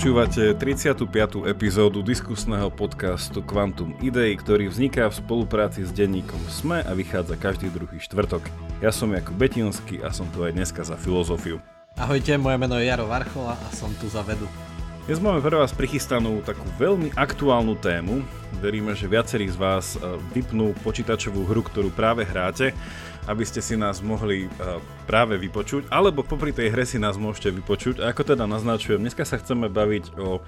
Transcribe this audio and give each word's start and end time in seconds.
Počúvate 0.00 0.56
35. 0.56 1.44
epizódu 1.44 2.00
diskusného 2.00 2.72
podcastu 2.72 3.44
Quantum 3.44 3.92
Idei, 4.00 4.32
ktorý 4.32 4.72
vzniká 4.72 5.12
v 5.12 5.20
spolupráci 5.20 5.84
s 5.84 5.92
denníkom 5.92 6.40
SME 6.48 6.80
a 6.88 6.96
vychádza 6.96 7.36
každý 7.36 7.68
druhý 7.68 8.00
štvrtok. 8.00 8.40
Ja 8.80 8.96
som 8.96 9.12
Jakub 9.12 9.36
Betinský 9.36 10.00
a 10.00 10.08
som 10.08 10.24
tu 10.32 10.40
aj 10.40 10.56
dneska 10.56 10.80
za 10.88 10.96
filozofiu. 10.96 11.60
Ahojte, 12.00 12.32
moje 12.40 12.56
meno 12.56 12.80
je 12.80 12.88
Jaro 12.88 13.12
Varchola 13.12 13.60
a 13.60 13.68
som 13.76 13.92
tu 14.00 14.08
za 14.08 14.24
vedu. 14.24 14.48
Dnes 15.08 15.16
máme 15.16 15.40
pre 15.40 15.56
vás 15.56 15.72
prichystanú 15.72 16.44
takú 16.44 16.68
veľmi 16.76 17.16
aktuálnu 17.16 17.72
tému. 17.80 18.20
Veríme, 18.60 18.92
že 18.92 19.08
viacerí 19.08 19.48
z 19.48 19.56
vás 19.56 19.96
e, 19.96 20.04
vypnú 20.36 20.76
počítačovú 20.84 21.48
hru, 21.48 21.64
ktorú 21.64 21.88
práve 21.88 22.20
hráte, 22.28 22.76
aby 23.24 23.40
ste 23.48 23.64
si 23.64 23.80
nás 23.80 24.04
mohli 24.04 24.44
e, 24.44 24.48
práve 25.08 25.40
vypočuť, 25.40 25.88
alebo 25.88 26.20
popri 26.20 26.52
tej 26.52 26.68
hre 26.68 26.84
si 26.84 27.00
nás 27.00 27.16
môžete 27.16 27.48
vypočuť. 27.48 28.04
A 28.04 28.12
ako 28.12 28.36
teda 28.36 28.44
naznačujem, 28.44 29.00
dneska 29.00 29.24
sa 29.24 29.40
chceme 29.40 29.72
baviť 29.72 30.20
o 30.20 30.44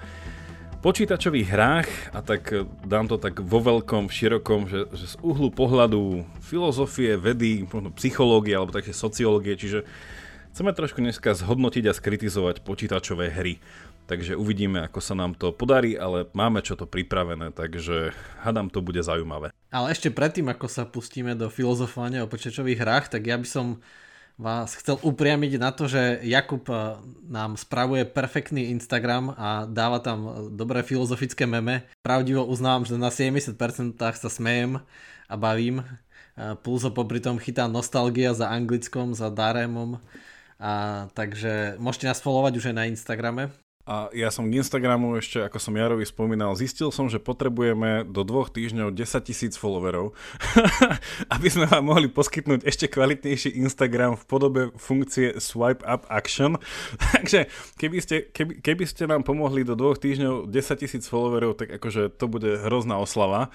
počítačových 0.85 1.47
hrách 1.49 1.89
a 2.13 2.21
tak 2.21 2.53
e, 2.53 2.69
dám 2.85 3.09
to 3.09 3.17
tak 3.17 3.41
vo 3.41 3.57
veľkom, 3.57 4.13
širokom, 4.13 4.69
že, 4.69 4.85
že 4.93 5.05
z 5.11 5.15
uhlu 5.25 5.49
pohľadu 5.49 6.29
filozofie, 6.45 7.17
vedy, 7.17 7.65
možno 7.65 7.89
psychológie 7.97 8.53
alebo 8.53 8.69
také 8.69 8.93
sociológie, 8.93 9.57
čiže 9.57 9.81
chceme 10.53 10.69
trošku 10.77 11.01
dneska 11.01 11.33
zhodnotiť 11.33 11.89
a 11.89 11.97
skritizovať 11.97 12.61
počítačové 12.61 13.33
hry. 13.33 13.57
Takže 14.03 14.35
uvidíme, 14.35 14.83
ako 14.83 14.99
sa 14.99 15.15
nám 15.15 15.31
to 15.39 15.55
podarí, 15.55 15.95
ale 15.95 16.27
máme 16.35 16.59
čo 16.59 16.75
to 16.75 16.83
pripravené, 16.83 17.55
takže 17.55 18.11
hadám 18.43 18.67
to 18.67 18.83
bude 18.83 18.99
zaujímavé. 18.99 19.55
Ale 19.71 19.95
ešte 19.95 20.11
predtým, 20.11 20.51
ako 20.51 20.67
sa 20.67 20.83
pustíme 20.83 21.33
do 21.39 21.47
filozofovania 21.47 22.27
o 22.27 22.31
počítačových 22.31 22.83
hrách, 22.83 23.05
tak 23.15 23.23
ja 23.23 23.39
by 23.39 23.47
som 23.47 23.79
vás 24.37 24.73
chcel 24.75 24.97
upriamiť 24.99 25.61
na 25.61 25.69
to, 25.69 25.85
že 25.85 26.19
Jakub 26.25 26.65
eh, 26.67 26.99
nám 27.29 27.55
spravuje 27.55 28.03
perfektný 28.03 28.73
Instagram 28.73 29.37
a 29.37 29.69
dáva 29.69 30.01
tam 30.01 30.49
dobré 30.51 30.81
filozofické 30.81 31.45
meme. 31.45 31.85
Pravdivo 32.01 32.43
uznávam, 32.43 32.83
že 32.83 32.97
na 32.97 33.13
70% 33.13 33.55
sa 33.95 34.29
smejem 34.29 34.81
a 35.29 35.35
bavím. 35.37 35.79
Eh, 35.79 36.57
plus 36.59 36.83
ho 36.83 36.91
popri 36.91 37.21
tom 37.21 37.37
chytá 37.37 37.69
nostalgia 37.69 38.33
za 38.33 38.49
anglickom, 38.49 39.13
za 39.13 39.29
Daremom. 39.29 40.01
A, 40.63 41.05
takže 41.11 41.75
môžete 41.75 42.07
nás 42.07 42.23
followovať 42.23 42.53
už 42.55 42.65
aj 42.71 42.75
na 42.77 42.87
Instagrame. 42.87 43.51
A 43.83 44.07
ja 44.15 44.31
som 44.31 44.47
k 44.47 44.63
Instagramu 44.63 45.19
ešte, 45.19 45.43
ako 45.43 45.59
som 45.59 45.75
Jarovi 45.75 46.07
spomínal, 46.07 46.55
zistil 46.55 46.87
som, 46.87 47.11
že 47.11 47.19
potrebujeme 47.19 48.07
do 48.07 48.23
dvoch 48.23 48.47
týždňov 48.47 48.95
10 48.95 49.27
tisíc 49.27 49.59
followerov, 49.59 50.15
aby 51.35 51.47
sme 51.51 51.67
vám 51.67 51.83
mohli 51.83 52.07
poskytnúť 52.07 52.63
ešte 52.63 52.87
kvalitnejší 52.87 53.59
Instagram 53.59 54.15
v 54.15 54.23
podobe 54.23 54.61
funkcie 54.79 55.35
Swipe 55.35 55.83
Up 55.83 56.07
Action. 56.07 56.55
Takže 57.19 57.51
keby 57.75 57.97
ste, 57.99 58.15
keby, 58.31 58.63
keby 58.63 58.83
ste 58.87 59.03
nám 59.03 59.27
pomohli 59.27 59.67
do 59.67 59.75
dvoch 59.75 59.99
týždňov 59.99 60.47
10 60.47 60.79
tisíc 60.79 61.03
followerov, 61.11 61.59
tak 61.59 61.75
akože 61.75 62.15
to 62.15 62.31
bude 62.31 62.63
hrozná 62.63 62.95
oslava. 63.03 63.51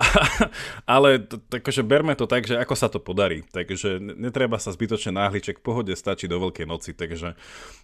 Ale 0.88 1.24
to, 1.24 1.40
akože 1.48 1.84
berme 1.84 2.16
to 2.16 2.28
tak, 2.28 2.44
že 2.44 2.56
ako 2.56 2.74
sa 2.76 2.88
to 2.92 3.00
podarí. 3.00 3.44
Takže 3.48 4.00
netreba 4.00 4.60
sa 4.60 4.72
zbytočne 4.72 5.16
náhliček, 5.16 5.60
v 5.60 5.64
pohode 5.64 5.92
stačí 5.96 6.28
do 6.28 6.40
Veľkej 6.40 6.66
noci, 6.68 6.92
takže 6.96 7.36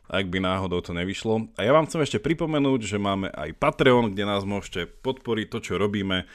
ak 0.06 0.30
by 0.30 0.38
náhodou 0.38 0.80
to 0.82 0.94
nevyšlo. 0.94 1.50
A 1.58 1.66
ja 1.66 1.74
vám 1.74 1.86
chcem 1.90 2.02
ešte 2.02 2.18
pripomenúť, 2.22 2.80
že 2.86 2.98
máme 2.98 3.30
aj 3.34 3.52
Patreon, 3.58 4.14
kde 4.14 4.24
nás 4.26 4.44
môžete 4.46 4.86
podporiť 5.02 5.46
to, 5.50 5.58
čo 5.62 5.78
robíme. 5.78 6.26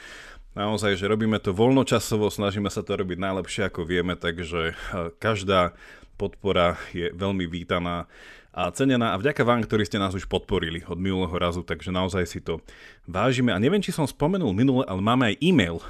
Naozaj, 0.52 1.00
že 1.00 1.08
robíme 1.08 1.40
to 1.40 1.56
voľnočasovo, 1.56 2.28
snažíme 2.28 2.68
sa 2.68 2.84
to 2.84 2.92
robiť 2.92 3.16
najlepšie, 3.16 3.72
ako 3.72 3.88
vieme, 3.88 4.20
takže 4.20 4.76
každá 5.16 5.72
podpora 6.20 6.76
je 6.92 7.08
veľmi 7.16 7.48
vítaná 7.48 8.04
a 8.52 8.68
cenená 8.68 9.16
a 9.16 9.18
vďaka 9.20 9.48
vám, 9.48 9.64
ktorí 9.64 9.88
ste 9.88 9.96
nás 9.96 10.12
už 10.12 10.28
podporili 10.28 10.84
od 10.84 11.00
minulého 11.00 11.32
razu, 11.40 11.64
takže 11.64 11.88
naozaj 11.88 12.28
si 12.28 12.44
to 12.44 12.60
vážime. 13.08 13.48
A 13.48 13.56
neviem, 13.56 13.80
či 13.80 13.96
som 13.96 14.04
spomenul 14.04 14.52
minule, 14.52 14.84
ale 14.84 15.00
máme 15.00 15.32
aj 15.32 15.40
e-mail. 15.40 15.80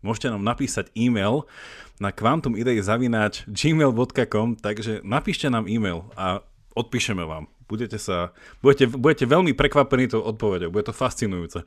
Môžete 0.00 0.32
nám 0.32 0.40
napísať 0.40 0.88
e-mail 0.96 1.44
na 2.00 2.08
quantumidei.gmail.com 2.08 4.48
takže 4.56 5.04
napíšte 5.04 5.52
nám 5.52 5.68
e-mail 5.68 6.08
a 6.16 6.40
odpíšeme 6.74 7.24
vám. 7.26 7.50
Budete, 7.70 8.02
sa, 8.02 8.34
budete, 8.66 8.90
budete 8.90 9.30
veľmi 9.30 9.54
prekvapení 9.54 10.10
tou 10.10 10.26
odpovedou, 10.26 10.74
bude 10.74 10.90
to 10.90 10.94
fascinujúce. 10.94 11.62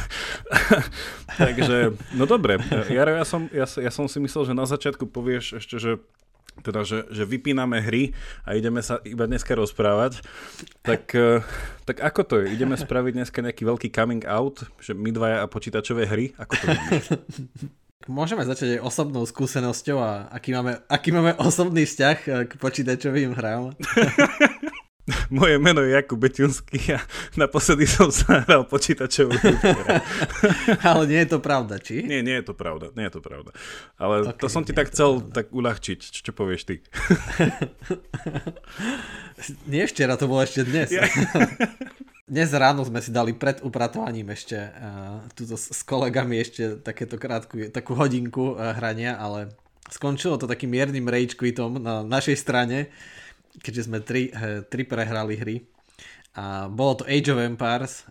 takže, 1.42 1.92
no 2.16 2.24
dobre, 2.24 2.56
Jaro, 2.88 3.20
ja 3.20 3.26
som, 3.28 3.44
ja, 3.52 3.68
ja 3.68 3.92
som 3.92 4.08
si 4.08 4.16
myslel, 4.24 4.48
že 4.48 4.54
na 4.56 4.64
začiatku 4.64 5.04
povieš 5.12 5.60
ešte, 5.60 5.76
že 5.76 6.00
teda, 6.60 6.84
že, 6.84 7.08
že 7.08 7.24
vypíname 7.24 7.80
hry 7.80 8.12
a 8.44 8.52
ideme 8.52 8.84
sa 8.84 9.00
iba 9.08 9.24
dneska 9.24 9.56
rozprávať, 9.56 10.20
tak, 10.84 11.08
eh, 11.16 11.40
tak 11.88 12.04
ako 12.04 12.20
to 12.28 12.34
je? 12.44 12.52
Ideme 12.52 12.76
spraviť 12.76 13.12
dneska 13.16 13.40
nejaký 13.40 13.64
veľký 13.64 13.88
coming 13.88 14.24
out, 14.28 14.60
že 14.76 14.92
my 14.92 15.08
dvaja 15.08 15.40
a 15.40 15.48
počítačové 15.48 16.04
hry? 16.04 16.36
Ako 16.36 16.52
to 16.56 16.64
vidíš? 16.68 17.06
Môžeme 18.10 18.42
začať 18.42 18.78
aj 18.78 18.84
osobnou 18.86 19.22
skúsenosťou 19.22 19.98
a 20.02 20.10
aký 20.32 20.54
máme, 20.54 20.82
aký 20.90 21.14
máme 21.14 21.38
osobný 21.38 21.86
vzťah 21.86 22.18
eh, 22.26 22.32
k 22.46 22.52
počítačovým 22.58 23.34
hrám. 23.34 23.74
Moje 25.34 25.58
meno 25.58 25.82
je 25.82 25.98
Jakub 25.98 26.14
Beťunský 26.14 26.94
a 26.94 27.02
naposledy 27.34 27.90
som 27.90 28.14
sa 28.14 28.46
hral 28.46 28.70
počítačovú 28.70 29.34
Ale 30.88 31.10
nie 31.10 31.26
je 31.26 31.28
to 31.34 31.38
pravda, 31.42 31.82
či? 31.82 32.06
Nie, 32.06 32.22
nie 32.22 32.38
je 32.38 32.46
to 32.46 32.54
pravda, 32.54 32.94
nie 32.94 33.10
je 33.10 33.18
to 33.18 33.20
pravda. 33.20 33.50
Ale 33.98 34.30
okay, 34.30 34.38
to 34.38 34.46
som 34.46 34.62
ti 34.62 34.70
tak 34.70 34.94
chcel 34.94 35.18
pravda. 35.18 35.34
tak 35.34 35.46
uľahčiť. 35.50 35.98
Čo, 35.98 36.20
čo 36.30 36.32
povieš 36.38 36.62
ty? 36.70 36.74
nie 39.74 39.82
včera, 39.90 40.14
to 40.14 40.30
bolo 40.30 40.46
ešte 40.46 40.62
dnes. 40.62 40.94
Ja. 40.94 41.02
Dnes 42.32 42.48
ráno 42.56 42.80
sme 42.80 43.04
si 43.04 43.12
dali 43.12 43.36
pred 43.36 43.60
upratovaním 43.60 44.32
ešte 44.32 44.56
uh, 44.56 45.20
tuto 45.36 45.60
s 45.60 45.84
kolegami 45.84 46.40
ešte 46.40 46.80
takéto 46.80 47.20
krátku, 47.20 47.68
takú 47.68 47.92
hodinku 47.92 48.56
uh, 48.56 48.72
hrania, 48.72 49.20
ale 49.20 49.52
skončilo 49.92 50.40
to 50.40 50.48
takým 50.48 50.72
miernym 50.72 51.12
rage 51.12 51.36
quitom 51.36 51.76
na 51.76 52.00
našej 52.00 52.40
strane 52.40 52.88
keďže 53.60 53.84
sme 53.90 54.00
tri, 54.00 54.32
eh, 54.32 54.64
tri 54.64 54.88
prehrali 54.88 55.36
hry. 55.36 55.56
A 56.32 56.72
bolo 56.72 57.04
to 57.04 57.04
Age 57.04 57.28
of 57.28 57.44
Empires, 57.44 58.08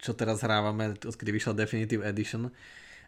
čo 0.00 0.16
teraz 0.16 0.40
hrávame, 0.40 0.96
odkedy 0.96 1.28
vyšla 1.28 1.52
Definitive 1.52 2.00
Edition. 2.00 2.48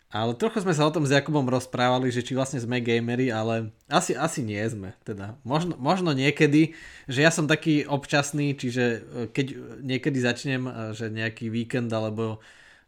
Ale 0.07 0.39
trochu 0.39 0.63
sme 0.63 0.71
sa 0.71 0.87
o 0.87 0.95
tom 0.95 1.03
s 1.03 1.11
Jakubom 1.11 1.51
rozprávali, 1.51 2.15
že 2.15 2.23
či 2.23 2.39
vlastne 2.39 2.63
sme 2.63 2.79
gamery, 2.79 3.35
ale 3.35 3.75
asi, 3.91 4.15
asi 4.15 4.47
nie 4.47 4.63
sme. 4.71 4.95
Teda 5.03 5.35
možno, 5.43 5.75
možno 5.83 6.15
niekedy, 6.15 6.79
že 7.11 7.27
ja 7.27 7.35
som 7.35 7.51
taký 7.51 7.83
občasný, 7.91 8.55
čiže 8.55 8.85
eh, 8.87 9.27
keď 9.27 9.47
niekedy 9.83 10.19
začnem, 10.23 10.63
eh, 10.67 10.73
že 10.95 11.11
nejaký 11.11 11.51
víkend 11.51 11.91
alebo 11.91 12.39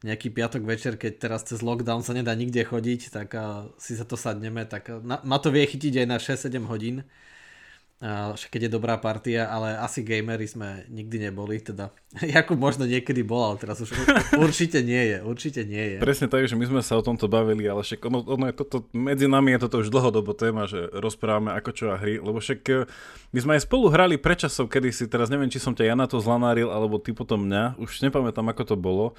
nejaký 0.06 0.30
piatok 0.30 0.62
večer, 0.62 0.94
keď 0.94 1.12
teraz 1.18 1.42
cez 1.42 1.58
lockdown 1.58 2.06
sa 2.06 2.14
nedá 2.14 2.30
nikde 2.30 2.62
chodiť, 2.62 3.10
tak 3.10 3.34
si 3.82 3.98
sa 3.98 4.06
to 4.06 4.14
sadneme, 4.14 4.62
tak 4.62 4.94
ma 5.02 5.38
to 5.42 5.50
vie 5.50 5.66
chytiť 5.66 5.90
aj 5.98 6.06
na 6.06 6.22
6-7 6.22 6.70
hodín 6.70 7.02
keď 7.98 8.70
je 8.70 8.70
dobrá 8.70 8.94
partia, 8.94 9.50
ale 9.50 9.75
asi 9.75 10.06
gamery 10.06 10.47
sme 10.47 10.86
nikdy 10.86 11.28
neboli, 11.28 11.59
teda 11.59 11.91
Jakub 12.34 12.54
možno 12.54 12.86
niekedy 12.86 13.26
bol, 13.26 13.42
ale 13.42 13.56
teraz 13.59 13.82
už 13.82 13.91
určite 14.47 14.86
nie 14.86 15.03
je, 15.03 15.19
určite 15.26 15.66
nie 15.66 15.82
je. 15.82 15.98
Presne 15.98 16.31
tak, 16.31 16.47
že 16.47 16.54
my 16.54 16.62
sme 16.70 16.81
sa 16.86 16.94
o 16.94 17.03
tomto 17.03 17.26
bavili, 17.26 17.66
ale 17.66 17.82
však 17.82 17.98
ono, 18.06 18.22
ono 18.22 18.44
je 18.47 18.54
toto, 18.54 18.86
medzi 18.94 19.26
nami 19.26 19.59
je 19.59 19.66
toto 19.66 19.82
už 19.82 19.91
dlhodobo 19.91 20.31
téma, 20.31 20.70
že 20.70 20.86
rozprávame 20.94 21.50
ako 21.59 21.70
čo 21.75 21.84
a 21.91 21.98
hry, 21.98 22.22
lebo 22.22 22.38
však 22.38 22.60
e, 22.70 22.86
my 23.34 23.38
sme 23.42 23.53
aj 23.59 23.66
spolu 23.66 23.91
hrali 23.91 24.15
prečasov 24.15 24.70
kedysi, 24.70 25.10
teraz 25.10 25.26
neviem, 25.26 25.50
či 25.50 25.59
som 25.59 25.75
ťa 25.75 25.91
ja 25.91 25.94
na 25.98 26.06
to 26.06 26.22
zlanáril, 26.22 26.70
alebo 26.70 27.03
ty 27.03 27.10
potom 27.10 27.50
mňa, 27.50 27.82
už 27.82 27.98
nepamätám, 28.06 28.47
ako 28.47 28.62
to 28.62 28.76
bolo, 28.78 29.19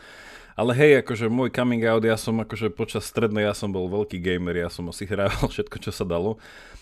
ale 0.59 0.75
hej, 0.75 0.99
akože 0.99 1.31
môj 1.31 1.55
coming 1.55 1.87
out, 1.87 2.03
ja 2.03 2.19
som 2.19 2.35
akože 2.43 2.67
počas 2.75 3.07
strednej, 3.07 3.47
ja 3.47 3.55
som 3.55 3.71
bol 3.71 3.87
veľký 3.87 4.19
gamer, 4.19 4.59
ja 4.59 4.67
som 4.67 4.83
si 4.91 5.07
hrával 5.07 5.47
všetko, 5.55 5.79
čo 5.79 5.95
sa 5.95 6.03
dalo. 6.03 6.35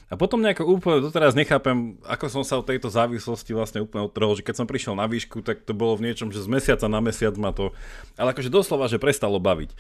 A 0.10 0.18
potom 0.18 0.42
nejako 0.42 0.66
úplne 0.66 1.04
doteraz 1.04 1.38
nechápem, 1.38 2.00
ako 2.08 2.26
som 2.32 2.44
sa 2.48 2.58
od 2.58 2.66
tejto 2.66 2.90
závislosti 2.90 3.54
vlastne 3.54 3.84
úplne 3.86 4.08
odtrhol, 4.08 4.40
že 4.40 4.42
keď 4.42 4.56
som 4.64 4.66
prišiel 4.66 4.98
na 4.98 5.06
výšku, 5.06 5.46
tak 5.46 5.62
to 5.68 5.78
bolo 5.78 6.00
v 6.00 6.10
niečom, 6.10 6.34
že 6.34 6.42
z 6.42 6.50
mesiaca 6.50 6.88
na 6.90 7.04
mesiac 7.04 7.36
ma 7.38 7.54
to, 7.54 7.76
ale 8.18 8.34
akože 8.34 8.50
doslova, 8.50 8.90
že 8.90 8.98
prestalo 8.98 9.38
baviť 9.38 9.76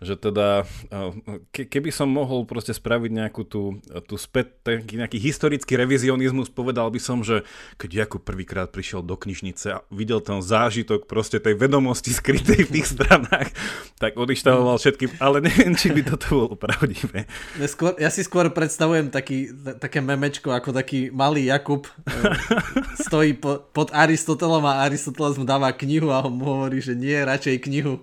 že 0.00 0.16
teda 0.16 0.64
eh, 0.88 1.12
ke, 1.52 1.68
keby 1.68 1.92
som 1.92 2.08
mohol 2.08 2.48
proste 2.48 2.72
spraviť 2.72 3.10
nejakú 3.12 3.42
tú, 3.44 3.78
tú 4.08 4.16
späť, 4.16 4.56
taký 4.64 4.96
nejaký 4.96 5.18
historický 5.20 5.76
revizionizmus, 5.76 6.48
povedal 6.48 6.88
by 6.88 7.00
som, 7.00 7.20
že 7.20 7.44
keď 7.76 8.08
Jakub 8.08 8.24
prvýkrát 8.24 8.72
prišiel 8.72 9.04
do 9.04 9.14
knižnice 9.14 9.66
a 9.76 9.78
videl 9.92 10.24
ten 10.24 10.40
zážitok 10.40 11.04
proste 11.04 11.36
tej 11.36 11.56
vedomosti 11.56 12.16
skrytej 12.16 12.68
v 12.68 12.72
tých 12.80 12.86
stranách, 12.96 13.52
tak 14.00 14.16
odištavoval 14.16 14.80
všetky, 14.80 15.20
ale 15.20 15.44
neviem, 15.44 15.76
či 15.76 15.92
by 15.92 16.02
toto 16.02 16.26
bolo 16.32 16.54
pravdivé. 16.56 17.28
Skôr, 17.68 17.92
ja 18.00 18.08
si 18.08 18.24
skôr 18.24 18.48
predstavujem 18.48 19.12
taký, 19.12 19.52
také 19.76 20.00
memečko, 20.00 20.50
ako 20.50 20.72
taký 20.72 21.12
malý 21.12 21.52
Jakub 21.52 21.84
eh, 22.08 22.32
stojí 23.06 23.36
po, 23.36 23.60
pod 23.70 23.92
Aristotelom 23.92 24.64
a 24.64 24.88
Aristoteles 24.88 25.36
mu 25.36 25.44
dáva 25.44 25.76
knihu 25.76 26.08
a 26.08 26.24
on 26.24 26.40
mu 26.40 26.44
hovorí, 26.48 26.80
že 26.80 26.96
nie, 26.96 27.16
radšej 27.20 27.68
knihu. 27.68 28.00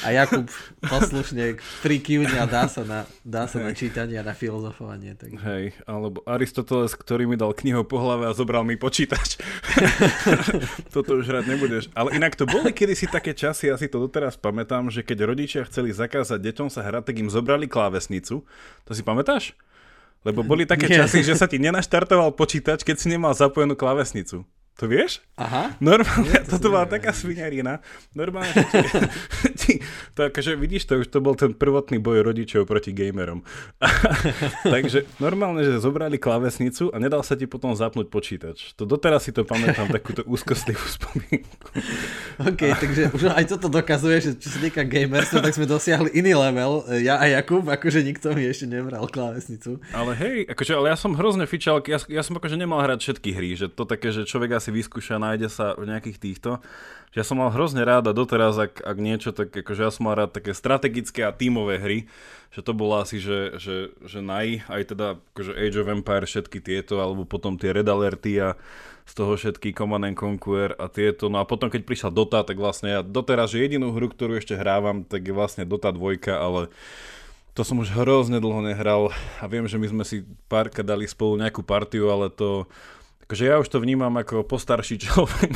A 0.00 0.14
Jakub 0.16 0.48
poslušný 0.92 1.33
slušne 1.34 1.58
prikývne 1.82 2.36
a 2.38 2.46
dá 2.46 2.70
sa 2.70 2.82
na, 2.86 3.00
dá 3.26 3.50
sa 3.50 3.58
na 3.58 3.74
čítanie 3.74 4.16
a 4.16 4.24
na 4.24 4.32
filozofovanie. 4.32 5.18
Takže. 5.18 5.42
Hej, 5.42 5.64
alebo 5.84 6.22
Aristoteles, 6.24 6.94
ktorý 6.94 7.26
mi 7.26 7.34
dal 7.34 7.50
knihu 7.52 7.82
po 7.82 7.98
hlave 7.98 8.30
a 8.30 8.32
zobral 8.32 8.62
mi 8.62 8.78
počítač. 8.78 9.42
Toto 10.94 11.18
už 11.18 11.26
hrať 11.26 11.44
nebudeš. 11.50 11.84
Ale 11.98 12.14
inak 12.14 12.38
to 12.38 12.46
boli 12.46 12.70
kedysi 12.70 13.10
také 13.10 13.34
časy, 13.34 13.68
ja 13.68 13.76
si 13.76 13.90
to 13.90 13.98
doteraz 13.98 14.38
pamätám, 14.38 14.88
že 14.88 15.02
keď 15.02 15.26
rodičia 15.26 15.66
chceli 15.66 15.90
zakázať 15.90 16.38
deťom 16.38 16.68
sa 16.70 16.86
hrať, 16.86 17.10
tak 17.10 17.16
im 17.18 17.28
zobrali 17.28 17.66
klávesnicu. 17.66 18.46
To 18.86 18.92
si 18.94 19.02
pamätáš? 19.02 19.58
Lebo 20.24 20.40
boli 20.40 20.64
také 20.64 20.88
Nie. 20.88 21.04
časy, 21.04 21.20
že 21.20 21.36
sa 21.36 21.44
ti 21.44 21.60
nenaštartoval 21.60 22.32
počítač, 22.32 22.80
keď 22.80 22.96
si 22.96 23.12
nemal 23.12 23.36
zapojenú 23.36 23.76
klávesnicu. 23.76 24.48
To 24.74 24.90
vieš? 24.90 25.22
Aha. 25.38 25.78
Normálne, 25.78 26.30
Nie, 26.30 26.42
to 26.42 26.58
toto 26.58 26.74
bola 26.74 26.86
taká 26.86 27.14
sviňarina. 27.14 27.78
Normálne, 28.10 28.50
ti, 29.60 29.78
to 30.18 30.30
akože 30.30 30.58
vidíš 30.58 30.90
to, 30.90 30.98
už 30.98 31.14
to 31.14 31.22
bol 31.22 31.38
ten 31.38 31.54
prvotný 31.54 32.02
boj 32.02 32.26
rodičov 32.26 32.66
proti 32.66 32.90
gamerom. 32.90 33.46
Takže 34.74 35.06
normálne, 35.22 35.62
že 35.62 35.78
zobrali 35.78 36.18
klávesnicu 36.18 36.90
a 36.90 36.98
nedal 36.98 37.22
sa 37.22 37.38
ti 37.38 37.46
potom 37.46 37.70
zapnúť 37.70 38.10
počítač. 38.10 38.74
To 38.74 38.82
doteraz 38.82 39.26
si 39.26 39.34
to 39.34 39.46
pamätám, 39.46 39.90
takúto 39.94 40.26
úzkostlivú 40.26 40.86
spomienku. 40.90 41.54
OK, 42.42 42.62
takže 42.74 43.14
už 43.14 43.30
aj 43.30 43.54
toto 43.54 43.70
dokazuje, 43.70 44.16
že 44.26 44.30
čo 44.34 44.50
sa 44.50 44.58
týka 44.58 44.82
gamerstva, 44.82 45.38
tak 45.38 45.54
sme 45.54 45.70
dosiahli 45.70 46.10
iný 46.18 46.34
level. 46.34 46.82
Ja 46.98 47.22
a 47.22 47.30
Jakub, 47.30 47.62
akože 47.62 48.02
nikto 48.02 48.34
mi 48.34 48.42
ešte 48.42 48.66
nebral 48.66 49.06
klávesnicu. 49.06 49.78
Ale 49.94 50.18
hej, 50.18 50.50
akože, 50.50 50.72
ale 50.74 50.90
ja 50.90 50.98
som 50.98 51.14
hrozne 51.14 51.46
fičal, 51.46 51.78
ja, 51.86 52.02
ja 52.10 52.22
som 52.26 52.34
akože 52.34 52.58
nemal 52.58 52.82
hrať 52.82 52.98
všetky 53.06 53.30
hry, 53.34 53.50
že 53.54 53.66
to 53.70 53.86
také, 53.86 54.10
že 54.10 54.26
človek 54.26 54.58
si 54.64 54.72
vyskúša, 54.72 55.20
nájde 55.20 55.52
sa 55.52 55.76
v 55.76 55.92
nejakých 55.92 56.16
týchto. 56.16 56.64
Že 57.12 57.16
ja 57.20 57.26
som 57.28 57.38
mal 57.38 57.52
hrozne 57.52 57.84
rád 57.84 58.10
a 58.10 58.16
doteraz, 58.16 58.56
ak, 58.56 58.80
ak 58.80 58.96
niečo, 58.98 59.30
tak 59.30 59.52
akože 59.52 59.86
ja 59.86 59.92
som 59.92 60.08
mal 60.08 60.16
rád 60.16 60.34
také 60.34 60.56
strategické 60.56 61.22
a 61.22 61.36
tímové 61.36 61.78
hry, 61.78 61.98
že 62.50 62.64
to 62.64 62.74
bolo 62.74 62.98
asi, 62.98 63.22
že, 63.22 63.60
že, 63.60 63.94
že 64.02 64.18
naj, 64.24 64.66
aj 64.66 64.82
teda 64.96 65.06
akože 65.36 65.52
Age 65.54 65.78
of 65.78 65.92
Empire, 65.92 66.26
všetky 66.26 66.58
tieto, 66.58 66.98
alebo 66.98 67.28
potom 67.28 67.54
tie 67.60 67.70
Red 67.70 67.86
Alerty 67.86 68.40
a 68.42 68.58
z 69.04 69.12
toho 69.12 69.36
všetky 69.36 69.76
Command 69.76 70.08
and 70.08 70.16
Conquer 70.16 70.72
a 70.80 70.88
tieto. 70.88 71.28
No 71.28 71.38
a 71.38 71.44
potom, 71.44 71.68
keď 71.68 71.84
prišla 71.84 72.10
Dota, 72.10 72.40
tak 72.40 72.56
vlastne 72.56 72.88
ja 72.88 73.00
doteraz, 73.04 73.52
že 73.52 73.60
jedinú 73.60 73.92
hru, 73.92 74.08
ktorú 74.08 74.40
ešte 74.40 74.56
hrávam, 74.56 75.04
tak 75.04 75.28
je 75.28 75.36
vlastne 75.36 75.68
Dota 75.68 75.92
2, 75.92 76.24
ale 76.32 76.72
to 77.54 77.62
som 77.62 77.78
už 77.78 77.94
hrozne 77.94 78.42
dlho 78.42 78.66
nehral 78.66 79.14
a 79.38 79.44
viem, 79.46 79.62
že 79.70 79.78
my 79.78 79.86
sme 79.86 80.04
si 80.04 80.26
párka 80.50 80.82
dali 80.82 81.06
spolu 81.06 81.38
nejakú 81.38 81.62
partiu, 81.62 82.10
ale 82.10 82.26
to, 82.26 82.66
Takže 83.26 83.44
ja 83.46 83.56
už 83.58 83.68
to 83.68 83.80
vnímam 83.80 84.12
ako 84.16 84.44
postarší 84.44 84.98
človek. 85.08 85.52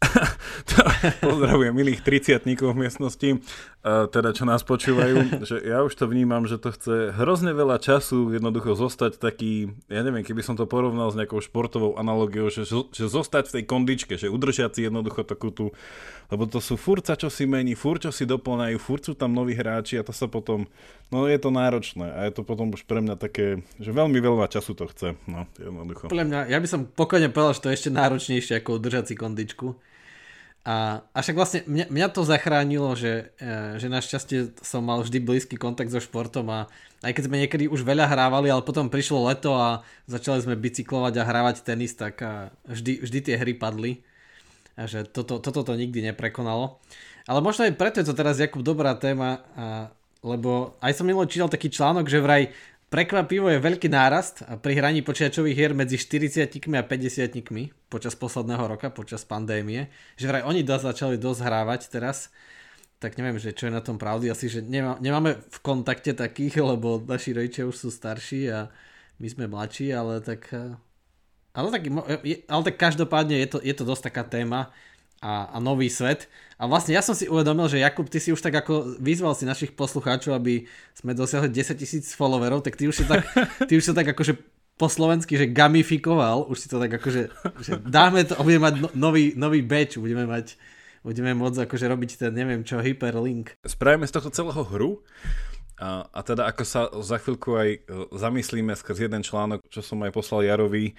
Pozdravujem 1.20 1.76
milých 1.76 2.00
30 2.00 2.44
v 2.44 2.76
miestnosti, 2.76 3.28
teda 3.84 4.32
čo 4.32 4.44
nás 4.48 4.64
počúvajú, 4.64 5.16
že 5.48 5.56
ja 5.60 5.84
už 5.84 5.92
to 5.92 6.08
vnímam, 6.08 6.48
že 6.48 6.56
to 6.56 6.72
chce 6.72 7.12
hrozne 7.16 7.52
veľa 7.52 7.80
času 7.80 8.32
jednoducho 8.32 8.76
zostať 8.76 9.20
taký, 9.20 9.76
ja 9.92 10.00
neviem, 10.00 10.24
keby 10.24 10.40
som 10.40 10.56
to 10.56 10.64
porovnal 10.64 11.12
s 11.12 11.18
nejakou 11.18 11.44
športovou 11.44 12.00
analogiou, 12.00 12.48
že, 12.48 12.64
že 12.68 13.06
zostať 13.06 13.52
v 13.52 13.54
tej 13.60 13.64
kondičke, 13.68 14.14
že 14.16 14.32
udržať 14.32 14.80
si 14.80 14.80
jednoducho 14.88 15.24
takú 15.24 15.52
tú, 15.52 15.72
lebo 16.32 16.48
to 16.48 16.62
sú 16.62 16.80
furca, 16.80 17.18
čo 17.18 17.28
si 17.28 17.44
mení, 17.44 17.76
fur, 17.76 18.00
čo 18.00 18.08
si 18.08 18.24
doplňajú, 18.24 18.76
fur 18.80 19.00
sú 19.04 19.12
tam 19.12 19.36
noví 19.36 19.52
hráči 19.52 20.00
a 20.00 20.06
to 20.06 20.16
sa 20.16 20.30
potom, 20.30 20.64
no 21.12 21.28
je 21.28 21.36
to 21.36 21.52
náročné 21.52 22.08
a 22.08 22.18
je 22.28 22.32
to 22.40 22.42
potom 22.46 22.72
už 22.72 22.88
pre 22.88 23.04
mňa 23.04 23.20
také, 23.20 23.60
že 23.76 23.90
veľmi 23.92 24.16
veľa 24.16 24.48
času 24.48 24.72
to 24.72 24.88
chce, 24.88 25.16
no 25.28 25.44
jednoducho. 25.60 26.08
Podľa 26.08 26.26
mňa, 26.28 26.40
ja 26.48 26.58
by 26.60 26.68
som 26.68 26.88
pokojne 26.88 27.28
povedal, 27.28 27.52
že 27.56 27.62
to 27.64 27.68
je 27.68 27.76
ešte 27.76 27.90
náročnejšie 27.92 28.54
ako 28.62 28.80
udržať 28.80 29.04
si 29.12 29.14
kondičku. 29.18 29.89
A, 30.60 31.00
a 31.16 31.18
však 31.24 31.36
vlastne 31.40 31.60
mňa, 31.64 31.88
mňa 31.88 32.08
to 32.12 32.20
zachránilo, 32.20 32.92
že, 32.92 33.32
e, 33.40 33.80
že 33.80 33.88
našťastie 33.88 34.60
som 34.60 34.84
mal 34.84 35.00
vždy 35.00 35.18
blízky 35.24 35.56
kontakt 35.56 35.88
so 35.88 36.04
športom 36.04 36.52
a 36.52 36.68
aj 37.00 37.16
keď 37.16 37.22
sme 37.24 37.40
niekedy 37.40 37.64
už 37.64 37.80
veľa 37.80 38.04
hrávali, 38.04 38.52
ale 38.52 38.60
potom 38.60 38.92
prišlo 38.92 39.24
leto 39.24 39.56
a 39.56 39.80
začali 40.04 40.44
sme 40.44 40.60
bicyklovať 40.60 41.14
a 41.16 41.24
hrávať 41.24 41.64
tenis, 41.64 41.96
tak 41.96 42.20
vždy, 42.68 43.00
vždy 43.00 43.18
tie 43.24 43.34
hry 43.40 43.56
padli. 43.56 44.04
A 44.76 44.84
že 44.84 45.08
toto, 45.08 45.40
toto 45.40 45.64
to 45.64 45.72
nikdy 45.80 46.04
neprekonalo. 46.04 46.76
Ale 47.24 47.40
možno 47.40 47.64
aj 47.64 47.76
preto 47.80 48.04
je 48.04 48.08
to 48.08 48.16
teraz 48.16 48.36
Jakub 48.36 48.60
dobrá 48.60 48.92
téma, 49.00 49.40
a, 49.56 49.88
lebo 50.20 50.76
aj 50.84 50.92
som 50.92 51.08
minulý 51.08 51.24
čítal 51.32 51.48
taký 51.48 51.72
článok, 51.72 52.04
že 52.04 52.20
vraj 52.20 52.52
Prekvapivo 52.90 53.46
je 53.46 53.62
veľký 53.62 53.86
nárast 53.86 54.42
pri 54.66 54.74
hraní 54.74 55.06
počítačových 55.06 55.54
hier 55.54 55.72
medzi 55.78 55.94
40 55.94 56.50
a 56.74 56.82
50 56.82 57.86
počas 57.86 58.18
posledného 58.18 58.66
roka, 58.66 58.90
počas 58.90 59.22
pandémie. 59.22 59.94
Že 60.18 60.26
vraj 60.26 60.42
oni 60.42 60.66
dosť 60.66 60.84
začali 60.90 61.14
dosť 61.14 61.40
hrávať 61.46 61.86
teraz. 61.86 62.34
Tak 62.98 63.14
neviem, 63.14 63.38
že 63.38 63.54
čo 63.54 63.70
je 63.70 63.78
na 63.78 63.78
tom 63.78 63.94
pravdy. 63.94 64.26
Asi, 64.34 64.50
že 64.50 64.58
nemá, 64.66 64.98
nemáme 64.98 65.38
v 65.38 65.58
kontakte 65.62 66.18
takých, 66.18 66.58
lebo 66.66 66.98
naši 66.98 67.30
rodičia 67.30 67.70
už 67.70 67.78
sú 67.78 67.88
starší 67.94 68.50
a 68.50 68.74
my 69.22 69.26
sme 69.30 69.46
mladší, 69.46 69.94
ale 69.94 70.18
tak... 70.18 70.50
Eh, 70.50 70.74
ale 71.54 71.70
tak, 71.70 71.86
ale 72.50 72.62
tak 72.66 72.74
každopádne 72.74 73.38
je 73.38 73.48
to, 73.54 73.58
je 73.62 73.74
to 73.74 73.86
dosť 73.86 74.10
taká 74.10 74.26
téma 74.26 74.74
a, 75.22 75.46
a 75.46 75.56
nový 75.62 75.86
svet. 75.86 76.26
A 76.60 76.68
vlastne 76.68 76.92
ja 76.92 77.00
som 77.00 77.16
si 77.16 77.24
uvedomil, 77.24 77.72
že 77.72 77.80
Jakub, 77.80 78.04
ty 78.12 78.20
si 78.20 78.36
už 78.36 78.44
tak 78.44 78.52
ako 78.52 79.00
vyzval 79.00 79.32
si 79.32 79.48
našich 79.48 79.72
poslucháčov, 79.72 80.36
aby 80.36 80.68
sme 80.92 81.16
dosiahli 81.16 81.48
10 81.48 81.72
tisíc 81.80 82.12
followerov, 82.12 82.60
tak 82.60 82.76
ty 82.76 82.84
už 82.84 83.00
si 83.00 83.04
tak, 83.08 83.24
ty 83.68 83.80
už 83.80 83.84
si 83.88 83.92
tak 83.96 84.12
akože 84.12 84.36
po 84.76 84.92
slovensky, 84.92 85.40
že 85.40 85.48
gamifikoval, 85.48 86.44
už 86.52 86.56
si 86.60 86.68
to 86.68 86.76
tak 86.76 87.00
akože, 87.00 87.22
že 87.64 87.72
dáme 87.80 88.28
to, 88.28 88.36
budeme 88.44 88.68
mať 88.68 88.74
no, 88.76 88.88
nový, 88.92 89.32
nový 89.40 89.64
batch, 89.64 89.96
budeme 89.96 90.28
mať, 90.28 90.60
budeme 91.00 91.32
môcť 91.32 91.64
akože 91.64 91.84
robiť 91.88 92.10
ten, 92.20 92.32
neviem 92.36 92.60
čo, 92.60 92.76
hyperlink. 92.76 93.56
Spravíme 93.64 94.04
z 94.04 94.20
tohto 94.20 94.28
celého 94.28 94.60
hru 94.60 95.00
a, 95.80 96.08
a 96.12 96.20
teda 96.20 96.44
ako 96.44 96.62
sa 96.68 96.92
za 97.00 97.16
chvíľku 97.16 97.56
aj 97.56 97.68
e, 97.72 97.78
zamyslíme 98.12 98.76
skrz 98.76 99.08
jeden 99.08 99.24
článok, 99.24 99.64
čo 99.72 99.80
som 99.80 100.00
aj 100.04 100.12
poslal 100.12 100.44
Jarovi, 100.44 100.92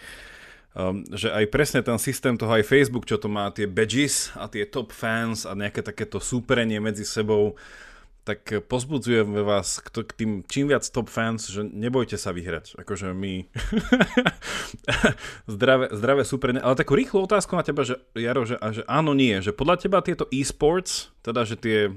um, 0.76 1.04
že 1.12 1.32
aj 1.32 1.46
presne 1.52 1.82
ten 1.84 2.00
systém 2.00 2.36
toho 2.40 2.52
aj 2.52 2.68
Facebook, 2.68 3.08
čo 3.08 3.20
to 3.20 3.28
má 3.28 3.52
tie 3.52 3.68
badges 3.68 4.32
a 4.40 4.48
tie 4.48 4.64
top 4.68 4.96
fans 4.96 5.44
a 5.44 5.56
nejaké 5.56 5.84
takéto 5.84 6.24
súperenie 6.24 6.80
medzi 6.80 7.04
sebou, 7.04 7.60
tak 8.22 8.54
pozbudzujem 8.70 9.34
vás 9.42 9.82
k, 9.82 10.06
tým 10.14 10.32
čím 10.46 10.70
viac 10.70 10.86
top 10.86 11.10
fans, 11.10 11.50
že 11.50 11.66
nebojte 11.66 12.22
sa 12.22 12.30
vyhrať. 12.30 12.78
Akože 12.78 13.18
my 13.18 13.50
zdravé, 15.54 15.90
zdravé 15.90 16.22
súperenie. 16.22 16.62
Ale 16.62 16.78
takú 16.78 16.94
rýchlu 16.94 17.26
otázku 17.26 17.58
na 17.58 17.66
teba, 17.66 17.82
že 17.82 17.98
Jaro, 18.14 18.46
že, 18.46 18.62
že 18.78 18.86
áno, 18.86 19.18
nie. 19.18 19.42
Že 19.42 19.58
podľa 19.58 19.76
teba 19.82 20.06
tieto 20.06 20.30
e-sports, 20.30 21.10
teda 21.26 21.50
že 21.50 21.58
tie 21.58 21.90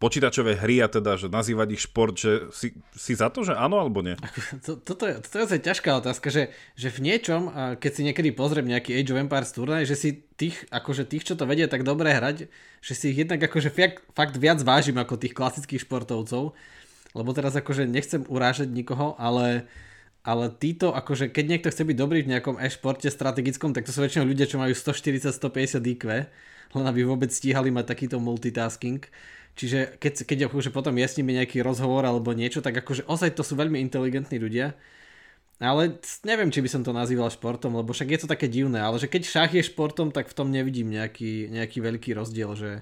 počítačové 0.00 0.56
hry 0.56 0.80
a 0.80 0.88
teda, 0.88 1.20
že 1.20 1.28
nazývať 1.28 1.76
ich 1.76 1.84
šport, 1.84 2.16
že 2.16 2.48
si, 2.56 2.72
si 2.96 3.12
za 3.12 3.28
to, 3.28 3.44
že 3.44 3.52
áno 3.52 3.76
alebo 3.76 4.00
nie? 4.00 4.16
Toto 4.64 5.04
je, 5.04 5.20
toto 5.20 5.52
je 5.52 5.60
ťažká 5.60 6.00
otázka, 6.00 6.32
že, 6.32 6.48
že 6.74 6.88
v 6.88 7.04
niečom, 7.04 7.52
keď 7.76 7.90
si 7.92 8.02
niekedy 8.08 8.32
pozriem 8.32 8.64
nejaký 8.64 8.96
Age 8.96 9.12
of 9.12 9.20
Empires 9.20 9.52
turnaj, 9.52 9.84
že 9.84 9.96
si 10.00 10.24
tých, 10.40 10.64
akože 10.72 11.04
tých, 11.04 11.28
čo 11.28 11.36
to 11.36 11.44
vedia 11.44 11.68
tak 11.68 11.84
dobre 11.84 12.16
hrať, 12.16 12.48
že 12.80 12.92
si 12.96 13.12
ich 13.12 13.20
jednak 13.20 13.44
akože 13.44 13.68
fakt, 13.68 14.00
fakt 14.16 14.40
viac 14.40 14.64
vážim 14.64 14.96
ako 14.96 15.20
tých 15.20 15.36
klasických 15.36 15.84
športovcov, 15.84 16.56
lebo 17.12 17.30
teraz 17.36 17.52
akože 17.52 17.84
nechcem 17.84 18.24
urážať 18.24 18.72
nikoho, 18.72 19.14
ale 19.20 19.68
ale 20.20 20.52
títo, 20.52 20.92
akože 20.92 21.32
keď 21.32 21.44
niekto 21.48 21.68
chce 21.72 21.80
byť 21.80 21.96
dobrý 21.96 22.20
v 22.20 22.36
nejakom 22.36 22.60
e-športe 22.60 23.08
strategickom, 23.08 23.72
tak 23.72 23.88
to 23.88 23.92
sú 23.92 24.04
väčšinou 24.04 24.28
ľudia, 24.28 24.44
čo 24.44 24.60
majú 24.60 24.76
140-150 24.76 25.80
IQ, 25.80 26.28
len 26.76 26.84
aby 26.84 27.00
vôbec 27.08 27.32
stíhali 27.32 27.72
mať 27.72 27.96
takýto 27.96 28.20
multitasking. 28.20 29.00
Čiže 29.58 29.98
keď, 30.00 30.24
keď 30.24 30.38
akože 30.48 30.70
potom 30.72 30.94
je 30.96 31.06
s 31.06 31.16
nimi 31.20 31.36
nejaký 31.36 31.60
rozhovor 31.60 32.06
alebo 32.06 32.32
niečo, 32.32 32.64
tak 32.64 32.80
akože 32.80 33.04
ozaj 33.04 33.36
to 33.36 33.42
sú 33.44 33.58
veľmi 33.58 33.76
inteligentní 33.82 34.40
ľudia. 34.40 34.74
Ale 35.60 36.00
neviem, 36.24 36.48
či 36.48 36.64
by 36.64 36.72
som 36.72 36.80
to 36.80 36.96
nazýval 36.96 37.28
športom, 37.28 37.76
lebo 37.76 37.92
však 37.92 38.08
je 38.08 38.20
to 38.24 38.32
také 38.32 38.48
divné, 38.48 38.80
ale 38.80 38.96
že 38.96 39.12
keď 39.12 39.22
šach 39.28 39.52
je 39.52 39.60
športom, 39.60 40.08
tak 40.08 40.32
v 40.32 40.36
tom 40.36 40.48
nevidím 40.48 40.88
nejaký, 40.88 41.52
nejaký 41.52 41.84
veľký 41.84 42.16
rozdiel, 42.16 42.56
že, 42.56 42.72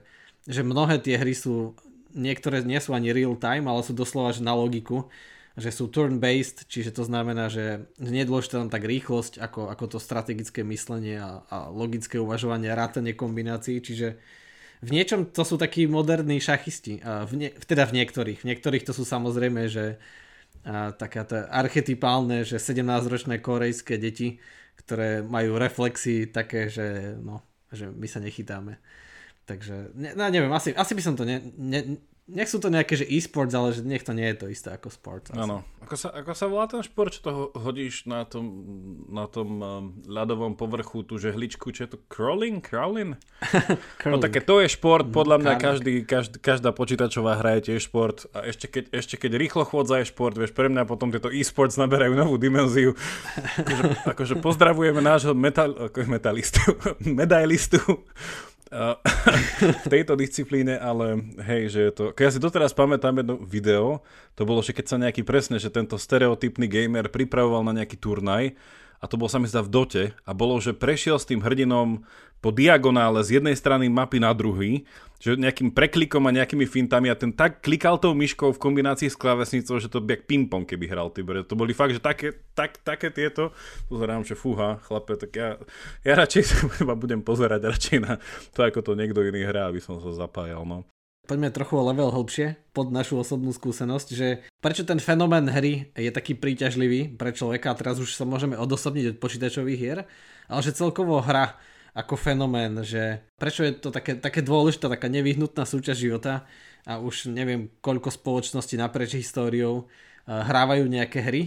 že 0.46 0.62
mnohé 0.62 1.02
tie 1.02 1.18
hry 1.18 1.34
sú, 1.34 1.74
niektoré 2.14 2.62
nie 2.62 2.78
sú 2.78 2.94
ani 2.94 3.10
real 3.10 3.34
time, 3.34 3.66
ale 3.66 3.82
sú 3.82 3.98
doslova 3.98 4.30
že 4.30 4.46
na 4.46 4.54
logiku, 4.54 5.10
že 5.58 5.74
sú 5.74 5.90
turn-based, 5.90 6.70
čiže 6.70 6.94
to 6.94 7.02
znamená, 7.02 7.50
že 7.50 7.90
nie 7.98 8.22
je 8.22 8.30
dôležité 8.30 8.62
tam 8.62 8.70
tak 8.70 8.86
rýchlosť, 8.86 9.42
ako, 9.42 9.74
ako 9.74 9.84
to 9.90 9.98
strategické 9.98 10.62
myslenie 10.62 11.18
a, 11.18 11.42
a 11.50 11.66
logické 11.74 12.22
uvažovanie 12.22 12.70
a 12.70 12.78
rátanie 12.78 13.10
kombinácií, 13.10 13.82
čiže 13.82 14.22
v 14.78 14.90
niečom 14.94 15.26
to 15.30 15.42
sú 15.42 15.58
takí 15.58 15.90
moderní 15.90 16.38
šachisti, 16.38 17.02
v 17.02 17.32
ne, 17.34 17.48
teda 17.50 17.86
v 17.86 18.02
niektorých. 18.02 18.46
V 18.46 18.48
niektorých 18.48 18.86
to 18.86 18.94
sú 18.94 19.02
samozrejme, 19.02 19.66
že 19.66 19.98
a, 20.62 20.94
taká 20.94 21.26
to 21.26 21.42
archetypálne, 21.50 22.46
že 22.46 22.62
17-ročné 22.62 23.42
korejské 23.42 23.98
deti, 23.98 24.38
ktoré 24.78 25.26
majú 25.26 25.58
reflexy 25.58 26.30
také, 26.30 26.70
že, 26.70 27.18
no, 27.18 27.42
že 27.74 27.90
my 27.90 28.06
sa 28.06 28.22
nechytáme. 28.22 28.78
Takže, 29.48 29.96
ne, 29.96 30.12
no 30.14 30.28
neviem, 30.28 30.52
asi, 30.52 30.76
asi 30.76 30.92
by 30.92 31.02
som 31.02 31.14
to 31.16 31.24
ne, 31.24 31.40
ne, 31.56 31.98
nech 32.28 32.52
sú 32.52 32.60
to 32.60 32.68
nejaké, 32.68 32.92
že 32.92 33.08
e-sports, 33.08 33.56
ale 33.56 33.72
že 33.72 33.80
nech 33.80 34.04
to 34.04 34.12
nie 34.12 34.28
je 34.28 34.36
to 34.44 34.46
isté 34.52 34.68
ako 34.76 34.92
sport. 34.92 35.32
Áno. 35.32 35.64
Ako 35.80 35.96
sa, 35.96 36.12
ako 36.12 36.32
sa 36.36 36.44
volá 36.44 36.68
ten 36.68 36.84
šport, 36.84 37.08
čo 37.08 37.24
to 37.24 37.32
hodíš 37.56 38.04
na 38.04 38.28
tom, 38.28 38.44
na 39.08 39.24
tom 39.24 39.48
um, 39.58 39.64
ľadovom 40.04 40.52
povrchu, 40.52 41.00
tú 41.08 41.16
žehličku, 41.16 41.72
čo 41.72 41.88
je 41.88 41.96
to 41.96 41.98
crawling? 42.12 42.60
Crawling? 42.60 43.16
no 44.12 44.20
také 44.20 44.44
to 44.44 44.60
je 44.60 44.68
šport, 44.68 45.08
podľa 45.08 45.40
mňa 45.40 45.52
každý, 45.56 46.04
každý, 46.04 46.36
každá 46.36 46.76
počítačová 46.76 47.40
hra 47.40 47.56
je 47.58 47.72
tiež 47.72 47.88
šport 47.88 48.28
a 48.36 48.44
ešte 48.44 48.68
keď, 48.68 48.84
ešte 48.92 49.16
keď 49.16 49.40
rýchlo 49.40 49.64
chôdza 49.64 50.04
je 50.04 50.12
šport, 50.12 50.36
vieš, 50.36 50.52
pre 50.52 50.68
mňa 50.68 50.84
potom 50.84 51.08
tieto 51.08 51.32
e-sports 51.32 51.80
naberajú 51.80 52.12
novú 52.12 52.36
dimenziu. 52.36 52.92
akože, 53.64 53.84
akože 54.04 54.34
pozdravujeme 54.44 55.00
nášho 55.00 55.32
metal, 55.32 55.72
ako 55.88 56.04
metalistu, 56.04 56.60
medailistu 57.08 57.80
v 59.84 59.86
tejto 59.88 60.12
disciplíne, 60.14 60.76
ale 60.76 61.20
hej, 61.40 61.62
že 61.72 61.80
je 61.88 61.92
to... 61.92 62.04
Ja 62.12 62.28
si 62.28 62.40
doteraz 62.40 62.76
pamätám 62.76 63.16
jedno 63.16 63.40
video, 63.40 64.04
to 64.36 64.44
bolo, 64.44 64.60
že 64.60 64.76
keď 64.76 64.84
sa 64.84 65.00
nejaký 65.00 65.24
presne, 65.24 65.56
že 65.56 65.72
tento 65.72 65.96
stereotypný 65.96 66.68
gamer 66.68 67.08
pripravoval 67.08 67.64
na 67.64 67.82
nejaký 67.82 67.96
turnaj 67.96 68.52
a 68.98 69.04
to 69.06 69.16
bol 69.16 69.30
sa 69.30 69.40
mi 69.40 69.48
zdá 69.48 69.64
v 69.64 69.72
dote 69.72 70.02
a 70.26 70.30
bolo, 70.36 70.60
že 70.60 70.76
prešiel 70.76 71.16
s 71.16 71.28
tým 71.28 71.40
hrdinom 71.40 72.04
po 72.38 72.50
diagonále 72.54 73.24
z 73.24 73.40
jednej 73.40 73.56
strany 73.56 73.90
mapy 73.90 74.22
na 74.22 74.30
druhý, 74.36 74.86
že 75.18 75.34
nejakým 75.34 75.74
preklikom 75.74 76.22
a 76.30 76.34
nejakými 76.34 76.62
fintami 76.62 77.10
a 77.10 77.18
ten 77.18 77.34
tak 77.34 77.58
klikal 77.58 77.98
tou 77.98 78.14
myškou 78.14 78.54
v 78.54 78.62
kombinácii 78.62 79.10
s 79.10 79.18
klávesnicou, 79.18 79.82
že 79.82 79.90
to 79.90 79.98
by 79.98 80.14
ping-pong, 80.14 80.62
keby 80.62 80.86
hral 80.86 81.10
ty 81.10 81.26
To 81.26 81.58
boli 81.58 81.74
fakt, 81.74 81.98
že 81.98 82.02
také, 82.02 82.38
tak, 82.54 82.78
také 82.86 83.10
tieto, 83.10 83.50
pozerám, 83.90 84.22
že 84.22 84.38
fúha, 84.38 84.78
chlape, 84.86 85.18
tak 85.18 85.30
ja, 85.34 85.58
ja 86.06 86.14
radšej 86.14 86.42
sa 86.46 86.56
budem 87.02 87.20
pozerať 87.26 87.66
radšej 87.66 87.98
na 87.98 88.22
to, 88.54 88.62
ako 88.62 88.80
to 88.80 88.92
niekto 88.94 89.18
iný 89.26 89.42
hrá, 89.42 89.66
aby 89.66 89.82
som 89.82 89.98
sa 89.98 90.14
zapájal, 90.14 90.62
no. 90.62 90.86
Poďme 91.28 91.52
trochu 91.52 91.76
o 91.76 91.84
level 91.84 92.08
hĺbšie 92.08 92.72
pod 92.72 92.88
našu 92.88 93.20
osobnú 93.20 93.52
skúsenosť, 93.52 94.08
že 94.16 94.48
prečo 94.64 94.80
ten 94.88 94.96
fenomén 94.96 95.44
hry 95.44 95.92
je 95.92 96.08
taký 96.08 96.32
príťažlivý 96.32 97.20
pre 97.20 97.36
človeka, 97.36 97.76
teraz 97.76 98.00
už 98.00 98.16
sa 98.16 98.24
môžeme 98.24 98.56
odosobniť 98.56 99.12
od 99.12 99.20
počítačových 99.20 99.76
hier, 99.76 99.98
ale 100.48 100.60
že 100.64 100.72
celkovo 100.72 101.20
hra 101.20 101.60
ako 101.96 102.14
fenomén, 102.16 102.84
že 102.84 103.22
prečo 103.40 103.64
je 103.64 103.72
to 103.76 103.88
také, 103.88 104.16
také 104.16 104.44
dôležitá, 104.44 104.88
taká 104.92 105.08
nevyhnutná 105.08 105.64
súčasť 105.64 105.98
života 105.98 106.44
a 106.84 107.00
už 107.00 107.32
neviem 107.32 107.72
koľko 107.80 108.12
spoločností 108.12 108.76
naprieč 108.80 109.18
históriou 109.18 109.84
uh, 109.84 110.42
hrávajú 110.44 110.84
nejaké 110.88 111.20
hry 111.24 111.42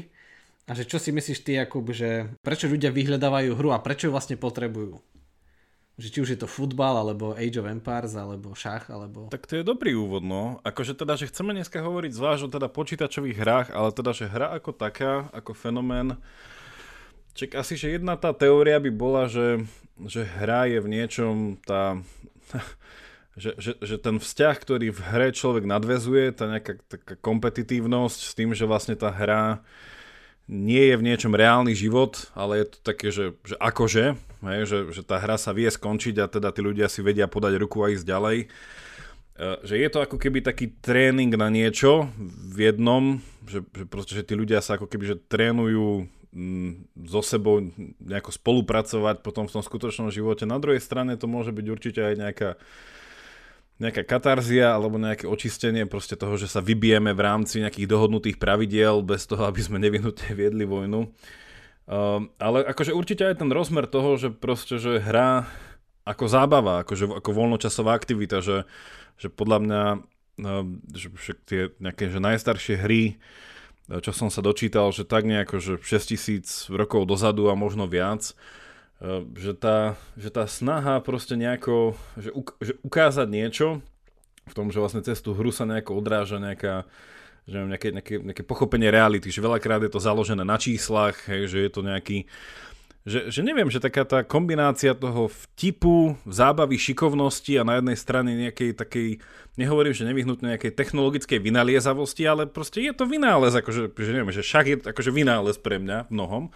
a 0.69 0.77
že 0.77 0.87
čo 0.87 1.01
si 1.01 1.11
myslíš 1.11 1.43
ty, 1.43 1.59
Jakub, 1.59 1.83
že 1.91 2.31
prečo 2.45 2.69
ľudia 2.71 2.93
vyhľadávajú 2.93 3.59
hru 3.59 3.75
a 3.75 3.83
prečo 3.83 4.07
ju 4.07 4.15
vlastne 4.15 4.39
potrebujú? 4.39 5.03
Že 5.99 6.07
či 6.07 6.17
už 6.23 6.29
je 6.31 6.39
to 6.39 6.47
futbal, 6.47 6.95
alebo 6.95 7.35
Age 7.35 7.59
of 7.59 7.67
Empires, 7.67 8.15
alebo 8.15 8.55
šach, 8.55 8.87
alebo... 8.87 9.27
Tak 9.27 9.51
to 9.51 9.59
je 9.59 9.67
dobrý 9.67 9.99
úvod, 9.99 10.23
no. 10.23 10.63
Akože 10.63 10.95
teda, 10.95 11.19
že 11.19 11.27
chceme 11.27 11.51
dneska 11.51 11.83
hovoriť 11.83 12.11
zvlášť 12.15 12.41
o 12.47 12.49
teda 12.55 12.67
počítačových 12.71 13.37
hrách, 13.37 13.67
ale 13.75 13.89
teda, 13.91 14.11
že 14.15 14.31
hra 14.31 14.55
ako 14.55 14.71
taká, 14.71 15.27
ako 15.35 15.51
fenomén, 15.51 16.15
Čak 17.31 17.55
asi, 17.55 17.79
že 17.79 17.95
jedna 17.95 18.19
tá 18.19 18.35
teória 18.35 18.75
by 18.79 18.91
bola, 18.91 19.31
že, 19.31 19.63
že 20.03 20.27
hra 20.27 20.67
je 20.67 20.79
v 20.83 20.87
niečom 20.87 21.33
tá... 21.63 21.99
Že, 23.31 23.55
že, 23.63 23.71
že 23.79 23.95
ten 23.95 24.19
vzťah, 24.19 24.55
ktorý 24.59 24.91
v 24.91 25.01
hre 25.07 25.31
človek 25.31 25.63
nadvezuje, 25.63 26.35
tá 26.35 26.51
nejaká 26.51 26.83
taká 26.83 27.15
kompetitívnosť 27.15 28.19
s 28.27 28.35
tým, 28.35 28.51
že 28.51 28.67
vlastne 28.67 28.99
tá 28.99 29.07
hra 29.07 29.63
nie 30.51 30.91
je 30.91 30.99
v 30.99 31.05
niečom 31.07 31.31
reálny 31.31 31.71
život, 31.71 32.27
ale 32.35 32.59
je 32.59 32.65
to 32.75 32.77
také, 32.83 33.07
že, 33.07 33.31
že 33.47 33.55
akože, 33.55 34.19
hej, 34.51 34.61
že, 34.67 34.77
že 34.91 35.01
tá 35.07 35.15
hra 35.15 35.39
sa 35.39 35.55
vie 35.55 35.71
skončiť 35.71 36.19
a 36.19 36.27
teda 36.27 36.51
tí 36.51 36.59
ľudia 36.59 36.91
si 36.91 36.99
vedia 36.99 37.31
podať 37.31 37.55
ruku 37.55 37.79
a 37.87 37.95
ísť 37.95 38.03
ďalej. 38.03 38.37
E, 38.43 38.47
že 39.63 39.79
je 39.79 39.87
to 39.87 40.03
ako 40.03 40.19
keby 40.19 40.43
taký 40.43 40.75
tréning 40.83 41.31
na 41.31 41.47
niečo 41.47 42.11
v 42.51 42.67
jednom, 42.67 43.23
že, 43.47 43.63
že 43.63 43.87
proste, 43.87 44.13
že 44.19 44.27
tí 44.27 44.35
ľudia 44.35 44.59
sa 44.59 44.75
ako 44.75 44.91
keby 44.91 45.07
že 45.07 45.17
trénujú 45.31 46.11
so 46.95 47.19
sebou 47.19 47.59
nejako 47.99 48.31
spolupracovať 48.31 49.19
potom 49.19 49.51
v 49.51 49.53
tom 49.59 49.63
skutočnom 49.63 50.07
živote. 50.09 50.47
Na 50.47 50.63
druhej 50.63 50.79
strane 50.79 51.19
to 51.19 51.27
môže 51.27 51.51
byť 51.51 51.65
určite 51.67 52.01
aj 52.01 52.15
nejaká 52.15 52.49
nejaká 53.81 54.05
katarzia 54.05 54.77
alebo 54.77 55.01
nejaké 55.01 55.25
očistenie 55.25 55.89
proste 55.89 56.13
toho, 56.13 56.37
že 56.37 56.45
sa 56.45 56.61
vybijeme 56.61 57.17
v 57.17 57.21
rámci 57.25 57.65
nejakých 57.65 57.89
dohodnutých 57.89 58.37
pravidiel 58.37 59.01
bez 59.01 59.25
toho, 59.25 59.49
aby 59.49 59.57
sme 59.57 59.81
nevyhnutne 59.81 60.37
viedli 60.37 60.69
vojnu. 60.69 61.09
Uh, 61.89 62.29
ale 62.37 62.61
akože 62.61 62.93
určite 62.93 63.25
aj 63.25 63.41
ten 63.41 63.49
rozmer 63.49 63.89
toho, 63.89 64.21
že 64.21 64.29
proste, 64.29 64.77
že 64.77 65.01
hra 65.01 65.49
ako 66.05 66.29
zábava, 66.29 66.85
akože 66.85 67.09
ako 67.09 67.29
voľnočasová 67.33 67.97
aktivita, 67.97 68.45
že, 68.45 68.69
že 69.17 69.33
podľa 69.33 69.57
mňa 69.65 69.81
že, 70.95 71.07
že 71.21 71.33
tie 71.45 71.61
nejaké 71.77 72.09
že 72.09 72.17
najstaršie 72.17 72.75
hry 72.79 73.21
čo 73.99 74.15
som 74.15 74.31
sa 74.31 74.39
dočítal, 74.39 74.87
že 74.95 75.03
tak 75.03 75.27
nejako, 75.27 75.59
že 75.59 75.73
6000 75.83 76.71
rokov 76.71 77.03
dozadu 77.03 77.51
a 77.51 77.59
možno 77.59 77.89
viac, 77.91 78.31
e, 79.03 79.25
že 79.35 79.51
tá, 79.57 79.99
že 80.15 80.31
tá 80.31 80.47
snaha 80.47 81.03
proste 81.03 81.35
nejako, 81.35 81.99
že, 82.15 82.31
uk- 82.31 82.55
že 82.63 82.79
ukázať 82.85 83.27
niečo, 83.27 83.83
v 84.47 84.53
tom, 84.55 84.71
že 84.71 84.79
vlastne 84.81 85.03
cez 85.05 85.19
tú 85.21 85.35
hru 85.35 85.51
sa 85.53 85.67
nejako 85.67 85.99
odráža 85.99 86.41
nejaká, 86.41 86.87
že 87.45 87.57
nejaké, 87.61 87.87
nejaké, 87.93 88.15
nejaké 88.21 88.43
pochopenie 88.45 88.89
reality, 88.89 89.29
že 89.29 89.43
veľakrát 89.43 89.83
je 89.85 89.91
to 89.91 90.01
založené 90.01 90.41
na 90.41 90.57
číslach, 90.57 91.17
hej, 91.29 91.51
že 91.51 91.57
je 91.65 91.71
to 91.71 91.81
nejaký 91.85 92.25
že, 93.01 93.33
že 93.33 93.41
neviem, 93.41 93.65
že 93.65 93.81
taká 93.81 94.05
tá 94.05 94.21
kombinácia 94.21 94.93
toho 94.93 95.25
vtipu, 95.25 96.13
zábavy, 96.29 96.77
šikovnosti 96.77 97.57
a 97.57 97.65
na 97.65 97.81
jednej 97.81 97.97
strane 97.97 98.31
nejakej 98.37 98.77
takej, 98.77 99.17
nehovorím, 99.57 99.93
že 99.97 100.05
nevyhnutne 100.05 100.53
nejakej 100.53 100.77
technologickej 100.77 101.41
vynaliezavosti, 101.41 102.23
ale 102.29 102.45
proste 102.45 102.85
je 102.85 102.93
to 102.93 103.09
vynález, 103.09 103.57
akože, 103.57 103.89
že 103.97 104.11
neviem, 104.13 104.29
že 104.29 104.45
šach 104.45 104.67
je 104.69 104.77
akože 104.85 105.09
vynález 105.09 105.57
pre 105.57 105.81
mňa 105.81 106.13
mnohom. 106.13 106.53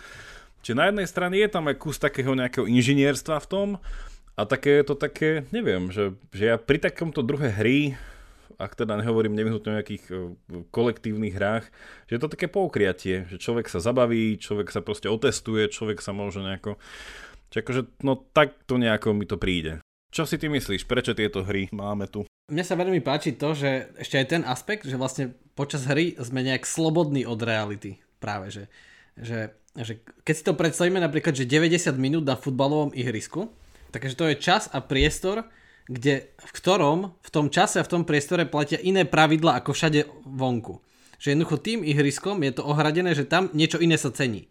Čiže 0.61 0.77
na 0.77 0.85
jednej 0.89 1.07
strane 1.09 1.35
je 1.37 1.49
tam 1.49 1.65
aj 1.65 1.77
kus 1.81 1.97
takého 1.97 2.33
nejakého 2.37 2.69
inžinierstva 2.69 3.41
v 3.41 3.49
tom 3.49 3.67
a 4.37 4.41
také 4.45 4.81
je 4.81 4.85
to 4.85 4.95
také, 4.97 5.49
neviem, 5.49 5.89
že, 5.89 6.13
že 6.29 6.53
ja 6.53 6.55
pri 6.61 6.77
takomto 6.77 7.25
druhé 7.25 7.49
hry 7.53 7.97
ak 8.55 8.73
teda 8.75 8.99
nehovorím 8.99 9.35
nevyhnutne 9.35 9.69
o 9.71 9.77
nejakých 9.79 10.03
e, 10.11 10.15
kolektívnych 10.71 11.35
hrách, 11.35 11.65
že 12.07 12.15
je 12.15 12.21
to 12.21 12.31
také 12.31 12.47
poukriatie, 12.47 13.27
že 13.27 13.37
človek 13.39 13.67
sa 13.67 13.83
zabaví, 13.83 14.39
človek 14.39 14.71
sa 14.71 14.79
proste 14.79 15.11
otestuje, 15.11 15.67
človek 15.71 15.99
sa 15.99 16.15
môže 16.15 16.39
nejako... 16.39 16.79
Čiže 17.51 17.61
akože, 17.61 17.81
no 18.03 18.19
tak 18.33 18.55
to 18.65 18.75
nejako 18.79 19.15
mi 19.15 19.27
to 19.27 19.37
príde. 19.39 19.79
Čo 20.15 20.23
si 20.23 20.39
ty 20.39 20.47
myslíš, 20.47 20.87
prečo 20.87 21.11
tieto 21.11 21.43
hry 21.43 21.67
máme 21.75 22.07
tu? 22.07 22.23
Mne 22.47 22.63
sa 22.63 22.79
veľmi 22.79 23.03
páči 23.03 23.35
to, 23.35 23.51
že 23.51 23.91
ešte 23.99 24.15
aj 24.15 24.27
ten 24.31 24.43
aspekt, 24.47 24.87
že 24.87 24.95
vlastne 24.95 25.35
počas 25.59 25.83
hry 25.89 26.15
sme 26.15 26.39
nejak 26.39 26.63
slobodní 26.63 27.27
od 27.27 27.41
reality. 27.43 27.99
Práve, 28.23 28.47
že, 28.47 28.63
že, 29.19 29.51
že 29.75 29.99
keď 30.23 30.33
si 30.35 30.43
to 30.47 30.53
predstavíme 30.55 31.03
napríklad, 31.03 31.35
že 31.35 31.49
90 31.49 31.99
minút 31.99 32.23
na 32.23 32.39
futbalovom 32.39 32.95
ihrisku, 32.95 33.51
takže 33.91 34.15
to 34.15 34.31
je 34.31 34.39
čas 34.39 34.71
a 34.71 34.79
priestor, 34.79 35.43
kde, 35.85 36.33
v 36.33 36.51
ktorom 36.51 37.13
v 37.21 37.29
tom 37.29 37.53
čase 37.53 37.77
a 37.77 37.85
v 37.85 37.91
tom 37.91 38.03
priestore 38.03 38.49
platia 38.49 38.81
iné 38.81 39.05
pravidla 39.05 39.61
ako 39.61 39.71
všade 39.73 40.09
vonku. 40.25 40.81
Že 41.21 41.37
jednoducho 41.37 41.57
tým 41.61 41.79
ihriskom 41.85 42.41
je 42.41 42.53
to 42.57 42.63
ohradené, 42.65 43.13
že 43.13 43.29
tam 43.29 43.53
niečo 43.53 43.77
iné 43.77 43.95
sa 43.95 44.09
cení. 44.09 44.49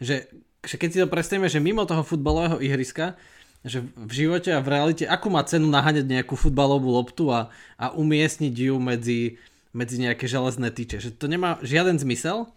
Že, 0.00 0.26
že 0.64 0.74
keď 0.80 0.88
si 0.88 0.98
to 1.04 1.12
predstavíme, 1.12 1.48
že 1.52 1.60
mimo 1.60 1.84
toho 1.84 2.00
futbalového 2.00 2.58
ihriska, 2.64 3.20
že 3.60 3.84
v 3.84 4.12
živote 4.12 4.56
a 4.56 4.64
v 4.64 4.72
realite, 4.72 5.04
akú 5.04 5.28
má 5.28 5.44
cenu 5.44 5.68
naháňať 5.68 6.08
nejakú 6.08 6.32
futbalovú 6.32 6.96
loptu 6.96 7.28
a, 7.28 7.52
a 7.76 7.92
umiestniť 7.92 8.54
ju 8.56 8.76
medzi, 8.80 9.36
medzi 9.76 10.00
nejaké 10.00 10.24
železné 10.24 10.72
tyče. 10.72 10.96
Že 10.96 11.10
to 11.20 11.26
nemá 11.28 11.60
žiaden 11.60 12.00
zmysel, 12.00 12.48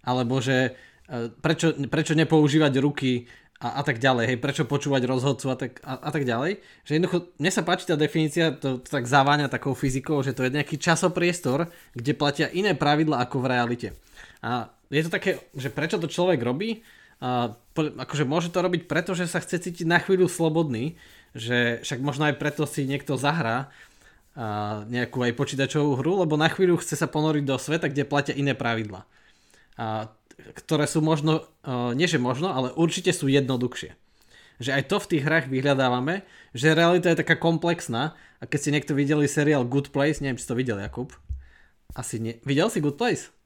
alebo 0.00 0.40
že 0.40 0.72
e, 1.12 1.28
prečo, 1.44 1.76
prečo 1.92 2.16
nepoužívať 2.16 2.72
ruky 2.80 3.28
a, 3.56 3.80
a 3.80 3.82
tak 3.82 3.96
ďalej, 3.96 4.24
hej, 4.28 4.38
prečo 4.38 4.68
počúvať 4.68 5.02
rozhodcu 5.08 5.46
a 5.48 5.56
tak, 5.56 5.72
a, 5.80 5.96
a 5.96 6.10
tak 6.12 6.28
ďalej. 6.28 6.60
Že 6.84 6.92
jednoducho, 6.92 7.18
mne 7.40 7.50
sa 7.52 7.62
páči 7.64 7.84
tá 7.88 7.96
definícia, 7.96 8.52
to, 8.52 8.84
to 8.84 8.88
tak 8.88 9.08
zaváňa 9.08 9.48
takou 9.48 9.72
fyzikou, 9.72 10.20
že 10.20 10.36
to 10.36 10.44
je 10.44 10.52
nejaký 10.52 10.76
časopriestor, 10.76 11.72
kde 11.96 12.12
platia 12.12 12.52
iné 12.52 12.76
pravidla 12.76 13.24
ako 13.24 13.40
v 13.40 13.46
realite. 13.48 13.88
A 14.44 14.68
je 14.92 15.02
to 15.08 15.10
také, 15.10 15.40
že 15.56 15.72
prečo 15.72 15.96
to 15.96 16.06
človek 16.06 16.40
robí? 16.44 16.84
A, 17.24 17.56
akože 17.76 18.28
môže 18.28 18.52
to 18.52 18.60
robiť 18.60 18.84
preto, 18.84 19.16
že 19.16 19.24
sa 19.24 19.40
chce 19.40 19.56
cítiť 19.56 19.88
na 19.88 20.04
chvíľu 20.04 20.28
slobodný, 20.28 21.00
že 21.32 21.80
však 21.80 22.04
možno 22.04 22.28
aj 22.28 22.36
preto 22.36 22.68
si 22.68 22.84
niekto 22.84 23.16
zahrá 23.16 23.72
a 24.36 24.84
nejakú 24.92 25.24
aj 25.24 25.32
počítačovú 25.32 25.96
hru, 25.96 26.20
lebo 26.20 26.36
na 26.36 26.52
chvíľu 26.52 26.76
chce 26.76 26.92
sa 26.92 27.08
ponoriť 27.08 27.44
do 27.48 27.56
sveta, 27.56 27.88
kde 27.88 28.04
platia 28.04 28.36
iné 28.36 28.52
pravidla. 28.52 29.08
A 29.80 30.12
ktoré 30.54 30.86
sú 30.86 31.02
možno, 31.02 31.46
uh, 31.66 31.96
nie 31.96 32.06
že 32.06 32.20
možno, 32.20 32.52
ale 32.52 32.70
určite 32.76 33.10
sú 33.10 33.26
jednoduchšie. 33.26 33.96
Že 34.56 34.70
aj 34.72 34.82
to 34.88 34.96
v 35.02 35.08
tých 35.10 35.22
hrách 35.26 35.46
vyhľadávame, 35.52 36.24
že 36.56 36.76
realita 36.76 37.12
je 37.12 37.20
taká 37.20 37.36
komplexná 37.36 38.16
a 38.40 38.44
keď 38.44 38.60
si 38.60 38.72
niekto 38.72 38.92
videli 38.96 39.28
seriál 39.28 39.68
Good 39.68 39.92
Place, 39.92 40.24
neviem, 40.24 40.40
či 40.40 40.48
to 40.48 40.56
videl 40.56 40.80
Jakub. 40.80 41.12
Asi 41.92 42.20
nie. 42.20 42.40
Videl 42.44 42.68
si 42.72 42.80
Good 42.80 42.96
Place? 42.96 43.36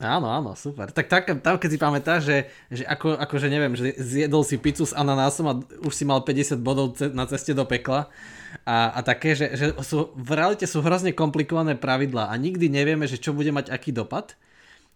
Áno, 0.00 0.32
áno, 0.32 0.56
super. 0.56 0.88
Tak 0.88 1.12
tak 1.12 1.28
tam 1.44 1.60
keď 1.60 1.68
si 1.68 1.76
pamätáš, 1.76 2.20
že, 2.24 2.38
že 2.72 2.82
ako, 2.88 3.20
akože 3.20 3.52
neviem, 3.52 3.76
že 3.76 3.92
zjedol 4.00 4.40
si 4.48 4.56
pizzu 4.56 4.88
s 4.88 4.96
ananásom 4.96 5.44
a 5.44 5.60
už 5.84 5.92
si 5.92 6.08
mal 6.08 6.24
50 6.24 6.56
bodov 6.56 6.96
na 7.12 7.28
ceste 7.28 7.52
do 7.52 7.68
pekla 7.68 8.08
a, 8.64 8.96
a 8.96 9.00
také, 9.04 9.36
že, 9.36 9.52
že 9.52 9.76
sú, 9.84 10.16
v 10.16 10.30
realite 10.32 10.64
sú 10.64 10.80
hrozne 10.80 11.12
komplikované 11.12 11.76
pravidlá 11.76 12.32
a 12.32 12.34
nikdy 12.40 12.72
nevieme, 12.72 13.04
že 13.04 13.20
čo 13.20 13.36
bude 13.36 13.52
mať 13.52 13.68
aký 13.68 13.92
dopad. 13.92 14.40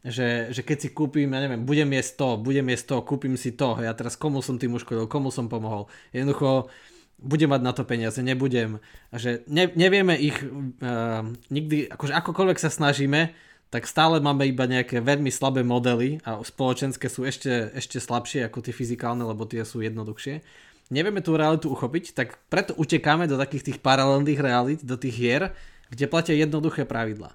Že, 0.04 0.52
že 0.52 0.60
keď 0.60 0.78
si 0.84 0.88
kúpim, 0.92 1.32
ja 1.32 1.40
neviem, 1.40 1.64
budem 1.64 1.88
jesť 1.96 2.12
to, 2.20 2.28
budem 2.36 2.68
jesť 2.68 2.92
to, 2.92 2.96
kúpim 3.08 3.40
si 3.40 3.56
to, 3.56 3.80
ja 3.80 3.96
teraz 3.96 4.20
komu 4.20 4.44
som 4.44 4.60
tým 4.60 4.76
uškodil, 4.76 5.08
komu 5.08 5.32
som 5.32 5.48
pomohol. 5.48 5.88
Jednoducho 6.12 6.68
budem 7.16 7.48
mať 7.48 7.62
na 7.64 7.72
to 7.72 7.88
peniaze, 7.88 8.20
nebudem. 8.20 8.84
A 9.08 9.16
že 9.16 9.48
ne, 9.48 9.64
nevieme 9.72 10.12
ich 10.20 10.36
uh, 10.44 11.24
nikdy, 11.48 11.88
akože 11.88 12.12
akokoľvek 12.20 12.58
sa 12.60 12.68
snažíme, 12.68 13.32
tak 13.72 13.88
stále 13.88 14.20
máme 14.20 14.44
iba 14.44 14.68
nejaké 14.68 15.00
veľmi 15.00 15.32
slabé 15.32 15.64
modely 15.64 16.20
a 16.22 16.38
spoločenské 16.44 17.08
sú 17.08 17.24
ešte, 17.24 17.74
ešte 17.74 17.98
slabšie 17.98 18.46
ako 18.46 18.60
tie 18.60 18.76
fyzikálne, 18.76 19.24
lebo 19.24 19.48
tie 19.48 19.64
sú 19.64 19.80
jednoduchšie. 19.82 20.44
Nevieme 20.92 21.24
tú 21.24 21.34
realitu 21.34 21.72
uchopiť, 21.72 22.12
tak 22.12 22.38
preto 22.52 22.76
utekáme 22.76 23.24
do 23.24 23.40
takých 23.40 23.72
tých 23.72 23.78
paralelných 23.80 24.38
realít, 24.38 24.80
do 24.84 25.00
tých 25.00 25.16
hier, 25.16 25.42
kde 25.88 26.06
platia 26.06 26.36
jednoduché 26.36 26.84
pravidla. 26.84 27.32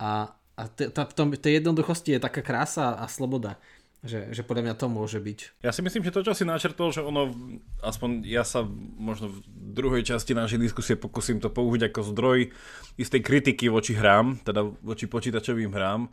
A, 0.00 0.34
a 0.58 0.66
t- 0.66 0.90
t- 0.90 1.08
v 1.08 1.14
tom, 1.14 1.30
tej 1.30 1.62
jednoduchosti 1.62 2.18
je 2.18 2.20
taká 2.20 2.42
krása 2.42 2.98
a 2.98 3.06
sloboda 3.06 3.62
že, 3.98 4.30
že 4.30 4.46
podľa 4.46 4.70
mňa 4.70 4.74
to 4.78 4.86
môže 4.86 5.18
byť. 5.18 5.38
Ja 5.66 5.74
si 5.74 5.82
myslím, 5.82 6.06
že 6.06 6.14
to, 6.14 6.22
čo 6.22 6.30
si 6.30 6.46
načrtol, 6.46 6.94
že 6.94 7.02
ono, 7.02 7.34
aspoň 7.82 8.22
ja 8.22 8.46
sa 8.46 8.62
možno 8.94 9.34
v 9.34 9.38
druhej 9.74 10.06
časti 10.06 10.38
našej 10.38 10.62
diskusie 10.62 10.94
pokúsim 10.94 11.42
to 11.42 11.50
použiť 11.50 11.90
ako 11.90 12.14
zdroj 12.14 12.54
istej 12.94 13.20
kritiky 13.26 13.66
voči 13.66 13.98
hrám, 13.98 14.38
teda 14.46 14.62
voči 14.86 15.10
počítačovým 15.10 15.74
hrám, 15.74 16.06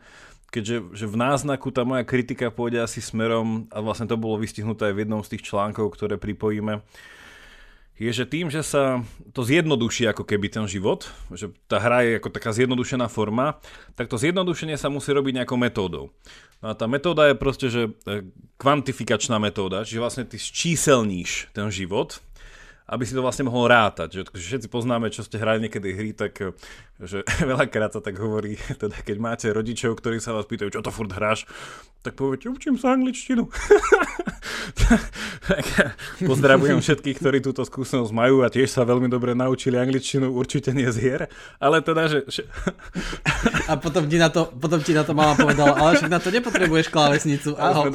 keďže 0.50 0.98
že 0.98 1.06
v 1.06 1.14
náznaku 1.14 1.70
tá 1.70 1.86
moja 1.86 2.02
kritika 2.02 2.50
pôjde 2.50 2.82
asi 2.82 2.98
smerom, 2.98 3.70
a 3.70 3.78
vlastne 3.78 4.10
to 4.10 4.18
bolo 4.18 4.42
vystihnuté 4.42 4.90
aj 4.90 4.94
v 4.98 5.02
jednom 5.06 5.22
z 5.22 5.38
tých 5.38 5.46
článkov, 5.46 5.94
ktoré 5.94 6.18
pripojíme, 6.18 6.82
je, 7.96 8.10
že 8.12 8.28
tým, 8.28 8.52
že 8.52 8.60
sa 8.60 9.00
to 9.32 9.40
zjednoduší 9.40 10.12
ako 10.12 10.28
keby 10.28 10.52
ten 10.52 10.68
život, 10.68 11.08
že 11.32 11.48
tá 11.64 11.80
hra 11.80 12.04
je 12.04 12.12
ako 12.20 12.28
taká 12.28 12.52
zjednodušená 12.52 13.08
forma, 13.08 13.56
tak 13.96 14.12
to 14.12 14.20
zjednodušenie 14.20 14.76
sa 14.76 14.92
musí 14.92 15.16
robiť 15.16 15.42
nejakou 15.42 15.56
metódou. 15.56 16.12
No 16.60 16.72
a 16.72 16.74
tá 16.76 16.84
metóda 16.84 17.32
je 17.32 17.36
proste, 17.36 17.66
že 17.72 17.82
e, 18.04 18.24
kvantifikačná 18.60 19.40
metóda, 19.40 19.84
čiže 19.84 20.00
vlastne 20.00 20.24
ty 20.28 20.36
číselníš 20.36 21.52
ten 21.56 21.68
život 21.72 22.20
aby 22.86 23.02
si 23.02 23.18
to 23.18 23.22
vlastne 23.22 23.50
mohol 23.50 23.66
rátať. 23.66 24.22
Že, 24.22 24.22
všetci 24.30 24.68
poznáme, 24.70 25.10
čo 25.10 25.26
ste 25.26 25.42
hrali 25.42 25.66
niekedy 25.66 25.88
hry, 25.90 26.10
tak 26.14 26.38
eh, 26.38 26.54
že 27.02 27.20
veľakrát 27.50 27.92
sa 27.92 28.00
tak 28.00 28.16
hovorí, 28.16 28.56
teda 28.82 28.96
keď 29.04 29.16
máte 29.20 29.46
rodičov, 29.52 30.00
ktorí 30.00 30.20
sa 30.20 30.32
vás 30.32 30.48
pýtajú, 30.48 30.72
čo 30.72 30.80
to 30.84 30.90
furt 30.92 31.12
hráš, 31.12 31.44
tak 32.00 32.14
poviete, 32.14 32.46
učím 32.46 32.78
sa 32.78 32.94
angličtinu. 32.94 33.50
pozdravujem 36.30 36.78
všetkých, 36.78 37.18
ktorí 37.18 37.38
túto 37.42 37.66
skúsenosť 37.66 38.14
majú 38.14 38.46
a 38.46 38.48
tiež 38.48 38.70
sa 38.70 38.86
veľmi 38.86 39.10
dobre 39.10 39.34
naučili 39.34 39.74
angličtinu, 39.74 40.30
určite 40.30 40.70
nie 40.70 40.86
z 40.86 40.96
hier, 41.02 41.22
ale 41.58 41.82
teda, 41.82 42.06
že... 42.06 42.46
a 43.66 43.74
potom 43.74 44.06
ti 44.06 44.22
na 44.22 44.30
to, 44.30 44.46
potom 44.54 44.78
ti 44.78 44.94
na 44.94 45.02
to 45.02 45.18
mama 45.18 45.34
povedala, 45.34 45.74
ale 45.74 45.98
však 45.98 46.10
na 46.14 46.22
to 46.22 46.30
nepotrebuješ 46.30 46.94
klávesnicu. 46.94 47.58
Ahoj, 47.58 47.90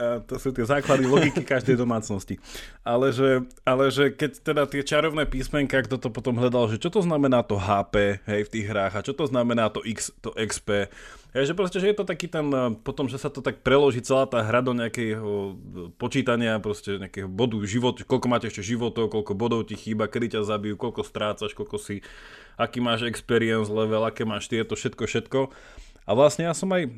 to 0.00 0.40
sú 0.40 0.54
tie 0.54 0.64
základy 0.64 1.04
logiky 1.04 1.44
každej 1.44 1.76
domácnosti. 1.76 2.40
Ale 2.80 3.12
že, 3.12 3.44
ale 3.68 3.92
že 3.92 4.08
keď 4.14 4.30
teda 4.40 4.62
tie 4.64 4.82
čarovné 4.86 5.28
písmenka, 5.28 5.82
kto 5.84 6.00
to 6.00 6.08
potom 6.08 6.40
hľadal, 6.40 6.72
že 6.72 6.80
čo 6.80 6.88
to 6.88 7.04
znamená 7.10 7.42
to 7.42 7.58
HP 7.58 8.22
hej, 8.22 8.46
v 8.46 8.52
tých 8.54 8.66
hrách 8.70 8.94
a 8.94 9.04
čo 9.04 9.10
to 9.10 9.26
znamená 9.26 9.66
to 9.74 9.82
X, 9.82 10.14
to 10.22 10.30
XP. 10.38 10.86
Hej, 11.34 11.50
že 11.50 11.54
proste, 11.54 11.78
že 11.82 11.90
je 11.90 11.96
to 11.98 12.06
taký 12.06 12.26
ten, 12.26 12.46
potom, 12.86 13.06
že 13.06 13.18
sa 13.18 13.30
to 13.30 13.42
tak 13.42 13.62
preloží 13.62 14.02
celá 14.02 14.26
tá 14.26 14.42
hra 14.42 14.62
do 14.62 14.74
nejakého 14.74 15.54
počítania, 15.94 16.58
proste 16.62 16.98
nejakého 16.98 17.30
bodu 17.30 17.58
život, 17.66 17.98
koľko 18.02 18.26
máte 18.26 18.46
ešte 18.50 18.66
životov, 18.66 19.10
koľko 19.10 19.34
bodov 19.34 19.66
ti 19.66 19.78
chýba, 19.78 20.10
kedy 20.10 20.38
ťa 20.38 20.46
zabijú, 20.46 20.74
koľko 20.78 21.06
strácaš, 21.06 21.54
koľko 21.54 21.78
si, 21.78 22.02
aký 22.58 22.82
máš 22.82 23.06
experience 23.06 23.70
level, 23.70 24.06
aké 24.06 24.26
máš 24.26 24.50
tieto, 24.50 24.74
všetko, 24.74 25.06
všetko. 25.06 25.40
A 26.06 26.10
vlastne 26.14 26.50
ja 26.50 26.54
som 26.54 26.70
aj 26.70 26.90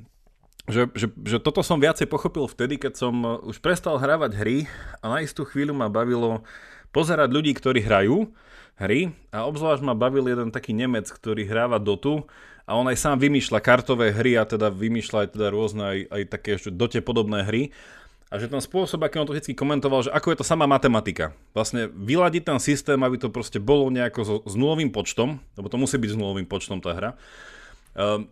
že, 0.71 0.87
že, 0.95 1.11
že 1.27 1.39
toto 1.43 1.59
som 1.67 1.83
viacej 1.83 2.07
pochopil 2.07 2.47
vtedy, 2.47 2.79
keď 2.79 2.95
som 2.95 3.15
uh, 3.27 3.43
už 3.43 3.59
prestal 3.59 3.99
hrávať 3.99 4.39
hry 4.39 4.71
a 5.03 5.11
na 5.11 5.19
istú 5.19 5.43
chvíľu 5.43 5.75
ma 5.75 5.91
bavilo 5.91 6.47
pozerať 6.95 7.35
ľudí, 7.35 7.51
ktorí 7.59 7.83
hrajú 7.83 8.31
hry 8.79 9.13
a 9.35 9.45
obzvlášť 9.49 9.83
ma 9.85 9.97
bavil 9.97 10.29
jeden 10.29 10.55
taký 10.55 10.73
Nemec, 10.73 11.09
ktorý 11.09 11.45
hráva 11.49 11.83
Dotu 11.83 12.25
a 12.65 12.79
on 12.79 12.87
aj 12.89 12.97
sám 12.97 13.17
vymýšľa 13.19 13.59
kartové 13.61 14.15
hry 14.15 14.39
a 14.39 14.47
teda 14.47 14.71
vymýšľa 14.71 15.19
aj 15.27 15.29
teda 15.35 15.47
rôzne 15.51 15.83
aj, 15.83 15.99
aj 16.09 16.23
také 16.31 16.49
ešte 16.57 16.71
dote 16.73 16.99
podobné 17.03 17.45
hry 17.45 17.75
a 18.33 18.41
že 18.41 18.49
ten 18.49 18.65
spôsob, 18.65 19.05
aký 19.05 19.21
on 19.21 19.29
to 19.29 19.37
vždy 19.37 19.53
komentoval, 19.53 20.09
že 20.09 20.11
ako 20.11 20.33
je 20.33 20.39
to 20.41 20.49
sama 20.49 20.65
matematika. 20.65 21.37
Vlastne 21.53 21.93
vyladiť 21.93 22.49
ten 22.49 22.57
systém, 22.65 22.97
aby 22.97 23.21
to 23.21 23.29
proste 23.29 23.61
bolo 23.61 23.93
nejako 23.93 24.21
so, 24.25 24.37
s 24.49 24.57
nulovým 24.57 24.89
počtom, 24.89 25.37
lebo 25.53 25.69
to 25.69 25.77
musí 25.77 26.01
byť 26.01 26.17
s 26.17 26.19
nulovým 26.19 26.49
počtom 26.49 26.81
tá 26.81 26.97
hra, 26.97 27.11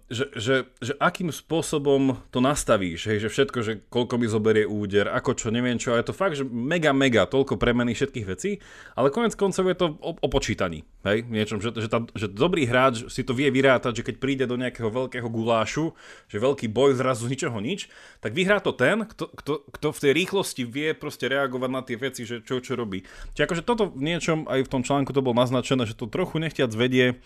že, 0.08 0.24
že, 0.40 0.56
že 0.80 0.96
akým 0.96 1.28
spôsobom 1.28 2.16
to 2.32 2.40
nastavíš, 2.40 3.12
hej, 3.12 3.18
že 3.20 3.28
všetko, 3.28 3.58
že 3.60 3.72
koľko 3.92 4.16
mi 4.16 4.24
zoberie 4.24 4.64
úder, 4.64 5.12
ako 5.12 5.36
čo, 5.36 5.52
neviem 5.52 5.76
čo, 5.76 5.92
a 5.92 6.00
je 6.00 6.08
to 6.08 6.16
fakt, 6.16 6.40
že 6.40 6.48
mega, 6.48 6.96
mega, 6.96 7.28
toľko 7.28 7.60
premeny 7.60 7.92
všetkých 7.92 8.24
vecí, 8.24 8.56
ale 8.96 9.12
konec 9.12 9.36
koncov 9.36 9.68
je 9.68 9.76
to 9.76 9.86
o, 10.00 10.16
o 10.16 10.28
počítaní, 10.32 10.88
hej, 11.04 11.28
niečom, 11.28 11.60
že, 11.60 11.76
že, 11.76 11.92
tá, 11.92 12.00
že 12.16 12.32
dobrý 12.32 12.64
hráč 12.64 13.04
si 13.12 13.20
to 13.20 13.36
vie 13.36 13.52
vyrátať, 13.52 14.00
že 14.00 14.06
keď 14.08 14.16
príde 14.16 14.44
do 14.48 14.56
nejakého 14.56 14.88
veľkého 14.88 15.28
gulášu, 15.28 15.92
že 16.32 16.40
veľký 16.40 16.72
boj 16.72 16.96
zrazu 16.96 17.28
z 17.28 17.36
ničoho 17.36 17.60
nič, 17.60 17.92
tak 18.24 18.32
vyhrá 18.32 18.64
to 18.64 18.72
ten, 18.72 19.04
kto, 19.04 19.28
kto, 19.28 19.52
kto 19.76 19.86
v 19.92 20.02
tej 20.08 20.12
rýchlosti 20.24 20.62
vie 20.64 20.96
proste 20.96 21.28
reagovať 21.28 21.68
na 21.68 21.84
tie 21.84 22.00
veci, 22.00 22.24
že 22.24 22.40
čo, 22.40 22.64
čo 22.64 22.80
robí. 22.80 23.04
Čiže 23.36 23.44
akože 23.44 23.62
toto 23.68 23.92
v 23.92 24.08
niečom, 24.08 24.48
aj 24.48 24.64
v 24.64 24.72
tom 24.72 24.80
článku 24.80 25.12
to 25.12 25.20
bolo 25.20 25.36
naznačené, 25.36 25.84
že 25.84 25.92
to 25.92 26.08
trochu 26.08 26.40
nechtiac 26.40 26.72
vedie 26.72 27.20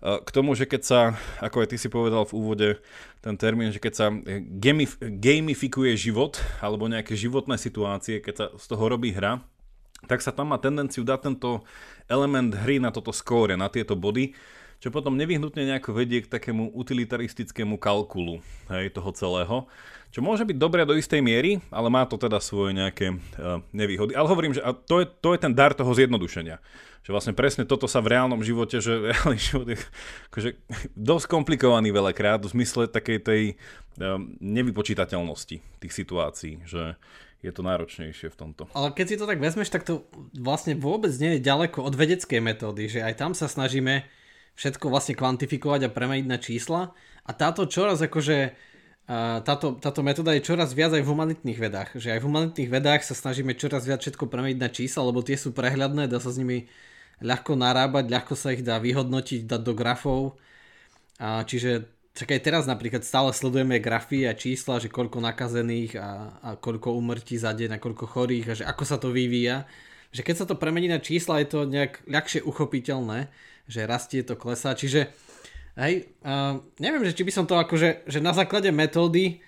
k 0.00 0.28
tomu, 0.28 0.52
že 0.52 0.68
keď 0.68 0.82
sa, 0.84 1.00
ako 1.40 1.64
aj 1.64 1.68
ty 1.72 1.76
si 1.80 1.88
povedal 1.88 2.28
v 2.28 2.36
úvode, 2.36 2.68
ten 3.24 3.34
termín, 3.34 3.72
že 3.72 3.80
keď 3.80 3.92
sa 3.96 4.06
gamif- 4.60 5.00
gamifikuje 5.00 5.96
život, 5.96 6.36
alebo 6.60 6.86
nejaké 6.86 7.16
životné 7.16 7.56
situácie, 7.56 8.20
keď 8.20 8.34
sa 8.36 8.46
z 8.54 8.64
toho 8.68 8.84
robí 8.92 9.10
hra, 9.16 9.40
tak 10.04 10.20
sa 10.20 10.30
tam 10.30 10.52
má 10.52 10.60
tendenciu 10.60 11.02
dať 11.02 11.32
tento 11.32 11.64
element 12.06 12.52
hry 12.52 12.76
na 12.76 12.92
toto 12.92 13.10
skóre, 13.10 13.56
na 13.56 13.72
tieto 13.72 13.96
body, 13.96 14.36
čo 14.80 14.92
potom 14.92 15.16
nevyhnutne 15.16 15.64
nejako 15.64 15.96
vedie 15.96 16.22
k 16.22 16.30
takému 16.30 16.72
utilitaristickému 16.76 17.80
kalkulu 17.80 18.44
hej, 18.70 18.92
toho 18.92 19.10
celého, 19.16 19.56
čo 20.14 20.24
môže 20.24 20.48
byť 20.48 20.56
dobré 20.56 20.88
do 20.88 20.96
istej 20.96 21.20
miery, 21.20 21.60
ale 21.68 21.92
má 21.92 22.08
to 22.08 22.16
teda 22.16 22.40
svoje 22.40 22.72
nejaké 22.72 23.12
uh, 23.12 23.60
nevýhody. 23.74 24.16
Ale 24.16 24.30
hovorím, 24.30 24.56
že 24.56 24.64
a 24.64 24.72
to, 24.72 25.02
je, 25.02 25.06
to 25.08 25.36
je 25.36 25.38
ten 25.42 25.52
dar 25.52 25.76
toho 25.76 25.92
zjednodušenia 25.92 26.60
že 27.06 27.14
vlastne 27.14 27.38
presne 27.38 27.62
toto 27.62 27.86
sa 27.86 28.02
v 28.02 28.18
reálnom 28.18 28.42
živote, 28.42 28.82
že 28.82 28.98
reálny 29.14 29.38
život 29.38 29.70
je 29.70 29.78
akože 30.34 30.58
dosť 30.98 31.26
komplikovaný 31.30 31.94
veľakrát 31.94 32.42
v 32.42 32.50
zmysle 32.50 32.90
takej 32.90 33.18
tej 33.22 33.42
um, 34.02 34.34
nevypočítateľnosti 34.42 35.62
tých 35.78 35.92
situácií, 35.94 36.66
že 36.66 36.98
je 37.46 37.52
to 37.54 37.62
náročnejšie 37.62 38.26
v 38.26 38.36
tomto. 38.36 38.66
Ale 38.74 38.90
keď 38.90 39.06
si 39.06 39.18
to 39.22 39.30
tak 39.30 39.38
vezmeš, 39.38 39.70
tak 39.70 39.86
to 39.86 40.02
vlastne 40.34 40.74
vôbec 40.74 41.14
nie 41.22 41.38
je 41.38 41.46
ďaleko 41.46 41.78
od 41.86 41.94
vedeckej 41.94 42.42
metódy, 42.42 42.90
že 42.90 43.06
aj 43.06 43.14
tam 43.22 43.32
sa 43.38 43.46
snažíme 43.46 44.02
všetko 44.56 44.88
vlastne 44.88 45.14
kvantifikovať 45.14 45.86
a 45.86 45.92
premeniť 45.92 46.26
na 46.26 46.40
čísla 46.40 46.96
a 47.22 47.30
táto 47.36 47.68
čoraz 47.68 48.00
akože 48.00 48.56
táto, 49.46 49.78
táto 49.78 50.02
metóda 50.02 50.34
je 50.34 50.42
čoraz 50.42 50.74
viac 50.74 50.90
aj 50.90 51.06
v 51.06 51.10
humanitných 51.14 51.58
vedách. 51.62 51.90
Že 51.94 52.18
aj 52.18 52.20
v 52.20 52.26
humanitných 52.26 52.70
vedách 52.74 53.02
sa 53.06 53.14
snažíme 53.14 53.54
čoraz 53.54 53.86
viac 53.86 54.02
všetko 54.02 54.26
premeniť 54.26 54.58
na 54.58 54.66
čísla, 54.66 55.06
lebo 55.06 55.22
tie 55.22 55.38
sú 55.38 55.54
prehľadné, 55.54 56.10
dá 56.10 56.18
sa 56.18 56.34
s 56.34 56.42
nimi 56.42 56.66
ľahko 57.22 57.54
narábať, 57.54 58.10
ľahko 58.10 58.34
sa 58.34 58.50
ich 58.50 58.66
dá 58.66 58.82
vyhodnotiť, 58.82 59.46
dať 59.46 59.62
do 59.62 59.72
grafov. 59.78 60.20
A 61.22 61.46
čiže 61.46 61.86
tak 62.18 62.34
aj 62.34 62.40
teraz 62.42 62.64
napríklad 62.66 63.06
stále 63.06 63.30
sledujeme 63.30 63.78
grafy 63.78 64.26
a 64.26 64.34
čísla, 64.34 64.82
že 64.82 64.90
koľko 64.90 65.22
nakazených 65.22 66.02
a, 66.02 66.08
a 66.42 66.50
koľko 66.58 66.98
umrtí 66.98 67.38
za 67.38 67.54
deň 67.54 67.78
a 67.78 67.82
koľko 67.82 68.10
chorých 68.10 68.46
a 68.50 68.54
že 68.58 68.64
ako 68.66 68.82
sa 68.82 68.98
to 68.98 69.14
vyvíja. 69.14 69.70
Že 70.10 70.22
keď 70.26 70.34
sa 70.34 70.46
to 70.50 70.58
premení 70.58 70.90
na 70.90 70.98
čísla, 70.98 71.38
je 71.44 71.48
to 71.54 71.68
nejak 71.68 72.02
ľahšie 72.10 72.42
uchopiteľné, 72.42 73.30
že 73.66 73.86
rastie 73.86 74.22
to, 74.22 74.38
klesá. 74.38 74.74
Čiže 74.74 75.10
hej, 75.78 76.10
uh, 76.22 76.62
neviem, 76.80 77.04
že 77.04 77.14
či 77.14 77.22
by 77.26 77.32
som 77.34 77.44
to 77.44 77.58
akože, 77.58 78.08
že 78.08 78.18
na 78.22 78.32
základe 78.32 78.70
metódy, 78.72 79.44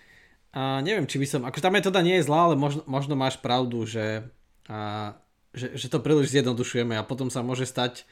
uh, 0.52 0.84
neviem, 0.84 1.06
či 1.06 1.18
by 1.22 1.26
som, 1.26 1.40
akože 1.46 1.64
tá 1.64 1.70
metóda 1.72 2.04
nie 2.04 2.18
je 2.20 2.26
zlá, 2.26 2.50
ale 2.50 2.56
možno, 2.58 2.82
možno 2.84 3.14
máš 3.16 3.40
pravdu, 3.40 3.86
že 3.88 4.28
uh, 4.68 5.16
že, 5.56 5.74
že 5.74 5.86
to 5.88 5.98
príliš 6.04 6.30
zjednodušujeme 6.30 6.94
a 6.94 7.06
potom 7.06 7.32
sa 7.32 7.40
môže 7.40 7.64
stať 7.64 8.04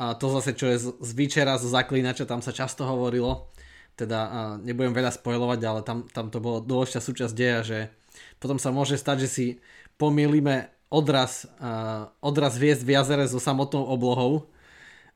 a 0.00 0.16
to 0.16 0.32
zase, 0.32 0.56
čo 0.56 0.66
je 0.72 0.76
z, 0.80 0.86
z 0.96 1.10
Vyčera, 1.12 1.60
z 1.60 1.68
Zaklínača, 1.68 2.24
tam 2.24 2.40
sa 2.40 2.56
často 2.56 2.88
hovorilo, 2.88 3.52
teda 4.00 4.18
a 4.20 4.40
nebudem 4.56 4.96
veľa 4.96 5.12
spojovať, 5.12 5.60
ale 5.60 5.80
tam, 5.84 6.08
tam 6.08 6.32
to 6.32 6.40
bolo 6.40 6.64
dôležitá 6.64 7.04
súčasť 7.04 7.34
deja, 7.36 7.60
že 7.60 7.78
potom 8.40 8.56
sa 8.56 8.72
môže 8.72 8.96
stať, 8.96 9.28
že 9.28 9.28
si 9.28 9.46
pomýlime 10.00 10.72
odraz, 10.88 11.44
a, 11.60 12.08
odraz 12.24 12.56
hviezd 12.56 12.80
v 12.80 12.96
jazere 12.96 13.28
so 13.28 13.36
samotnou 13.36 13.84
oblohou 13.84 14.48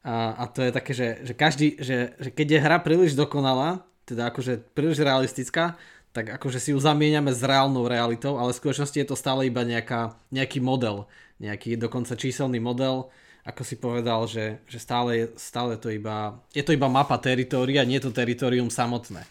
a, 0.04 0.36
a 0.36 0.44
to 0.52 0.60
je 0.60 0.70
také, 0.70 0.92
že, 0.92 1.08
že 1.24 1.32
každý, 1.32 1.80
že, 1.80 2.12
že 2.20 2.28
keď 2.28 2.46
je 2.52 2.60
hra 2.60 2.78
príliš 2.84 3.16
dokonalá, 3.16 3.80
teda 4.04 4.28
akože 4.28 4.60
príliš 4.76 5.00
realistická, 5.00 5.80
tak 6.12 6.30
akože 6.30 6.60
si 6.60 6.70
ju 6.76 6.78
zamieňame 6.78 7.32
s 7.32 7.40
reálnou 7.40 7.88
realitou, 7.88 8.36
ale 8.36 8.52
v 8.52 8.60
skutočnosti 8.60 8.94
je 9.00 9.08
to 9.08 9.16
stále 9.16 9.48
iba 9.48 9.64
nejaká, 9.64 10.14
nejaký 10.28 10.60
model, 10.60 11.08
nejaký 11.40 11.80
dokonca 11.80 12.14
číselný 12.14 12.60
model, 12.60 13.08
ako 13.48 13.62
si 13.64 13.80
povedal, 13.80 14.28
že, 14.28 14.60
že 14.68 14.78
stále, 14.78 15.32
stále 15.40 15.80
to 15.80 15.88
iba, 15.88 16.36
je 16.52 16.60
to 16.60 16.76
iba 16.76 16.86
mapa 16.86 17.16
teritória, 17.16 17.82
nie 17.82 17.96
je 17.98 18.08
to 18.08 18.16
teritorium 18.16 18.68
samotné. 18.68 19.24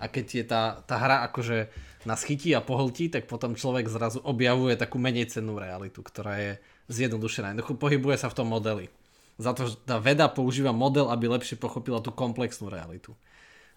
A 0.00 0.08
keď 0.08 0.26
je 0.32 0.44
tá, 0.44 0.62
tá 0.84 0.96
hra 0.96 1.24
akože 1.28 1.68
nás 2.04 2.24
chytí 2.24 2.52
a 2.56 2.64
pohltí, 2.64 3.08
tak 3.08 3.28
potom 3.28 3.56
človek 3.56 3.88
zrazu 3.88 4.20
objavuje 4.24 4.76
takú 4.80 4.96
menej 4.96 5.28
cennú 5.28 5.56
realitu, 5.56 6.00
ktorá 6.00 6.40
je 6.40 6.52
zjednodušená. 6.88 7.52
Jednoducho 7.52 7.80
pohybuje 7.80 8.16
sa 8.20 8.28
v 8.28 8.36
tom 8.36 8.48
modeli. 8.48 8.92
Za 9.36 9.52
to, 9.52 9.68
že 9.68 9.76
tá 9.84 10.00
veda 10.00 10.32
používa 10.32 10.72
model, 10.72 11.12
aby 11.12 11.28
lepšie 11.28 11.60
pochopila 11.60 12.00
tú 12.00 12.08
komplexnú 12.08 12.72
realitu. 12.72 13.12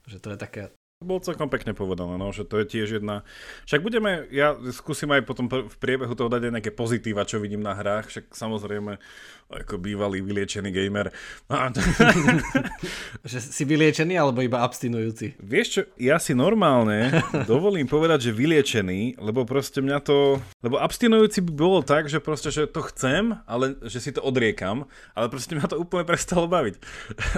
Že 0.07 0.17
to 0.23 0.27
je 0.31 0.37
také, 0.39 0.61
bolo 0.99 1.23
celkom 1.23 1.47
pekne 1.47 1.71
povedané, 1.71 2.19
no, 2.19 2.35
že 2.35 2.43
to 2.43 2.59
je 2.59 2.75
tiež 2.75 2.99
jedna... 2.99 3.23
Však 3.71 3.79
budeme, 3.79 4.27
ja 4.35 4.51
skúsim 4.75 5.07
aj 5.15 5.23
potom 5.23 5.47
v 5.47 5.71
priebehu 5.79 6.11
toho 6.11 6.27
dať 6.27 6.51
aj 6.51 6.53
nejaké 6.59 6.71
pozitíva, 6.75 7.23
čo 7.23 7.39
vidím 7.39 7.63
na 7.63 7.71
hrách, 7.71 8.11
však 8.11 8.35
samozrejme 8.35 8.99
ako 9.47 9.79
bývalý 9.79 10.19
vyliečený 10.19 10.67
gamer. 10.67 11.15
že 13.31 13.39
si 13.39 13.63
vyliečený 13.63 14.19
alebo 14.19 14.43
iba 14.43 14.59
abstinujúci? 14.59 15.39
Vieš 15.39 15.67
čo, 15.71 15.81
ja 15.95 16.19
si 16.19 16.35
normálne 16.35 17.23
dovolím 17.47 17.87
povedať, 17.87 18.27
že 18.27 18.31
vyliečený, 18.35 19.23
lebo 19.23 19.47
proste 19.47 19.79
mňa 19.79 20.03
to... 20.03 20.43
Lebo 20.59 20.83
abstinujúci 20.83 21.47
by 21.47 21.51
bolo 21.55 21.79
tak, 21.79 22.11
že 22.11 22.19
proste, 22.19 22.51
že 22.51 22.67
to 22.67 22.83
chcem, 22.91 23.39
ale 23.47 23.79
že 23.87 24.03
si 24.03 24.11
to 24.11 24.19
odriekam, 24.19 24.83
ale 25.15 25.31
proste 25.31 25.55
mňa 25.55 25.71
to 25.71 25.79
úplne 25.79 26.03
prestalo 26.03 26.43
baviť. 26.51 26.75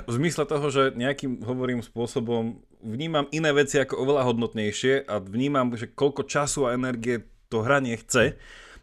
v 0.10 0.12
zmysle 0.18 0.50
toho, 0.50 0.66
že 0.74 0.98
nejakým, 0.98 1.46
hovorím, 1.46 1.86
spôsobom 1.86 2.58
vnímam 2.82 3.30
iné 3.32 3.50
veci 3.54 3.78
ako 3.80 3.98
oveľa 4.02 4.28
hodnotnejšie 4.28 5.06
a 5.08 5.22
vnímam, 5.22 5.74
že 5.74 5.90
koľko 5.90 6.26
času 6.28 6.68
a 6.68 6.76
energie 6.76 7.26
to 7.48 7.62
hranie 7.62 7.98
chce 7.98 8.36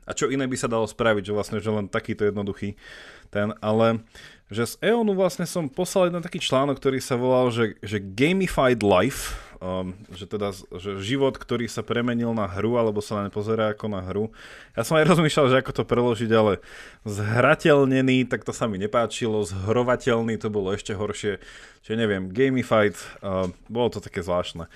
a 0.08 0.10
čo 0.16 0.32
iné 0.32 0.48
by 0.48 0.56
sa 0.56 0.72
dalo 0.72 0.88
spraviť, 0.88 1.28
že 1.28 1.36
vlastne 1.36 1.58
že 1.60 1.68
len 1.68 1.86
takýto 1.90 2.24
jednoduchý 2.24 2.80
ten, 3.28 3.52
ale 3.60 4.00
že 4.48 4.64
z 4.64 4.74
EONu 4.80 5.12
vlastne 5.12 5.44
som 5.44 5.68
poslal 5.68 6.08
jeden 6.08 6.24
taký 6.24 6.40
článok, 6.40 6.80
ktorý 6.80 7.04
sa 7.04 7.20
volal, 7.20 7.52
že, 7.52 7.76
že 7.84 8.00
Gamified 8.00 8.80
Life, 8.80 9.36
um, 9.58 9.94
že 10.14 10.26
teda 10.26 10.50
že 10.54 10.98
život, 10.98 11.38
ktorý 11.38 11.70
sa 11.70 11.86
premenil 11.86 12.34
na 12.34 12.46
hru, 12.50 12.78
alebo 12.78 12.98
sa 12.98 13.22
nepozerá 13.22 13.74
ako 13.74 13.86
na 13.90 14.00
hru. 14.02 14.30
Ja 14.74 14.82
som 14.82 14.98
aj 14.98 15.10
rozmýšľal, 15.10 15.50
že 15.50 15.60
ako 15.60 15.72
to 15.74 15.84
preložiť, 15.84 16.30
ale 16.34 16.62
zhrateľnený, 17.06 18.26
tak 18.26 18.42
to 18.42 18.50
sa 18.50 18.66
mi 18.66 18.78
nepáčilo, 18.78 19.42
zhrovateľný 19.46 20.38
to 20.38 20.48
bolo 20.50 20.74
ešte 20.74 20.94
horšie, 20.94 21.42
čiže 21.86 21.96
neviem, 21.98 22.30
Gamified, 22.30 22.98
uh, 23.22 23.50
bolo 23.70 23.88
to 23.92 23.98
také 24.02 24.24
zvláštne. 24.24 24.66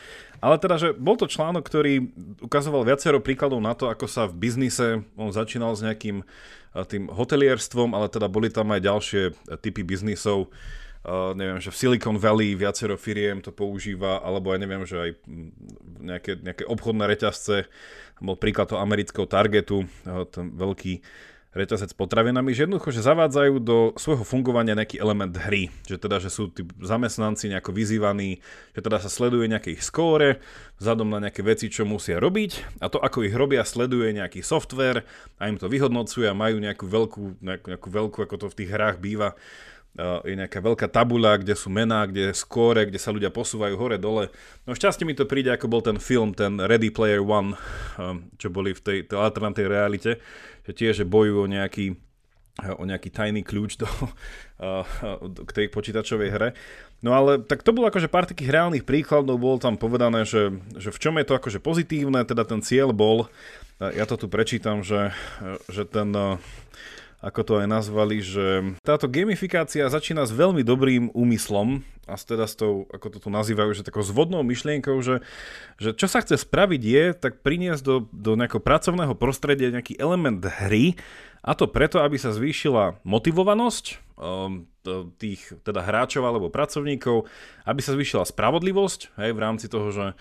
Ale 0.43 0.59
teda, 0.59 0.75
že 0.75 0.89
bol 0.91 1.15
to 1.15 1.31
článok, 1.31 1.63
ktorý 1.63 2.11
ukazoval 2.43 2.83
viacero 2.83 3.23
príkladov 3.23 3.63
na 3.63 3.79
to, 3.79 3.87
ako 3.87 4.11
sa 4.11 4.27
v 4.27 4.43
biznise, 4.43 5.07
on 5.15 5.31
začínal 5.31 5.79
s 5.79 5.87
nejakým 5.87 6.27
tým 6.73 7.13
hotelierstvom, 7.13 7.93
ale 7.93 8.09
teda 8.09 8.33
boli 8.33 8.49
tam 8.49 8.73
aj 8.73 8.81
ďalšie 8.81 9.23
typy 9.61 9.85
biznisov. 9.85 10.49
Uh, 11.03 11.35
neviem, 11.35 11.59
že 11.59 11.75
v 11.75 11.79
Silicon 11.83 12.15
Valley 12.15 12.55
viacero 12.55 12.95
firiem 12.95 13.43
to 13.43 13.51
používa, 13.51 14.23
alebo 14.23 14.55
aj 14.55 14.59
neviem, 14.63 14.87
že 14.87 14.97
aj 15.03 15.11
nejaké, 15.99 16.33
nejaké 16.39 16.63
obchodné 16.63 17.11
reťazce, 17.11 17.67
bol 18.23 18.39
príklad 18.39 18.71
toho 18.71 18.79
amerického 18.79 19.27
Targetu, 19.27 19.83
uh, 19.83 20.23
ten 20.31 20.55
veľký 20.55 21.03
reťazec 21.53 21.93
potravinami, 21.93 22.57
že 22.57 22.65
jednoducho, 22.65 22.89
že 22.89 23.05
zavádzajú 23.05 23.55
do 23.61 23.93
svojho 24.01 24.25
fungovania 24.25 24.73
nejaký 24.73 24.97
element 24.97 25.37
hry. 25.37 25.69
Že 25.85 25.97
teda, 26.01 26.17
že 26.17 26.33
sú 26.33 26.49
tí 26.49 26.65
zamestnanci 26.81 27.53
nejako 27.53 27.77
vyzývaní, 27.77 28.41
že 28.73 28.81
teda 28.81 28.97
sa 28.97 29.13
sleduje 29.13 29.53
nejaké 29.53 29.77
ich 29.77 29.85
skóre, 29.85 30.41
vzhľadom 30.81 31.13
na 31.13 31.29
nejaké 31.29 31.45
veci, 31.45 31.69
čo 31.69 31.85
musia 31.85 32.17
robiť 32.17 32.81
a 32.81 32.89
to, 32.89 32.97
ako 32.97 33.29
ich 33.29 33.37
robia, 33.37 33.69
sleduje 33.69 34.17
nejaký 34.17 34.41
software 34.41 35.05
a 35.37 35.53
im 35.53 35.61
to 35.61 35.69
vyhodnocuje 35.69 36.25
a 36.25 36.33
majú 36.33 36.57
nejakú 36.57 36.89
veľkú, 36.89 37.45
nejakú, 37.45 37.67
nejakú 37.77 37.89
veľkú, 37.93 38.19
ako 38.25 38.37
to 38.41 38.47
v 38.49 38.57
tých 38.57 38.71
hrách 38.73 38.97
býva, 38.97 39.37
je 40.01 40.33
nejaká 40.33 40.65
veľká 40.65 40.89
tabula, 40.89 41.37
kde 41.37 41.53
sú 41.53 41.69
mená, 41.69 42.09
kde 42.09 42.33
je 42.33 42.41
skóre, 42.41 42.89
kde 42.89 42.97
sa 42.97 43.13
ľudia 43.13 43.29
posúvajú 43.29 43.77
hore, 43.77 44.01
dole. 44.01 44.33
No 44.65 44.73
šťastie 44.73 45.05
mi 45.05 45.13
to 45.13 45.29
príde, 45.29 45.53
ako 45.53 45.69
bol 45.69 45.85
ten 45.85 46.01
film, 46.01 46.33
ten 46.33 46.57
Ready 46.57 46.89
Player 46.89 47.21
One, 47.21 47.61
čo 48.41 48.49
boli 48.49 48.73
v 48.73 48.81
tej, 48.81 48.99
tej 49.05 49.21
alternatívnej 49.21 49.69
realite, 49.69 50.17
že 50.65 50.73
tiež 50.73 51.05
bojujú 51.05 51.45
o 51.45 51.51
nejaký, 51.51 51.93
o 52.81 52.85
nejaký 52.89 53.13
tajný 53.13 53.45
kľúč 53.45 53.77
do, 53.77 53.89
k 55.49 55.51
tej 55.53 55.67
počítačovej 55.69 56.31
hre. 56.33 56.49
No 57.05 57.13
ale 57.13 57.45
tak 57.45 57.61
to 57.61 57.77
bolo 57.77 57.93
akože 57.93 58.09
pár 58.09 58.25
takých 58.25 58.49
reálnych 58.49 58.89
príkladov, 58.89 59.37
bolo 59.37 59.61
tam 59.61 59.77
povedané, 59.77 60.25
že, 60.25 60.57
že 60.73 60.89
v 60.89 61.01
čom 61.05 61.21
je 61.21 61.27
to 61.29 61.37
akože 61.37 61.61
pozitívne, 61.61 62.25
teda 62.25 62.49
ten 62.49 62.65
cieľ 62.65 62.97
bol, 62.97 63.29
ja 63.77 64.07
to 64.09 64.15
tu 64.17 64.31
prečítam, 64.31 64.81
že, 64.81 65.13
že 65.67 65.85
ten 65.85 66.15
ako 67.23 67.41
to 67.47 67.53
aj 67.63 67.69
nazvali, 67.71 68.19
že 68.19 68.75
táto 68.83 69.07
gamifikácia 69.07 69.87
začína 69.87 70.27
s 70.27 70.35
veľmi 70.35 70.67
dobrým 70.67 71.15
úmyslom 71.15 71.87
a 72.11 72.19
teda 72.19 72.51
s 72.51 72.59
tou, 72.59 72.91
ako 72.91 73.07
to 73.15 73.19
tu 73.23 73.29
nazývajú, 73.31 73.71
že 73.79 73.87
takou 73.87 74.03
zvodnou 74.03 74.43
myšlienkou, 74.43 74.99
že, 75.07 75.23
že 75.79 75.95
čo 75.95 76.11
sa 76.11 76.19
chce 76.19 76.43
spraviť 76.43 76.83
je, 76.83 77.05
tak 77.15 77.47
priniesť 77.47 77.83
do, 77.87 77.97
do 78.11 78.35
nejakého 78.35 78.59
pracovného 78.59 79.15
prostredia 79.15 79.71
nejaký 79.71 79.95
element 80.03 80.43
hry 80.43 80.99
a 81.47 81.55
to 81.55 81.71
preto, 81.71 82.03
aby 82.03 82.19
sa 82.19 82.35
zvýšila 82.35 82.99
motivovanosť 83.07 83.85
um, 84.19 84.67
tých 85.23 85.55
teda 85.63 85.79
hráčov 85.87 86.27
alebo 86.27 86.51
pracovníkov, 86.51 87.31
aby 87.63 87.81
sa 87.87 87.95
zvýšila 87.95 88.27
spravodlivosť 88.27 89.15
hej, 89.23 89.31
v 89.31 89.43
rámci 89.43 89.71
toho, 89.71 89.95
že 89.95 90.19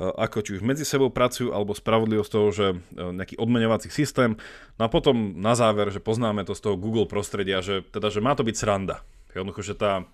ako 0.00 0.40
či 0.40 0.50
už 0.56 0.62
medzi 0.64 0.88
sebou 0.88 1.12
pracujú, 1.12 1.52
alebo 1.52 1.76
spravodlivosť 1.76 2.30
toho, 2.32 2.48
že 2.48 2.66
e, 2.72 2.76
nejaký 2.96 3.36
odmenovací 3.36 3.92
systém. 3.92 4.40
No 4.80 4.88
a 4.88 4.92
potom 4.92 5.36
na 5.36 5.52
záver, 5.52 5.92
že 5.92 6.00
poznáme 6.00 6.48
to 6.48 6.56
z 6.56 6.64
toho 6.64 6.80
Google 6.80 7.04
prostredia, 7.04 7.60
že 7.60 7.84
teda, 7.84 8.08
že 8.08 8.24
má 8.24 8.32
to 8.32 8.40
byť 8.40 8.56
sranda. 8.56 9.04
Jednoducho, 9.36 9.60
že 9.60 9.76
tá 9.76 10.08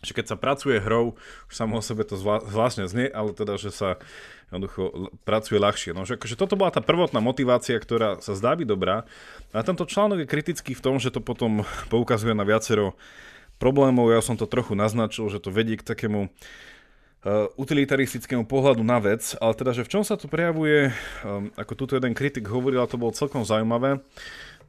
že 0.00 0.16
keď 0.16 0.32
sa 0.32 0.36
pracuje 0.40 0.80
hrou, 0.80 1.20
už 1.52 1.52
samo 1.52 1.76
o 1.76 1.84
sebe 1.84 2.08
to 2.08 2.16
zvláštne 2.16 2.88
znie, 2.88 3.12
ale 3.12 3.36
teda, 3.36 3.60
že 3.60 3.68
sa 3.68 4.00
jednoducho 4.48 5.12
pracuje 5.28 5.60
ľahšie. 5.60 5.92
No, 5.92 6.08
že 6.08 6.16
akože 6.16 6.40
toto 6.40 6.56
bola 6.56 6.72
tá 6.72 6.80
prvotná 6.80 7.20
motivácia, 7.20 7.76
ktorá 7.76 8.16
sa 8.24 8.32
zdá 8.32 8.56
byť 8.56 8.64
dobrá. 8.64 9.04
A 9.52 9.60
tento 9.60 9.84
článok 9.84 10.24
je 10.24 10.32
kritický 10.32 10.72
v 10.72 10.80
tom, 10.80 10.96
že 10.96 11.12
to 11.12 11.20
potom 11.20 11.68
poukazuje 11.92 12.32
na 12.32 12.48
viacero 12.48 12.96
problémov. 13.60 14.08
Ja 14.08 14.24
som 14.24 14.40
to 14.40 14.48
trochu 14.48 14.72
naznačil, 14.72 15.28
že 15.28 15.36
to 15.36 15.52
vedie 15.52 15.76
k 15.76 15.84
takému 15.84 16.32
Uh, 16.32 16.69
utilitaristickému 17.60 18.48
pohľadu 18.48 18.80
na 18.80 18.96
vec, 18.96 19.36
ale 19.36 19.52
teda, 19.52 19.76
že 19.76 19.84
v 19.84 19.92
čom 19.92 20.02
sa 20.04 20.16
to 20.16 20.24
prejavuje, 20.24 20.88
um, 21.20 21.52
ako 21.52 21.72
tuto 21.76 21.92
jeden 22.00 22.16
kritik 22.16 22.48
hovoril, 22.48 22.80
a 22.80 22.88
to 22.88 22.96
bolo 22.96 23.12
celkom 23.12 23.44
zaujímavé, 23.44 24.00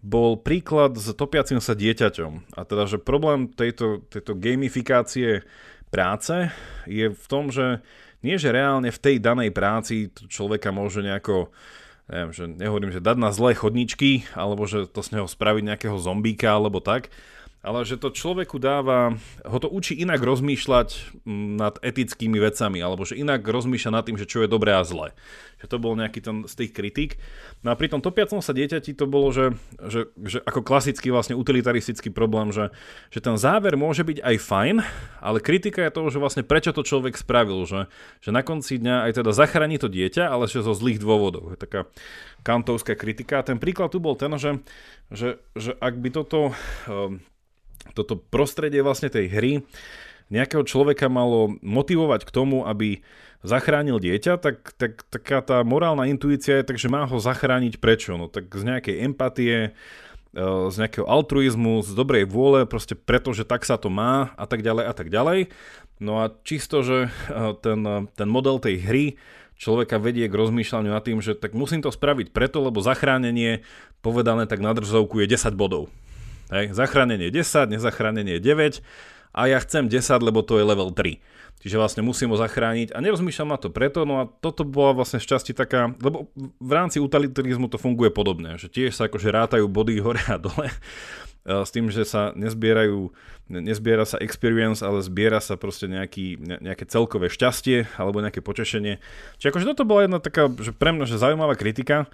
bol 0.04 0.36
príklad 0.36 1.00
s 1.00 1.16
topiacim 1.16 1.64
sa 1.64 1.78
dieťaťom. 1.78 2.58
A 2.58 2.62
teda, 2.68 2.92
že 2.92 3.00
problém 3.00 3.48
tejto, 3.48 4.04
tejto 4.12 4.36
gamifikácie 4.36 5.48
práce 5.94 6.52
je 6.90 7.08
v 7.08 7.26
tom, 7.32 7.56
že 7.56 7.80
nie, 8.20 8.36
že 8.36 8.52
reálne 8.52 8.92
v 8.92 9.00
tej 9.00 9.16
danej 9.24 9.56
práci 9.56 10.12
človeka 10.28 10.76
môže 10.76 11.00
nejako 11.00 11.54
neviem, 12.12 12.32
že 12.36 12.44
nehovorím, 12.44 12.92
že 12.92 13.00
dať 13.00 13.18
na 13.18 13.32
zlé 13.32 13.56
chodničky, 13.56 14.28
alebo 14.36 14.68
že 14.68 14.84
to 14.92 15.00
z 15.00 15.16
neho 15.16 15.32
spraviť 15.32 15.64
nejakého 15.64 15.96
zombíka, 15.96 16.52
alebo 16.52 16.84
tak, 16.84 17.08
ale 17.62 17.86
že 17.86 18.02
to 18.02 18.10
človeku 18.10 18.58
dáva, 18.58 19.14
ho 19.46 19.58
to 19.62 19.70
učí 19.70 19.94
inak 19.94 20.18
rozmýšľať 20.18 21.22
mm, 21.22 21.62
nad 21.62 21.78
etickými 21.86 22.42
vecami, 22.42 22.82
alebo 22.82 23.06
že 23.06 23.22
inak 23.22 23.46
rozmýšľa 23.46 23.92
nad 23.94 24.04
tým, 24.10 24.18
že 24.18 24.26
čo 24.26 24.42
je 24.42 24.50
dobré 24.50 24.74
a 24.74 24.82
zlé. 24.82 25.14
Že 25.62 25.68
to 25.70 25.78
bol 25.78 25.94
nejaký 25.94 26.26
ten 26.26 26.38
z 26.50 26.54
tých 26.58 26.72
kritik. 26.74 27.22
No 27.62 27.70
a 27.70 27.78
pri 27.78 27.94
tom 27.94 28.02
topiacom 28.02 28.42
sa 28.42 28.58
dieťati 28.58 28.98
to 28.98 29.06
bolo, 29.06 29.30
že, 29.30 29.54
že, 29.78 30.10
že 30.26 30.42
ako 30.42 30.66
klasický 30.66 31.14
vlastne 31.14 31.38
utilitaristický 31.38 32.10
problém, 32.10 32.50
že, 32.50 32.74
že 33.14 33.22
ten 33.22 33.38
záver 33.38 33.78
môže 33.78 34.02
byť 34.02 34.26
aj 34.26 34.36
fajn, 34.42 34.76
ale 35.22 35.38
kritika 35.38 35.86
je 35.86 35.94
toho, 35.94 36.10
že 36.10 36.18
vlastne 36.18 36.42
prečo 36.42 36.74
to 36.74 36.82
človek 36.82 37.14
spravil, 37.14 37.70
že, 37.70 37.86
že 38.26 38.34
na 38.34 38.42
konci 38.42 38.82
dňa 38.82 39.06
aj 39.06 39.22
teda 39.22 39.32
zachráni 39.38 39.78
to 39.78 39.86
dieťa, 39.86 40.34
ale 40.34 40.50
že 40.50 40.66
zo 40.66 40.74
zlých 40.74 40.98
dôvodov. 40.98 41.54
Je 41.54 41.62
taká 41.62 41.86
kantovská 42.42 42.98
kritika. 42.98 43.42
A 43.42 43.46
ten 43.46 43.62
príklad 43.62 43.94
tu 43.94 44.02
bol 44.02 44.18
ten, 44.18 44.34
že, 44.42 44.58
že, 45.14 45.38
že 45.54 45.78
ak 45.78 45.94
by 46.02 46.10
toto 46.10 46.58
um, 46.90 47.22
toto 47.98 48.18
prostredie 48.18 48.82
vlastne 48.86 49.10
tej 49.10 49.28
hry 49.32 49.52
nejakého 50.32 50.64
človeka 50.64 51.12
malo 51.12 51.60
motivovať 51.60 52.24
k 52.24 52.32
tomu, 52.32 52.64
aby 52.64 53.04
zachránil 53.44 54.00
dieťa, 54.00 54.40
tak, 54.40 54.72
tak 54.80 55.04
taká 55.12 55.44
tá 55.44 55.60
morálna 55.68 56.08
intuícia 56.08 56.64
je 56.64 56.68
tak, 56.72 56.80
že 56.80 56.88
má 56.88 57.04
ho 57.04 57.18
zachrániť 57.20 57.84
prečo? 57.84 58.16
No 58.16 58.32
tak 58.32 58.48
z 58.48 58.64
nejakej 58.64 58.96
empatie, 59.04 59.56
e, 60.32 60.42
z 60.72 60.76
nejakého 60.80 61.04
altruizmu, 61.04 61.84
z 61.84 61.92
dobrej 61.92 62.32
vôle, 62.32 62.64
proste 62.64 62.96
preto, 62.96 63.36
že 63.36 63.44
tak 63.44 63.68
sa 63.68 63.76
to 63.76 63.92
má 63.92 64.32
a 64.40 64.48
tak 64.48 64.64
ďalej 64.64 64.86
a 64.88 64.94
tak 64.96 65.12
ďalej. 65.12 65.52
No 66.00 66.24
a 66.24 66.32
čisto, 66.48 66.80
že 66.82 67.12
e, 67.28 67.54
ten, 67.60 68.08
ten 68.16 68.30
model 68.32 68.64
tej 68.64 68.80
hry 68.88 69.06
človeka 69.60 70.02
vedie 70.02 70.26
k 70.26 70.38
rozmýšľaniu 70.38 70.90
nad 70.96 71.04
tým, 71.06 71.20
že 71.22 71.38
tak 71.38 71.54
musím 71.54 71.84
to 71.84 71.94
spraviť 71.94 72.34
preto, 72.34 72.64
lebo 72.64 72.82
zachránenie 72.82 73.62
povedané 74.02 74.50
tak 74.50 74.64
na 74.64 74.74
drzovku 74.74 75.22
je 75.22 75.28
10 75.30 75.54
bodov. 75.54 75.92
Hej, 76.52 76.76
zachránenie 76.76 77.32
10, 77.32 77.72
nezachránenie 77.72 78.44
9 78.44 78.84
a 79.32 79.42
ja 79.48 79.58
chcem 79.64 79.88
10, 79.88 80.20
lebo 80.20 80.44
to 80.44 80.60
je 80.60 80.68
level 80.68 80.92
3. 80.92 81.24
Čiže 81.64 81.80
vlastne 81.80 82.04
musím 82.04 82.36
ho 82.36 82.38
zachrániť 82.42 82.92
a 82.92 83.00
nerozmýšľam 83.00 83.56
na 83.56 83.60
to 83.62 83.72
preto, 83.72 84.04
no 84.04 84.20
a 84.20 84.28
toto 84.28 84.68
bola 84.68 84.92
vlastne 85.00 85.24
šťastie 85.24 85.56
taká, 85.56 85.96
lebo 86.04 86.28
v 86.36 86.72
rámci 86.76 87.00
utilitarizmu 87.00 87.72
to 87.72 87.80
funguje 87.80 88.12
podobne, 88.12 88.60
že 88.60 88.68
tiež 88.68 88.92
sa 88.92 89.08
akože 89.08 89.32
rátajú 89.32 89.64
body 89.72 89.96
hore 90.04 90.20
a 90.28 90.36
dole 90.36 90.68
s 91.42 91.74
tým, 91.74 91.90
že 91.90 92.06
sa 92.06 92.36
nezbierajú, 92.38 93.10
nezbiera 93.50 94.06
sa 94.06 94.22
experience, 94.22 94.86
ale 94.86 95.02
zbiera 95.02 95.42
sa 95.42 95.58
proste 95.58 95.90
nejaký, 95.90 96.38
nejaké 96.38 96.86
celkové 96.86 97.34
šťastie 97.34 97.90
alebo 97.98 98.22
nejaké 98.22 98.46
potešenie. 98.46 99.02
Čiže 99.42 99.50
akože 99.50 99.70
toto 99.74 99.88
bola 99.88 100.06
jedna 100.06 100.20
taká, 100.22 100.46
že 100.62 100.70
pre 100.70 100.94
mňa 100.94 101.10
že 101.10 101.18
zaujímavá 101.18 101.58
kritika 101.58 102.06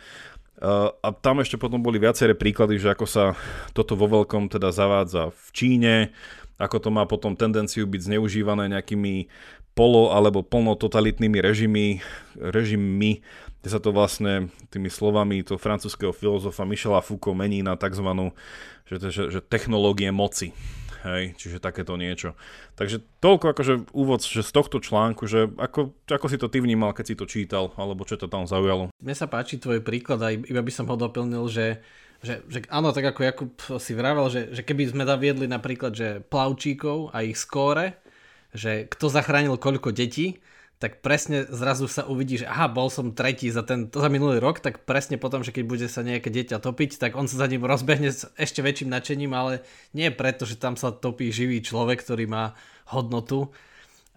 a 1.06 1.08
tam 1.14 1.38
ešte 1.38 1.62
potom 1.62 1.78
boli 1.86 2.02
viaceré 2.02 2.34
príklady, 2.34 2.82
že 2.82 2.90
ako 2.98 3.06
sa 3.06 3.38
toto 3.78 3.94
vo 3.94 4.10
veľkom 4.10 4.50
teda 4.50 4.74
zavádza 4.74 5.30
v 5.30 5.48
Číne, 5.54 5.96
ako 6.58 6.78
to 6.82 6.90
má 6.90 7.06
potom 7.06 7.38
tendenciu 7.38 7.86
byť 7.86 8.02
zneužívané 8.10 8.74
nejakými 8.74 9.30
polo 9.78 10.10
alebo 10.10 10.42
plnototalitnými 10.42 11.38
režimy, 11.38 12.02
režimy, 12.34 13.22
kde 13.62 13.70
sa 13.70 13.78
to 13.78 13.94
vlastne 13.94 14.50
tými 14.74 14.90
slovami 14.90 15.46
to 15.46 15.62
francúzského 15.62 16.10
filozofa 16.10 16.66
Michela 16.66 17.06
Foucault 17.06 17.38
mení 17.38 17.62
na 17.62 17.78
tzv 17.78 18.34
že, 18.90 18.96
že, 19.12 19.24
že 19.30 19.40
technológie 19.44 20.10
moci. 20.10 20.58
Hej, 21.06 21.38
čiže 21.38 21.62
takéto 21.62 21.94
niečo. 21.94 22.34
Takže 22.74 23.06
toľko 23.22 23.46
akože 23.54 23.74
úvod 23.94 24.26
že 24.26 24.42
z 24.42 24.52
tohto 24.52 24.82
článku, 24.82 25.30
že 25.30 25.46
ako, 25.58 25.94
ako 26.10 26.26
si 26.30 26.38
to 26.42 26.50
ty 26.50 26.58
vnímal, 26.58 26.96
keď 26.96 27.06
si 27.06 27.16
to 27.16 27.30
čítal, 27.30 27.70
alebo 27.78 28.02
čo 28.08 28.18
to 28.18 28.26
tam 28.26 28.50
zaujalo? 28.50 28.90
Mne 28.98 29.16
sa 29.16 29.30
páči 29.30 29.62
tvoj 29.62 29.86
príklad 29.86 30.20
a 30.26 30.34
iba 30.34 30.62
by 30.62 30.72
som 30.74 30.90
ho 30.90 30.96
doplnil, 30.98 31.46
že, 31.52 31.86
že, 32.26 32.42
že 32.50 32.66
áno, 32.74 32.90
tak 32.90 33.14
ako 33.14 33.20
Jakub 33.22 33.54
si 33.78 33.94
vravel, 33.94 34.26
že, 34.34 34.42
že 34.56 34.66
keby 34.66 34.90
sme 34.90 35.04
zaviedli 35.06 35.46
napríklad, 35.46 35.94
že 35.94 36.26
plavčíkov 36.26 37.14
a 37.14 37.22
ich 37.22 37.38
skóre, 37.38 38.02
že 38.58 38.90
kto 38.90 39.14
zachránil 39.14 39.62
koľko 39.62 39.94
detí, 39.94 40.42
tak 40.78 41.02
presne 41.02 41.50
zrazu 41.50 41.90
sa 41.90 42.06
uvidí, 42.06 42.38
že 42.38 42.46
aha, 42.46 42.70
bol 42.70 42.94
som 42.94 43.10
tretí 43.10 43.50
za, 43.50 43.66
ten, 43.66 43.90
za 43.90 44.10
minulý 44.14 44.38
rok, 44.38 44.62
tak 44.62 44.86
presne 44.86 45.18
potom, 45.18 45.42
že 45.42 45.50
keď 45.50 45.64
bude 45.66 45.88
sa 45.90 46.06
nejaké 46.06 46.30
dieťa 46.30 46.62
topiť, 46.62 47.02
tak 47.02 47.18
on 47.18 47.26
sa 47.26 47.42
za 47.42 47.50
ním 47.50 47.66
rozbehne 47.66 48.14
s 48.14 48.30
ešte 48.38 48.62
väčším 48.62 48.94
nadšením, 48.94 49.34
ale 49.34 49.66
nie 49.98 50.14
preto, 50.14 50.46
že 50.46 50.62
tam 50.62 50.78
sa 50.78 50.94
topí 50.94 51.34
živý 51.34 51.66
človek, 51.66 52.06
ktorý 52.06 52.30
má 52.30 52.54
hodnotu, 52.94 53.50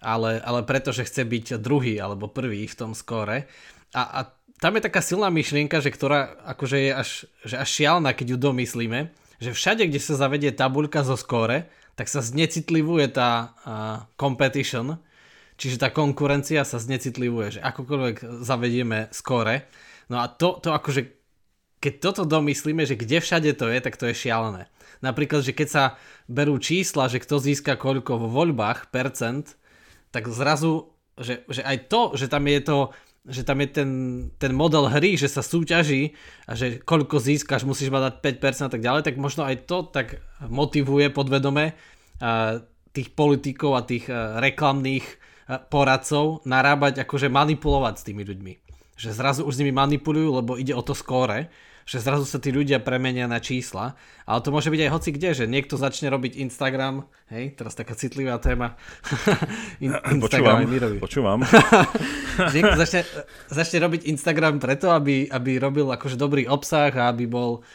ale, 0.05 0.37
ale 0.45 0.61
preto, 0.69 0.93
že 0.93 1.09
chce 1.09 1.25
byť 1.25 1.47
druhý 1.65 1.97
alebo 1.97 2.29
prvý 2.29 2.69
v 2.69 2.77
tom 2.77 2.93
skóre. 2.93 3.49
A, 3.97 4.03
a 4.05 4.21
tam 4.61 4.77
je 4.77 4.85
taká 4.85 5.01
silná 5.01 5.33
myšlienka, 5.33 5.81
že 5.81 5.89
ktorá 5.89 6.45
akože 6.45 6.77
je 6.77 6.91
až, 6.93 7.11
že 7.49 7.57
až 7.57 7.69
šialná, 7.73 8.13
keď 8.13 8.37
ju 8.37 8.39
domyslíme, 8.41 9.09
že 9.41 9.57
všade, 9.57 9.89
kde 9.89 9.97
sa 9.97 10.21
zavedie 10.21 10.53
tabuľka 10.53 11.01
zo 11.09 11.17
skóre, 11.17 11.73
tak 11.97 12.13
sa 12.13 12.21
znecitlivuje 12.21 13.09
tá 13.09 13.57
uh, 13.65 14.05
competition, 14.21 15.01
Čiže 15.61 15.77
tá 15.77 15.93
konkurencia 15.93 16.65
sa 16.65 16.81
znecitlivuje, 16.81 17.61
že 17.61 17.61
akokoľvek 17.61 18.41
zavedieme 18.41 19.13
skore. 19.13 19.69
No 20.09 20.25
a 20.25 20.33
to, 20.33 20.57
to 20.57 20.73
akože, 20.73 21.13
keď 21.85 21.93
toto 22.01 22.23
domyslíme, 22.25 22.89
že 22.89 22.97
kde 22.97 23.21
všade 23.21 23.53
to 23.61 23.69
je, 23.69 23.79
tak 23.85 24.01
to 24.01 24.09
je 24.09 24.17
šialené. 24.17 24.73
Napríklad, 25.05 25.45
že 25.45 25.53
keď 25.53 25.69
sa 25.69 25.85
berú 26.33 26.57
čísla, 26.57 27.13
že 27.13 27.21
kto 27.21 27.37
získa 27.37 27.77
koľko 27.77 28.25
vo 28.25 28.29
voľbách, 28.33 28.89
percent, 28.89 29.61
tak 30.09 30.33
zrazu, 30.33 30.97
že, 31.21 31.45
že 31.53 31.61
aj 31.61 31.93
to, 31.93 32.17
že 32.17 32.33
tam 32.33 32.49
je 32.49 32.61
to, 32.65 32.79
že 33.29 33.45
tam 33.45 33.61
je 33.61 33.69
ten, 33.69 33.91
ten 34.41 34.57
model 34.57 34.89
hry, 34.89 35.21
že 35.21 35.29
sa 35.29 35.45
súťaží 35.45 36.17
a 36.49 36.57
že 36.57 36.81
koľko 36.81 37.21
získaš, 37.21 37.69
musíš 37.69 37.93
mať 37.93 38.25
5% 38.25 38.65
a 38.65 38.73
tak 38.73 38.81
ďalej, 38.81 39.05
tak 39.05 39.21
možno 39.21 39.45
aj 39.45 39.69
to 39.69 39.85
tak 39.85 40.25
motivuje 40.49 41.13
podvedome 41.13 41.77
tých 42.97 43.09
politikov 43.13 43.77
a 43.77 43.85
tých 43.85 44.09
reklamných 44.41 45.20
poradcov 45.71 46.45
narábať, 46.47 47.03
akože 47.03 47.33
manipulovať 47.33 47.95
s 47.99 48.07
tými 48.07 48.23
ľuďmi. 48.23 48.53
Že 49.01 49.11
zrazu 49.17 49.41
už 49.49 49.57
s 49.57 49.61
nimi 49.65 49.73
manipulujú, 49.73 50.29
lebo 50.39 50.61
ide 50.61 50.77
o 50.77 50.85
to 50.85 50.93
skóre, 50.93 51.51
že 51.91 51.99
zrazu 51.99 52.23
sa 52.23 52.39
tí 52.39 52.55
ľudia 52.55 52.79
premenia 52.79 53.27
na 53.27 53.43
čísla, 53.43 53.99
ale 54.23 54.39
to 54.47 54.55
môže 54.55 54.71
byť 54.71 54.81
aj 54.87 54.91
hoci 54.95 55.11
kde, 55.11 55.31
že 55.35 55.45
niekto 55.51 55.75
začne 55.75 56.07
robiť 56.13 56.39
Instagram, 56.39 57.03
hej, 57.35 57.59
teraz 57.59 57.75
taká 57.75 57.99
citlivá 57.99 58.39
téma. 58.39 58.79
In, 59.85 59.99
Instagram 59.99 60.71
počúvam, 60.71 61.01
počúvam. 61.03 61.39
niekto 62.55 62.79
začne, 62.79 63.03
začne 63.51 63.79
robiť 63.83 64.07
Instagram 64.07 64.63
preto, 64.63 64.95
aby, 64.95 65.27
aby 65.27 65.59
robil 65.59 65.91
akože 65.91 66.15
dobrý 66.15 66.47
obsah 66.47 66.95
a 66.95 67.11
aby 67.11 67.27
bol 67.27 67.67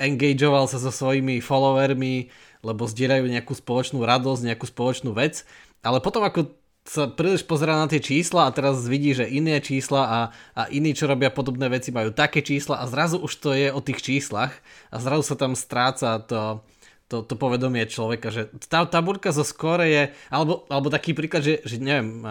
engageoval 0.00 0.64
sa 0.64 0.80
so 0.80 0.88
svojimi 0.88 1.44
followermi, 1.44 2.32
lebo 2.64 2.88
zdieľajú 2.88 3.24
nejakú 3.28 3.52
spoločnú 3.52 4.02
radosť, 4.02 4.48
nejakú 4.48 4.66
spoločnú 4.66 5.12
vec, 5.14 5.46
ale 5.84 6.02
potom 6.02 6.24
ako 6.24 6.50
sa 6.88 7.04
príliš 7.04 7.44
pozerá 7.44 7.76
na 7.76 7.86
tie 7.86 8.00
čísla 8.00 8.48
a 8.48 8.54
teraz 8.54 8.80
vidí, 8.88 9.12
že 9.12 9.28
iné 9.28 9.60
čísla 9.60 10.02
a, 10.08 10.20
a 10.56 10.62
iní, 10.72 10.96
čo 10.96 11.04
robia 11.04 11.28
podobné 11.28 11.68
veci, 11.68 11.92
majú 11.92 12.16
také 12.16 12.40
čísla 12.40 12.80
a 12.80 12.88
zrazu 12.88 13.20
už 13.20 13.32
to 13.36 13.52
je 13.52 13.68
o 13.68 13.80
tých 13.84 14.00
číslach 14.00 14.56
a 14.88 14.96
zrazu 14.96 15.22
sa 15.28 15.36
tam 15.36 15.52
stráca 15.52 16.16
to, 16.24 16.64
to, 17.12 17.20
to 17.28 17.34
povedomie 17.36 17.84
človeka, 17.84 18.32
že 18.32 18.48
tá 18.72 18.88
tabuľka 18.88 19.36
zo 19.36 19.44
skore 19.44 19.86
je, 19.88 20.02
alebo, 20.32 20.64
alebo 20.72 20.88
taký 20.88 21.12
príklad, 21.12 21.44
že, 21.44 21.60
že 21.68 21.76
neviem, 21.76 22.24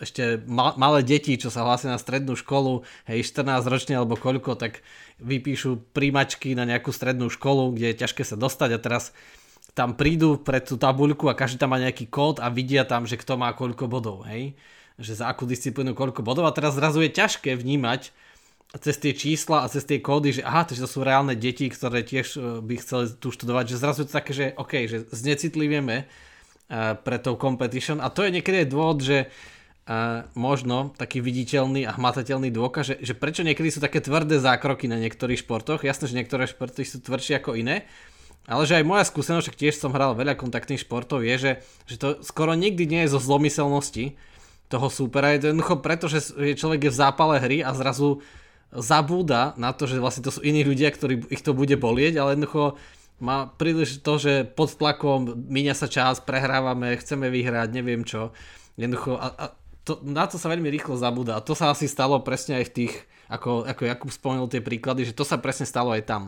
ešte 0.00 0.40
ma, 0.48 0.72
malé 0.80 1.04
deti, 1.04 1.36
čo 1.36 1.52
sa 1.52 1.62
hlásia 1.62 1.92
na 1.92 2.00
strednú 2.00 2.34
školu, 2.34 2.82
hej, 3.06 3.22
14 3.22 3.68
ročne 3.68 3.94
alebo 4.00 4.16
koľko, 4.16 4.56
tak 4.56 4.80
vypíšu 5.20 5.92
príjmačky 5.92 6.56
na 6.56 6.64
nejakú 6.64 6.90
strednú 6.90 7.28
školu, 7.28 7.76
kde 7.76 7.92
je 7.92 8.00
ťažké 8.02 8.24
sa 8.24 8.34
dostať 8.40 8.70
a 8.74 8.82
teraz 8.82 9.12
tam 9.74 9.94
prídu 9.94 10.40
pred 10.40 10.66
tú 10.66 10.74
tabuľku 10.74 11.30
a 11.30 11.38
každý 11.38 11.60
tam 11.60 11.74
má 11.74 11.78
nejaký 11.78 12.10
kód 12.10 12.42
a 12.42 12.50
vidia 12.50 12.82
tam, 12.82 13.06
že 13.06 13.18
kto 13.18 13.38
má 13.38 13.54
koľko 13.54 13.86
bodov, 13.86 14.26
hej? 14.26 14.58
Že 15.00 15.22
za 15.22 15.24
akú 15.30 15.46
disciplínu 15.46 15.94
koľko 15.94 16.20
bodov 16.26 16.44
a 16.44 16.52
teraz 16.52 16.76
zrazu 16.76 17.00
je 17.00 17.10
ťažké 17.14 17.56
vnímať 17.56 18.12
cez 18.78 18.96
tie 19.02 19.10
čísla 19.10 19.66
a 19.66 19.70
cez 19.70 19.82
tie 19.82 19.98
kódy, 19.98 20.38
že 20.38 20.42
aha, 20.46 20.62
to 20.62 20.78
sú 20.78 21.02
reálne 21.02 21.34
deti, 21.34 21.66
ktoré 21.66 22.06
tiež 22.06 22.26
e, 22.38 22.38
by 22.62 22.74
chceli 22.78 23.10
tu 23.18 23.34
študovať, 23.34 23.74
že 23.74 23.80
zrazu 23.82 24.06
je 24.06 24.06
to 24.06 24.14
také, 24.14 24.30
že 24.30 24.44
OK, 24.54 24.72
že 24.86 25.10
znecitlivíme 25.10 26.06
uh, 26.06 26.94
pre 27.02 27.18
tou 27.18 27.34
competition 27.34 27.98
a 27.98 28.14
to 28.14 28.22
je 28.22 28.30
niekedy 28.30 28.70
dôvod, 28.70 29.02
že 29.02 29.26
uh, 29.26 30.22
možno 30.38 30.94
taký 30.94 31.18
viditeľný 31.18 31.82
a 31.82 31.98
hmatateľný 31.98 32.54
dôkaz, 32.54 32.94
že, 32.94 32.96
že 33.02 33.18
prečo 33.18 33.42
niekedy 33.42 33.74
sú 33.74 33.82
také 33.82 33.98
tvrdé 33.98 34.38
zákroky 34.38 34.86
na 34.86 35.02
niektorých 35.02 35.42
športoch. 35.42 35.82
Jasné, 35.82 36.06
že 36.06 36.18
niektoré 36.22 36.46
športy 36.46 36.86
sú 36.86 37.02
tvrdšie 37.02 37.42
ako 37.42 37.58
iné, 37.58 37.90
ale 38.48 38.62
že 38.64 38.80
aj 38.80 38.88
moja 38.88 39.04
skúsenosť, 39.04 39.52
tiež 39.52 39.76
som 39.76 39.92
hral 39.92 40.16
veľa 40.16 40.38
kontaktných 40.38 40.82
športov, 40.82 41.22
je, 41.22 41.34
že, 41.36 41.52
že 41.86 41.96
to 42.00 42.08
skoro 42.24 42.56
nikdy 42.56 42.88
nie 42.88 43.00
je 43.04 43.12
zo 43.14 43.20
zlomyselnosti 43.20 44.16
toho 44.70 44.86
súpera. 44.88 45.34
Je 45.34 45.44
to 45.44 45.50
jednoducho 45.52 45.76
preto, 45.82 46.06
že 46.06 46.22
človek 46.56 46.88
je 46.88 46.92
v 46.94 47.00
zápale 47.00 47.36
hry 47.42 47.58
a 47.60 47.74
zrazu 47.74 48.22
zabúda 48.70 49.52
na 49.58 49.74
to, 49.74 49.90
že 49.90 49.98
vlastne 49.98 50.22
to 50.22 50.30
sú 50.30 50.40
iní 50.46 50.62
ľudia, 50.62 50.94
ktorí 50.94 51.26
ich 51.30 51.42
to 51.42 51.52
bude 51.52 51.74
bolieť, 51.74 52.22
ale 52.22 52.38
jednoducho 52.38 52.78
má 53.20 53.50
príliš 53.50 54.00
to, 54.00 54.16
že 54.16 54.48
pod 54.48 54.72
tlakom 54.78 55.36
míňa 55.50 55.74
sa 55.76 55.90
čas, 55.90 56.22
prehrávame, 56.22 56.96
chceme 56.96 57.28
vyhrať, 57.28 57.68
neviem 57.74 58.06
čo. 58.06 58.32
Jednoducho, 58.80 59.18
a, 59.20 59.26
a 59.36 59.44
to, 59.84 60.00
na 60.06 60.24
to 60.24 60.40
sa 60.40 60.48
veľmi 60.48 60.70
rýchlo 60.72 60.96
zabúda. 60.96 61.36
A 61.36 61.44
to 61.44 61.52
sa 61.52 61.68
asi 61.68 61.84
stalo 61.84 62.16
presne 62.24 62.62
aj 62.62 62.72
v 62.72 62.74
tých, 62.80 62.94
ako, 63.28 63.68
ako 63.68 63.82
Jakub 63.84 64.10
spomenul 64.14 64.48
tie 64.48 64.64
príklady, 64.64 65.04
že 65.04 65.18
to 65.18 65.26
sa 65.26 65.36
presne 65.36 65.68
stalo 65.68 65.92
aj 65.92 66.06
tam 66.08 66.22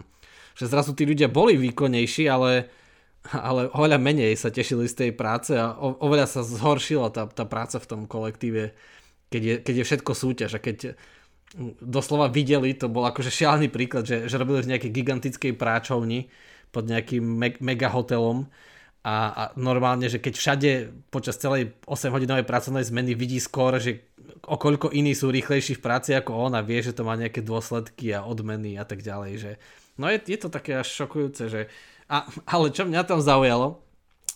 že 0.57 0.69
zrazu 0.69 0.93
tí 0.93 1.09
ľudia 1.09 1.33
boli 1.33 1.57
výkonnejší, 1.57 2.29
ale, 2.29 2.69
ale 3.33 3.69
oveľa 3.73 3.99
menej 3.99 4.35
sa 4.37 4.53
tešili 4.53 4.89
z 4.89 4.95
tej 5.07 5.11
práce 5.15 5.53
a 5.55 5.77
oveľa 5.79 6.27
sa 6.29 6.41
zhoršila 6.45 7.13
tá, 7.13 7.29
tá 7.29 7.45
práca 7.45 7.81
v 7.81 7.89
tom 7.89 8.01
kolektíve, 8.05 8.77
keď 9.33 9.43
je, 9.43 9.55
keď 9.65 9.75
je 9.81 9.85
všetko 9.89 10.13
súťaž 10.13 10.51
a 10.57 10.61
keď 10.61 10.99
doslova 11.81 12.33
videli, 12.33 12.73
to 12.73 12.89
bol 12.89 13.05
akože 13.05 13.29
šialený 13.29 13.69
príklad, 13.69 14.09
že, 14.09 14.25
že 14.25 14.41
robili 14.41 14.65
v 14.65 14.71
nejakej 14.73 14.91
gigantickej 14.93 15.53
práčovni 15.57 16.33
pod 16.73 16.89
nejakým 16.89 17.21
me- 17.21 17.61
mega 17.61 17.93
hotelom 17.93 18.49
a, 19.03 19.15
a 19.29 19.43
normálne, 19.59 20.07
že 20.07 20.23
keď 20.23 20.35
všade 20.39 20.71
počas 21.11 21.37
celej 21.37 21.75
8-hodinovej 21.91 22.47
pracovnej 22.47 22.87
zmeny 22.87 23.13
vidí 23.19 23.43
skôr, 23.43 23.77
že 23.83 24.07
o 24.47 24.57
koľko 24.57 24.95
iní 24.95 25.13
sú 25.13 25.29
rýchlejší 25.29 25.77
v 25.77 25.85
práci 25.85 26.15
ako 26.15 26.49
on 26.49 26.55
a 26.55 26.63
vie, 26.65 26.81
že 26.81 26.97
to 26.97 27.03
má 27.03 27.19
nejaké 27.19 27.43
dôsledky 27.43 28.15
a 28.15 28.25
odmeny 28.25 28.79
a 28.79 28.87
tak 28.87 29.03
ďalej, 29.05 29.33
že 29.37 29.53
No 30.01 30.09
je, 30.09 30.19
je 30.25 30.39
to 30.41 30.49
také 30.49 30.81
až 30.81 30.89
šokujúce, 30.89 31.49
že... 31.53 31.61
A, 32.09 32.29
ale 32.49 32.73
čo 32.73 32.85
mňa 32.85 33.09
tam 33.09 33.21
zaujalo, 33.21 33.81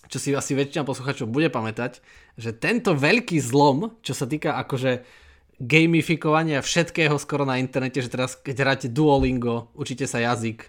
čo 0.07 0.19
si 0.23 0.31
asi 0.33 0.55
väčšina 0.55 0.87
posluchačov 0.87 1.27
bude 1.29 1.51
pamätať, 1.51 1.99
že 2.38 2.55
tento 2.55 2.95
veľký 2.95 3.40
zlom, 3.42 3.97
čo 4.01 4.14
sa 4.14 4.29
týka 4.29 4.55
akože 4.62 5.03
gamifikovania 5.57 6.61
všetkého 6.61 7.16
skoro 7.16 7.49
na 7.49 7.57
internete, 7.57 8.05
že 8.05 8.12
teraz 8.12 8.37
keď 8.37 8.57
hráte 8.61 8.88
Duolingo, 8.92 9.73
učíte 9.73 10.05
sa 10.05 10.21
jazyk, 10.21 10.69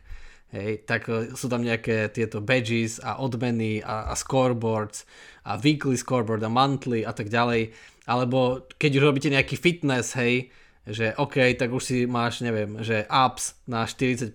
hej, 0.56 0.88
tak 0.88 1.12
e, 1.12 1.36
sú 1.36 1.52
tam 1.52 1.60
nejaké 1.60 2.08
tieto 2.15 2.39
badges 2.39 3.04
a 3.04 3.19
odmeny 3.19 3.84
a, 3.84 4.12
a 4.12 4.13
scoreboards 4.15 5.04
a 5.43 5.60
weekly 5.60 6.00
scoreboard 6.00 6.39
a 6.43 6.52
monthly 6.52 7.04
a 7.04 7.12
tak 7.12 7.28
ďalej, 7.28 7.76
alebo 8.08 8.63
keď 8.80 8.91
už 8.95 9.04
robíte 9.04 9.28
nejaký 9.28 9.60
fitness, 9.60 10.15
hej, 10.15 10.47
že 10.88 11.12
OK, 11.19 11.60
tak 11.60 11.67
už 11.67 11.84
si 11.84 11.97
máš, 12.08 12.39
neviem, 12.39 12.80
že 12.80 13.04
ups 13.12 13.60
na 13.67 13.84
40%, 13.84 14.32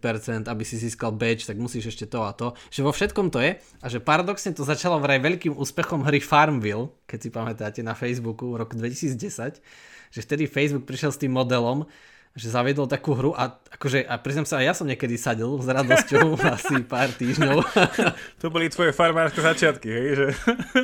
aby 0.47 0.63
si 0.69 0.77
získal 0.77 1.17
badge, 1.17 1.49
tak 1.49 1.57
musíš 1.57 1.97
ešte 1.97 2.05
to 2.05 2.21
a 2.29 2.37
to. 2.37 2.53
Že 2.69 2.81
vo 2.85 2.93
všetkom 2.93 3.33
to 3.33 3.41
je 3.41 3.57
a 3.57 3.87
že 3.89 4.05
paradoxne 4.05 4.53
to 4.53 4.61
začalo 4.63 5.01
vraj 5.01 5.17
veľkým 5.25 5.57
úspechom 5.57 6.05
hry 6.05 6.21
Farmville, 6.21 6.93
keď 7.09 7.19
si 7.19 7.29
pamätáte 7.33 7.81
na 7.81 7.97
Facebooku 7.97 8.53
v 8.53 8.61
roku 8.61 8.77
2010, 8.77 9.65
že 10.13 10.21
vtedy 10.21 10.45
Facebook 10.45 10.85
prišiel 10.85 11.17
s 11.17 11.21
tým 11.25 11.33
modelom, 11.33 11.89
že 12.33 12.49
zaviedol 12.49 12.89
takú 12.89 13.13
hru 13.13 13.37
a 13.37 13.61
akože, 13.77 14.09
a 14.09 14.17
priznám 14.17 14.49
sa, 14.49 14.65
aj 14.65 14.67
ja 14.71 14.75
som 14.77 14.89
niekedy 14.89 15.21
sadil 15.21 15.61
s 15.61 15.69
radosťou 15.69 16.41
asi 16.57 16.81
pár 16.85 17.13
týždňov. 17.13 17.57
To 18.43 18.51
boli 18.51 18.67
tvoje 18.73 18.91
farmárske 18.91 19.39
začiatky, 19.39 19.87
hej? 19.87 20.09
Že... 20.17 20.27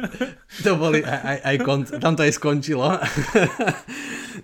To 0.68 0.72
boli 0.76 1.00
aj, 1.00 1.20
aj, 1.24 1.38
aj 1.42 1.56
konc, 1.64 1.87
tam 1.98 2.12
to 2.14 2.22
aj 2.22 2.32
skončilo. 2.37 2.87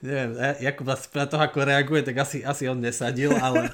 Neviem, 0.02 0.30
Jakub 0.58 0.88
na 0.90 1.26
to, 1.28 1.36
ako 1.38 1.62
reaguje, 1.62 2.02
tak 2.02 2.18
asi, 2.24 2.42
asi 2.42 2.66
on 2.66 2.82
nesadil, 2.82 3.30
ale, 3.38 3.70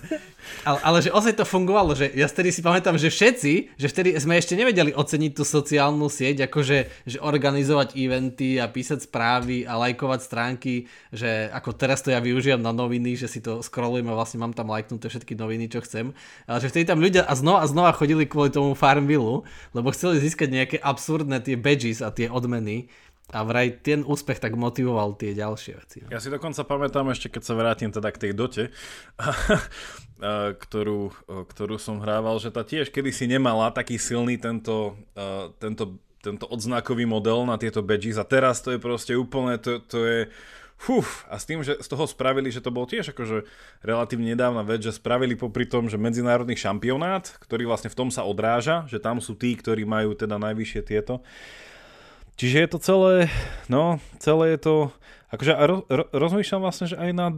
ale, 0.68 0.78
ale 0.84 0.98
že 1.00 1.10
ozaj 1.14 1.40
to 1.40 1.48
fungovalo, 1.48 1.96
že 1.96 2.12
ja 2.12 2.28
vtedy 2.28 2.52
si 2.52 2.60
pamätám, 2.60 3.00
že 3.00 3.08
všetci, 3.08 3.80
že 3.80 3.86
vtedy 3.88 4.14
sme 4.20 4.36
ešte 4.36 4.58
nevedeli 4.58 4.92
oceniť 4.92 5.32
tú 5.32 5.44
sociálnu 5.46 6.06
sieť, 6.12 6.50
akože 6.50 6.76
že 7.08 7.18
organizovať 7.18 7.96
eventy 7.96 8.60
a 8.60 8.68
písať 8.68 9.08
správy 9.08 9.64
a 9.64 9.80
lajkovať 9.80 10.20
stránky, 10.20 10.74
že 11.08 11.48
ako 11.50 11.70
teraz 11.72 12.04
to 12.04 12.12
ja 12.12 12.20
využívam 12.20 12.60
na 12.60 12.74
noviny, 12.74 13.16
že 13.20 13.28
si 13.28 13.40
to 13.44 13.60
scrollujem 13.60 14.08
a 14.08 14.16
vlastne 14.16 14.40
mám 14.40 14.56
tam 14.56 14.72
lajknuté 14.72 15.12
všetky 15.12 15.36
noviny, 15.36 15.68
čo 15.68 15.84
chcem. 15.84 16.16
Ale 16.48 16.58
že 16.64 16.72
vtedy 16.72 16.88
tam 16.88 17.04
ľudia 17.04 17.28
a 17.28 17.36
znova 17.36 17.60
a 17.60 17.70
znova 17.70 17.92
chodili 17.92 18.24
kvôli 18.24 18.48
tomu 18.48 18.72
Farmville, 18.72 19.44
lebo 19.76 19.92
chceli 19.92 20.24
získať 20.24 20.48
nejaké 20.48 20.76
absurdné 20.80 21.44
tie 21.44 21.60
badges 21.60 22.00
a 22.00 22.08
tie 22.08 22.32
odmeny. 22.32 22.88
A 23.30 23.46
vraj 23.46 23.78
ten 23.78 24.02
úspech 24.02 24.42
tak 24.42 24.58
motivoval 24.58 25.14
tie 25.14 25.38
ďalšie 25.38 25.72
veci. 25.78 25.98
No. 26.02 26.10
Ja 26.10 26.18
si 26.18 26.34
dokonca 26.34 26.66
pamätám 26.66 27.06
ešte, 27.14 27.30
keď 27.30 27.42
sa 27.46 27.54
vrátim 27.54 27.94
teda 27.94 28.10
k 28.10 28.26
tej 28.26 28.32
dote, 28.34 28.74
ktorú, 30.66 31.14
ktorú 31.46 31.76
som 31.78 32.02
hrával, 32.02 32.42
že 32.42 32.50
tá 32.50 32.66
tiež 32.66 32.90
kedysi 32.90 33.30
nemala 33.30 33.70
taký 33.70 34.02
silný 34.02 34.34
tento, 34.34 34.98
tento, 35.62 36.02
tento 36.18 36.44
odznakový 36.50 37.06
model 37.06 37.46
na 37.46 37.54
tieto 37.54 37.86
badges 37.86 38.18
a 38.18 38.26
teraz 38.26 38.66
to 38.66 38.74
je 38.74 38.82
proste 38.82 39.14
úplne, 39.14 39.62
to, 39.62 39.78
to 39.78 39.98
je 40.02 40.20
Fuf, 40.80 41.28
a 41.28 41.36
s 41.36 41.44
tým, 41.44 41.60
že 41.60 41.76
z 41.76 41.88
toho 41.92 42.08
spravili, 42.08 42.48
že 42.48 42.64
to 42.64 42.72
bol 42.72 42.88
tiež 42.88 43.12
akože 43.12 43.44
relatívne 43.84 44.32
nedávna 44.32 44.64
vec, 44.64 44.80
že 44.80 44.96
spravili 44.96 45.36
popri 45.36 45.68
tom, 45.68 45.92
že 45.92 46.00
medzinárodný 46.00 46.56
šampionát, 46.56 47.36
ktorý 47.36 47.68
vlastne 47.68 47.92
v 47.92 47.98
tom 48.00 48.08
sa 48.08 48.24
odráža, 48.24 48.88
že 48.88 48.96
tam 48.96 49.20
sú 49.20 49.36
tí, 49.36 49.52
ktorí 49.60 49.84
majú 49.84 50.16
teda 50.16 50.40
najvyššie 50.40 50.80
tieto. 50.80 51.20
Čiže 52.40 52.56
je 52.64 52.68
to 52.72 52.78
celé, 52.80 53.14
no, 53.68 54.00
celé 54.24 54.56
je 54.56 54.58
to, 54.64 54.74
akože 55.28 55.52
ro, 55.52 55.84
ro, 55.84 56.04
rozmýšľam 56.16 56.64
vlastne, 56.64 56.88
že 56.88 56.96
aj 56.96 57.10
nad, 57.12 57.36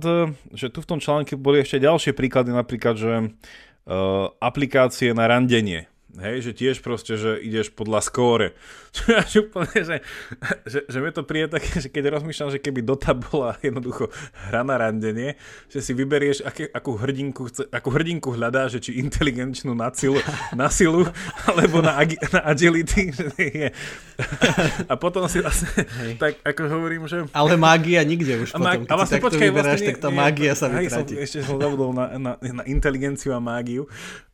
že 0.55 0.71
tu 0.71 0.79
v 0.79 0.89
tom 0.95 1.03
článku 1.03 1.35
boli 1.35 1.67
ešte 1.67 1.83
ďalšie 1.83 2.15
príklady, 2.15 2.55
napríklad, 2.55 2.95
že 2.95 3.13
uh, 3.27 4.31
aplikácie 4.39 5.11
na 5.19 5.27
randenie, 5.27 5.91
Hej, 6.13 6.45
že 6.45 6.53
tiež 6.53 6.85
proste, 6.85 7.17
že 7.17 7.41
ideš 7.41 7.73
podľa 7.73 8.05
skóre. 8.05 8.53
Čo 9.33 9.49
úplne, 9.49 9.81
že, 9.81 9.97
že, 10.69 10.85
že 10.85 10.99
mi 11.01 11.09
to 11.09 11.25
príde 11.25 11.49
také, 11.49 11.81
že 11.81 11.89
keď 11.89 12.21
rozmýšľam, 12.21 12.53
že 12.53 12.61
keby 12.61 12.85
Dota 12.85 13.17
bola 13.17 13.57
jednoducho 13.65 14.13
hra 14.53 14.61
na 14.61 14.77
randenie, 14.77 15.41
že 15.73 15.81
si 15.81 15.97
vyberieš, 15.97 16.45
aké, 16.45 16.69
akú, 16.69 17.01
hrdinku 17.01 17.49
chce, 17.49 17.65
akú 17.73 17.89
hrdinku 17.89 18.29
hľadá, 18.37 18.69
že 18.69 18.85
či 18.85 19.01
inteligenčnú 19.01 19.73
na, 19.73 19.89
silu, 19.97 20.21
na 20.61 20.69
silu, 20.69 21.09
alebo 21.49 21.81
na, 21.81 21.97
agi, 21.97 22.21
na 22.29 22.45
agility. 22.45 23.09
Že 23.09 23.27
je. 23.33 23.69
A 24.93 24.95
potom 25.01 25.25
si 25.33 25.41
vlastne, 25.41 25.73
Hej. 26.05 26.21
tak 26.21 26.45
ako 26.45 26.61
hovorím, 26.69 27.09
že... 27.09 27.25
Ale 27.33 27.57
mágia 27.57 28.05
nikde 28.05 28.37
už 28.37 28.53
a 28.53 28.61
potom. 28.61 28.85
A 28.85 28.95
vlastne 29.01 29.17
počkaj, 29.17 29.49
vyberáš, 29.49 29.81
vlastne, 29.81 29.89
tak 29.97 30.05
tá 30.05 30.11
mágia 30.13 30.53
sa 30.53 30.69
vytratí. 30.69 31.17
Som, 31.17 31.25
ešte 31.25 31.39
som 31.41 31.57
zabudol 31.57 31.97
na, 31.97 32.21
na, 32.21 32.33
na 32.37 32.65
inteligenciu 32.69 33.33
a 33.33 33.41
mágiu. 33.41 33.89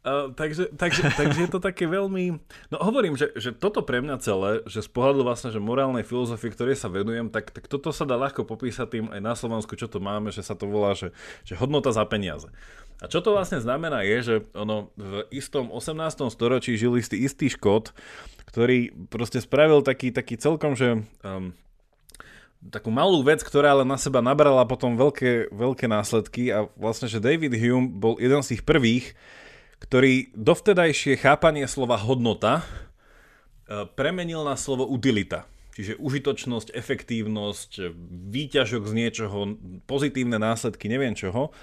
Uh, 0.06 0.30
takže, 0.30 0.70
takže, 0.78 1.10
takže 1.20 1.38
je 1.46 1.50
to 1.50 1.58
také 1.58 1.90
veľmi... 1.90 2.38
No 2.70 2.76
hovorím, 2.78 3.18
že, 3.18 3.34
že 3.34 3.50
toto 3.50 3.82
pre 3.82 3.98
mňa 3.98 4.16
celé, 4.22 4.62
že 4.64 4.86
z 4.86 4.90
pohľadu 4.94 5.26
vlastne, 5.26 5.50
že 5.50 5.58
morálnej 5.58 6.06
filozofie, 6.06 6.54
ktorej 6.54 6.78
sa 6.78 6.86
venujem, 6.86 7.28
tak, 7.34 7.50
tak 7.50 7.66
toto 7.66 7.90
sa 7.90 8.06
dá 8.06 8.14
ľahko 8.14 8.46
popísať 8.46 8.86
tým 8.88 9.06
aj 9.10 9.20
na 9.20 9.34
Slovensku, 9.34 9.74
čo 9.74 9.90
to 9.90 9.98
máme, 9.98 10.30
že 10.30 10.46
sa 10.46 10.54
to 10.54 10.70
volá, 10.70 10.94
že, 10.94 11.10
že 11.42 11.58
hodnota 11.58 11.90
za 11.90 12.06
peniaze. 12.06 12.46
A 12.98 13.06
čo 13.06 13.22
to 13.22 13.30
vlastne 13.30 13.62
znamená 13.62 14.02
je, 14.02 14.16
že 14.22 14.34
ono 14.58 14.90
v 14.98 15.22
istom 15.30 15.70
18. 15.70 16.34
storočí 16.34 16.74
žil 16.74 16.98
istý 16.98 17.22
istý 17.22 17.46
Škót, 17.46 17.94
ktorý 18.50 18.90
proste 19.06 19.38
spravil 19.38 19.86
taký, 19.86 20.10
taký 20.10 20.34
celkom, 20.34 20.74
že 20.74 21.06
um, 21.22 21.54
takú 22.66 22.90
malú 22.90 23.22
vec, 23.22 23.38
ktorá 23.38 23.78
ale 23.78 23.86
na 23.86 23.94
seba 23.94 24.18
nabrala 24.18 24.66
potom 24.66 24.98
veľké, 24.98 25.54
veľké 25.54 25.86
následky 25.86 26.50
a 26.50 26.66
vlastne, 26.74 27.06
že 27.06 27.22
David 27.22 27.54
Hume 27.54 27.86
bol 27.86 28.18
jeden 28.18 28.42
z 28.42 28.58
tých 28.58 28.62
prvých, 28.66 29.14
ktorý 29.78 30.34
dovtedajšie 30.34 31.18
chápanie 31.18 31.64
slova 31.70 31.96
hodnota 31.98 32.60
e, 32.60 32.62
premenil 33.94 34.42
na 34.42 34.58
slovo 34.58 34.86
utilita. 34.86 35.46
Čiže 35.78 36.02
užitočnosť, 36.02 36.74
efektívnosť, 36.74 37.94
výťažok 38.34 38.82
z 38.82 38.92
niečoho, 38.98 39.54
pozitívne 39.86 40.34
následky, 40.42 40.90
neviem 40.90 41.14
čoho. 41.14 41.54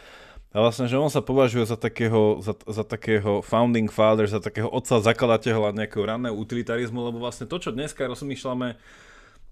A 0.55 0.63
vlastne, 0.63 0.87
že 0.87 0.95
on 0.95 1.11
sa 1.11 1.19
považuje 1.19 1.67
za 1.67 1.75
takého, 1.75 2.39
za, 2.39 2.55
za 2.55 2.87
takého 2.87 3.43
founding 3.43 3.91
father, 3.91 4.23
za 4.23 4.39
takého 4.39 4.71
otca 4.71 5.03
zakladateľa 5.03 5.75
nejakého 5.75 6.07
ranného 6.07 6.31
utilitarizmu, 6.31 7.11
lebo 7.11 7.19
vlastne 7.19 7.43
to, 7.43 7.59
čo 7.59 7.75
dneska 7.75 8.07
rozmýšľame, 8.07 8.79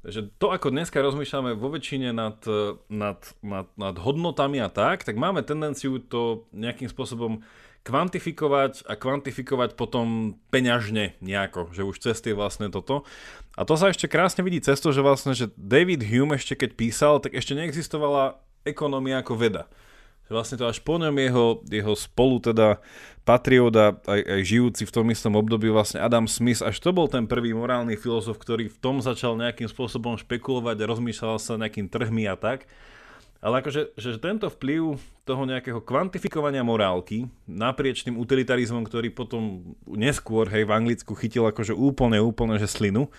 že 0.08 0.32
to, 0.39 0.56
ako 0.56 0.71
dneska 0.71 1.04
rozmýšľame 1.04 1.60
vo 1.60 1.67
väčšine 1.67 2.15
nad, 2.15 2.39
nad, 2.88 3.19
nad, 3.43 3.67
nad 3.76 3.95
hodnotami 3.99 4.63
a 4.63 4.71
tak, 4.71 5.04
tak 5.04 5.19
máme 5.19 5.43
tendenciu 5.43 5.99
to 5.99 6.47
nejakým 6.56 6.88
spôsobom 6.88 7.43
kvantifikovať 7.84 8.88
a 8.88 8.96
kvantifikovať 8.96 9.76
potom 9.76 10.39
peňažne 10.50 11.19
nejako, 11.19 11.76
že 11.76 11.84
už 11.84 12.00
cez 12.00 12.24
tie 12.24 12.32
vlastne 12.32 12.72
toto. 12.72 13.04
A 13.60 13.67
to 13.67 13.76
sa 13.76 13.91
ešte 13.91 14.08
krásne 14.08 14.41
vidí 14.41 14.63
cez 14.63 14.80
to, 14.80 14.96
že 14.96 15.04
vlastne, 15.04 15.36
že 15.36 15.52
David 15.60 16.02
Hume 16.08 16.39
ešte 16.39 16.56
keď 16.56 16.80
písal, 16.80 17.19
tak 17.19 17.36
ešte 17.36 17.54
neexistovala 17.54 18.39
ekonomia 18.63 19.19
ako 19.19 19.36
veda. 19.36 19.63
Vlastne 20.32 20.58
to 20.58 20.65
až 20.65 20.82
po 20.82 20.98
ňom 20.98 21.13
jeho, 21.19 21.62
jeho 21.69 21.93
spolu 21.93 22.41
teda 22.41 22.82
patriot 23.22 23.76
a 23.78 23.93
aj, 24.08 24.22
aj 24.24 24.41
žijúci 24.41 24.84
v 24.89 24.96
tom 24.96 25.06
istom 25.13 25.38
období 25.38 25.69
vlastne 25.69 26.02
Adam 26.02 26.26
Smith, 26.26 26.65
až 26.65 26.82
to 26.82 26.89
bol 26.89 27.06
ten 27.06 27.30
prvý 27.30 27.54
morálny 27.54 27.93
filozof, 28.00 28.41
ktorý 28.41 28.72
v 28.72 28.82
tom 28.82 28.98
začal 28.98 29.38
nejakým 29.38 29.69
spôsobom 29.69 30.17
špekulovať 30.17 30.80
a 30.80 30.89
rozmýšľal 30.89 31.38
sa 31.38 31.60
nejakým 31.62 31.86
trhmi 31.86 32.26
a 32.26 32.34
tak. 32.34 32.65
Ale 33.43 33.60
akože 33.60 33.99
že 33.99 34.23
tento 34.23 34.47
vplyv 34.47 34.95
toho 35.27 35.43
nejakého 35.43 35.84
kvantifikovania 35.84 36.63
morálky 36.63 37.27
naprieč 37.43 38.08
tým 38.08 38.15
utilitarizmom, 38.15 38.88
ktorý 38.88 39.12
potom 39.12 39.75
neskôr 39.84 40.47
hej, 40.47 40.63
v 40.63 40.71
Anglicku 40.71 41.12
chytil 41.19 41.43
akože 41.51 41.75
úplne, 41.75 42.23
úplne, 42.23 42.56
že 42.56 42.71
slinu 42.71 43.12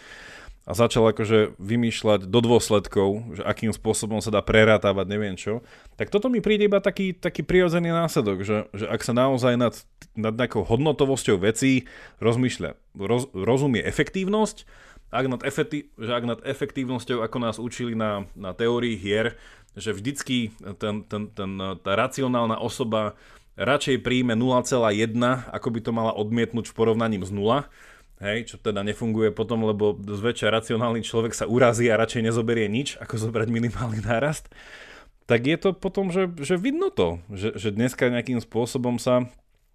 a 0.64 0.72
začal 0.72 1.12
akože 1.12 1.60
vymýšľať 1.60 2.24
do 2.24 2.40
dôsledkov, 2.40 3.37
že 3.37 3.42
akým 3.44 3.68
spôsobom 3.76 4.24
sa 4.24 4.32
dá 4.32 4.40
prerátavať, 4.40 5.06
neviem 5.12 5.37
čo, 5.37 5.60
tak 6.00 6.08
toto 6.08 6.32
mi 6.32 6.40
príde 6.40 6.64
iba 6.64 6.80
taký, 6.80 7.12
taký 7.12 7.44
prirodzený 7.44 7.92
následok, 7.92 8.40
že, 8.40 8.64
že 8.72 8.88
ak 8.88 9.04
sa 9.04 9.12
naozaj 9.12 9.60
nad, 9.60 9.76
nad 10.16 10.32
nejakou 10.32 10.64
hodnotovosťou 10.64 11.37
vecí 11.37 11.84
rozmýšľa, 12.16 12.80
roz, 12.96 13.28
rozumie 13.37 13.84
efektívnosť, 13.84 14.64
ak 15.14 15.27
nad, 15.31 15.40
efekti- 15.46 15.87
že 15.94 16.11
ak 16.11 16.24
nad 16.27 16.40
efektívnosťou, 16.42 17.22
ako 17.22 17.37
nás 17.38 17.57
učili 17.62 17.94
na, 17.94 18.27
na 18.35 18.50
teórii 18.50 18.98
hier, 18.98 19.38
že 19.79 19.94
vždycky 19.94 20.50
ten, 20.83 21.07
ten, 21.07 21.31
ten, 21.31 21.50
tá 21.79 21.92
racionálna 21.94 22.59
osoba 22.59 23.14
radšej 23.55 24.03
príjme 24.03 24.35
0,1, 24.35 25.14
ako 25.55 25.68
by 25.70 25.81
to 25.83 25.90
mala 25.94 26.12
odmietnúť 26.14 26.66
v 26.70 26.74
porovnaní 26.74 27.22
z 27.22 27.31
0, 27.31 27.62
hej, 28.22 28.38
čo 28.50 28.57
teda 28.59 28.83
nefunguje 28.83 29.31
potom, 29.31 29.62
lebo 29.62 29.94
zväčša 29.94 30.50
racionálny 30.50 31.07
človek 31.07 31.35
sa 31.35 31.46
urazí 31.46 31.87
a 31.90 31.98
radšej 31.98 32.31
nezoberie 32.31 32.66
nič, 32.66 32.98
ako 32.98 33.31
zobrať 33.31 33.48
minimálny 33.50 34.03
nárast, 34.03 34.50
tak 35.24 35.46
je 35.46 35.57
to 35.57 35.70
potom, 35.72 36.12
že, 36.12 36.29
že 36.42 36.61
vidno 36.61 36.92
to, 36.92 37.22
že, 37.33 37.57
že 37.57 37.72
dneska 37.72 38.12
nejakým 38.12 38.42
spôsobom 38.42 39.00
sa 39.00 39.31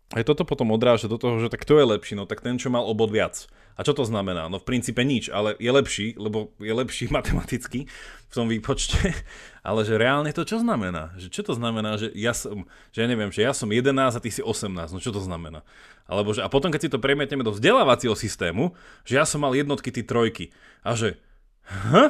aj 0.10 0.26
toto 0.26 0.42
potom 0.42 0.74
odráža 0.74 1.06
do 1.06 1.22
toho, 1.22 1.38
že 1.38 1.54
tak 1.54 1.62
kto 1.62 1.78
je 1.78 1.86
lepší, 1.86 2.14
no 2.18 2.26
tak 2.26 2.42
ten, 2.42 2.58
čo 2.58 2.74
mal 2.74 2.82
obod 2.82 3.14
viac. 3.14 3.46
A 3.78 3.86
čo 3.86 3.94
to 3.94 4.04
znamená? 4.04 4.50
No 4.50 4.60
v 4.60 4.66
princípe 4.66 5.06
nič, 5.06 5.30
ale 5.30 5.54
je 5.62 5.70
lepší, 5.70 6.18
lebo 6.18 6.52
je 6.58 6.74
lepší 6.74 7.08
matematicky 7.16 7.86
v 8.30 8.34
tom 8.34 8.50
výpočte, 8.50 8.98
ale 9.70 9.86
že 9.86 10.02
reálne 10.02 10.34
to 10.34 10.42
čo 10.50 10.58
znamená? 10.58 11.14
Že 11.22 11.28
čo 11.30 11.42
to 11.46 11.54
znamená, 11.54 12.02
že 12.02 12.10
ja 12.18 12.34
som, 12.34 12.66
že 12.90 13.06
ja 13.06 13.08
neviem, 13.08 13.30
že 13.30 13.46
ja 13.46 13.54
som 13.54 13.70
11 13.70 14.18
a 14.18 14.20
ty 14.20 14.34
si 14.34 14.42
18, 14.42 14.74
no 14.90 14.98
čo 14.98 15.14
to 15.14 15.22
znamená? 15.22 15.62
Alebo 16.10 16.34
že, 16.34 16.42
a 16.42 16.50
potom 16.50 16.74
keď 16.74 16.82
si 16.82 16.90
to 16.90 16.98
premietneme 16.98 17.46
do 17.46 17.54
vzdelávacieho 17.54 18.18
systému, 18.18 18.74
že 19.06 19.22
ja 19.22 19.30
som 19.30 19.46
mal 19.46 19.54
jednotky, 19.54 19.94
ty 19.94 20.02
trojky 20.02 20.50
a 20.82 20.98
že 20.98 21.22
Huh? 21.70 22.10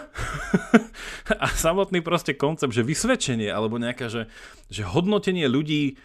a 1.43 1.47
samotný 1.51 1.99
proste 1.99 2.31
koncept, 2.31 2.71
že 2.71 2.79
vysvedčenie 2.79 3.51
alebo 3.51 3.75
nejaká, 3.75 4.07
že, 4.07 4.31
že 4.71 4.87
hodnotenie 4.87 5.51
ľudí 5.51 5.99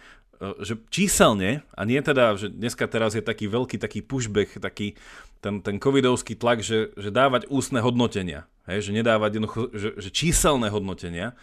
že 0.59 0.79
číselne, 0.91 1.63
a 1.73 1.81
nie 1.87 1.99
teda, 1.99 2.35
že 2.35 2.51
dneska 2.51 2.85
teraz 2.85 3.15
je 3.15 3.23
taký 3.23 3.47
veľký 3.47 3.79
taký 3.79 4.03
pushback, 4.03 4.59
taký 4.59 4.95
ten, 5.39 5.61
ten 5.61 5.77
covidovský 5.77 6.33
tlak, 6.35 6.65
že, 6.65 6.91
že 6.97 7.13
dávať 7.13 7.45
ústne 7.53 7.79
hodnotenia, 7.79 8.49
hej, 8.65 8.89
že 8.89 8.91
nedávať 8.91 9.37
jednoducho, 9.37 9.61
že, 9.71 9.89
že 10.01 10.09
číselné 10.09 10.73
hodnotenia, 10.73 11.37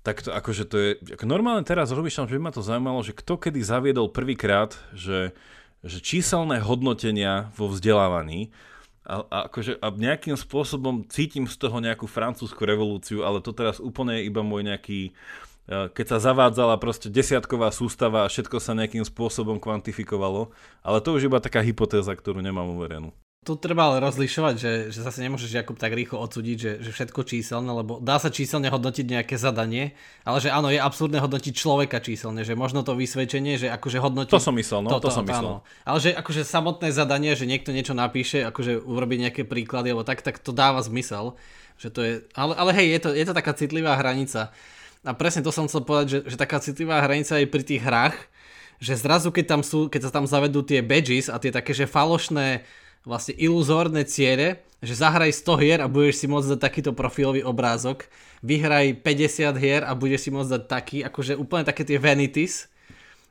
tak 0.00 0.24
to 0.24 0.32
akože 0.32 0.64
to 0.64 0.76
je, 0.80 0.90
ako 1.20 1.24
normálne 1.28 1.60
teraz 1.60 1.92
rozmýšľam, 1.92 2.28
že 2.32 2.36
by 2.40 2.42
ma 2.42 2.52
to 2.56 2.64
zaujímalo, 2.64 3.00
že 3.04 3.12
kto 3.12 3.36
kedy 3.36 3.60
zaviedol 3.60 4.08
prvýkrát, 4.08 4.72
že, 4.96 5.36
že 5.84 6.00
číselné 6.00 6.64
hodnotenia 6.64 7.52
vo 7.52 7.68
vzdelávaní 7.68 8.48
a, 9.04 9.26
a, 9.28 9.38
akože, 9.52 9.76
a 9.80 9.86
nejakým 9.92 10.36
spôsobom 10.40 11.04
cítim 11.08 11.44
z 11.44 11.56
toho 11.60 11.80
nejakú 11.84 12.08
francúzsku 12.08 12.64
revolúciu, 12.64 13.28
ale 13.28 13.44
to 13.44 13.52
teraz 13.52 13.76
úplne 13.76 14.20
je 14.20 14.28
iba 14.28 14.40
môj 14.40 14.72
nejaký, 14.72 15.00
e, 15.08 15.12
keď 15.70 16.06
sa 16.16 16.18
zavádzala 16.18 16.82
proste 16.82 17.06
desiatková 17.06 17.70
sústava 17.70 18.26
a 18.26 18.30
všetko 18.30 18.58
sa 18.58 18.74
nejakým 18.74 19.06
spôsobom 19.06 19.62
kvantifikovalo, 19.62 20.50
ale 20.82 20.98
to 20.98 21.14
už 21.14 21.30
iba 21.30 21.38
taká 21.38 21.62
hypotéza, 21.62 22.10
ktorú 22.10 22.42
nemám 22.42 22.74
uverenú. 22.74 23.14
Tu 23.40 23.56
treba 23.56 23.88
ale 23.88 24.04
rozlišovať, 24.04 24.54
že, 24.60 24.72
že 24.92 25.00
zase 25.00 25.24
nemôžeš 25.24 25.48
Jakub 25.48 25.72
tak 25.80 25.96
rýchlo 25.96 26.20
odsúdiť, 26.20 26.56
že, 26.60 26.72
že 26.84 26.90
všetko 26.92 27.24
číselné, 27.24 27.72
lebo 27.72 27.96
dá 27.96 28.20
sa 28.20 28.28
číselne 28.28 28.68
hodnotiť 28.68 29.06
nejaké 29.08 29.40
zadanie, 29.40 29.96
ale 30.28 30.44
že 30.44 30.52
áno, 30.52 30.68
je 30.68 30.76
absurdné 30.76 31.24
hodnotiť 31.24 31.56
človeka 31.56 32.04
číselne, 32.04 32.44
že 32.44 32.52
možno 32.52 32.84
to 32.84 32.92
vysvedčenie, 32.92 33.56
že 33.56 33.72
akože 33.72 33.96
hodnotiť... 33.96 34.36
To 34.36 34.44
som 34.44 34.52
myslel, 34.60 34.84
no, 34.84 34.92
to, 34.92 35.00
to, 35.00 35.08
to 35.08 35.16
som 35.16 35.24
myslel. 35.24 35.64
Áno. 35.64 35.88
Ale 35.88 35.98
že 36.04 36.12
akože 36.12 36.44
samotné 36.44 36.92
zadanie, 36.92 37.32
že 37.32 37.48
niekto 37.48 37.72
niečo 37.72 37.96
napíše, 37.96 38.44
akože 38.44 38.76
urobí 38.76 39.16
nejaké 39.16 39.48
príklady, 39.48 39.96
alebo 39.96 40.04
tak, 40.04 40.20
tak 40.20 40.36
to 40.36 40.52
dáva 40.52 40.84
zmysel. 40.84 41.40
Že 41.80 41.88
to 41.96 42.00
je, 42.04 42.12
ale, 42.36 42.52
ale 42.60 42.76
hej, 42.76 42.92
je 42.92 43.00
to, 43.00 43.10
je 43.16 43.24
to 43.24 43.32
taká 43.32 43.56
citlivá 43.56 43.96
hranica. 43.96 44.52
A 45.00 45.16
presne 45.16 45.40
to 45.40 45.48
som 45.48 45.64
chcel 45.64 45.80
povedať, 45.80 46.06
že, 46.08 46.18
že 46.34 46.36
taká 46.36 46.60
citlivá 46.60 47.00
hranica 47.00 47.40
je 47.40 47.48
pri 47.48 47.62
tých 47.64 47.80
hrách, 47.80 48.16
že 48.80 48.96
zrazu 48.96 49.32
keď 49.32 49.44
tam 49.48 49.62
sú, 49.64 49.88
keď 49.88 50.08
sa 50.08 50.10
tam 50.12 50.24
zavedú 50.28 50.60
tie 50.60 50.84
badges 50.84 51.32
a 51.32 51.40
tie 51.40 51.52
také, 51.52 51.72
že 51.72 51.88
falošné 51.88 52.64
vlastne 53.04 53.32
iluzórne 53.36 54.04
ciele, 54.04 54.60
že 54.84 54.96
zahraj 54.96 55.32
100 55.32 55.60
hier 55.60 55.78
a 55.80 55.88
budeš 55.88 56.24
si 56.24 56.26
môcť 56.28 56.56
dať 56.56 56.60
takýto 56.60 56.92
profilový 56.92 57.44
obrázok, 57.44 58.08
vyhraj 58.44 59.00
50 59.04 59.56
hier 59.56 59.82
a 59.84 59.92
budeš 59.96 60.28
si 60.28 60.30
môcť 60.32 60.50
dať 60.56 60.62
taký, 60.68 60.98
akože 61.04 61.36
úplne 61.36 61.64
také 61.64 61.84
tie 61.84 61.96
vanities, 61.96 62.68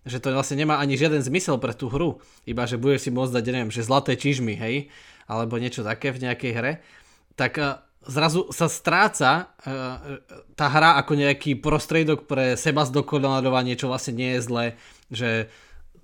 že 0.06 0.18
to 0.18 0.34
vlastne 0.34 0.58
nemá 0.58 0.82
ani 0.82 0.98
žiaden 0.98 1.22
zmysel 1.22 1.62
pre 1.62 1.74
tú 1.78 1.90
hru, 1.90 2.22
iba 2.50 2.66
že 2.66 2.82
budeš 2.82 3.10
si 3.10 3.12
môcť 3.14 3.34
dať, 3.34 3.46
neviem, 3.50 3.74
že 3.74 3.86
zlaté 3.86 4.18
čižmy, 4.18 4.58
hej, 4.58 4.90
alebo 5.30 5.62
niečo 5.62 5.86
také 5.86 6.10
v 6.10 6.26
nejakej 6.26 6.52
hre, 6.54 6.74
tak 7.38 7.58
zrazu 8.06 8.48
sa 8.56 8.72
stráca 8.72 9.52
uh, 9.60 10.20
tá 10.56 10.68
hra 10.72 11.00
ako 11.04 11.20
nejaký 11.20 11.60
prostriedok 11.60 12.28
pre 12.30 12.56
seba 12.56 12.88
zdokonalovanie, 12.88 13.76
čo 13.76 13.92
vlastne 13.92 14.16
nie 14.16 14.38
je 14.38 14.46
zlé, 14.46 14.66
že 15.12 15.52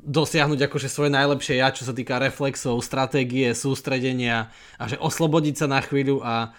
dosiahnuť 0.06 0.70
akože 0.70 0.88
svoje 0.88 1.12
najlepšie 1.12 1.58
ja, 1.58 1.74
čo 1.74 1.82
sa 1.82 1.93
týka 1.96 2.22
reflexov, 2.22 2.78
stratégie, 2.86 3.58
sústredenia 3.58 4.54
a 4.78 4.84
že 4.86 5.02
oslobodiť 5.02 5.66
sa 5.66 5.68
na 5.68 5.82
chvíľu 5.82 6.22
a 6.22 6.54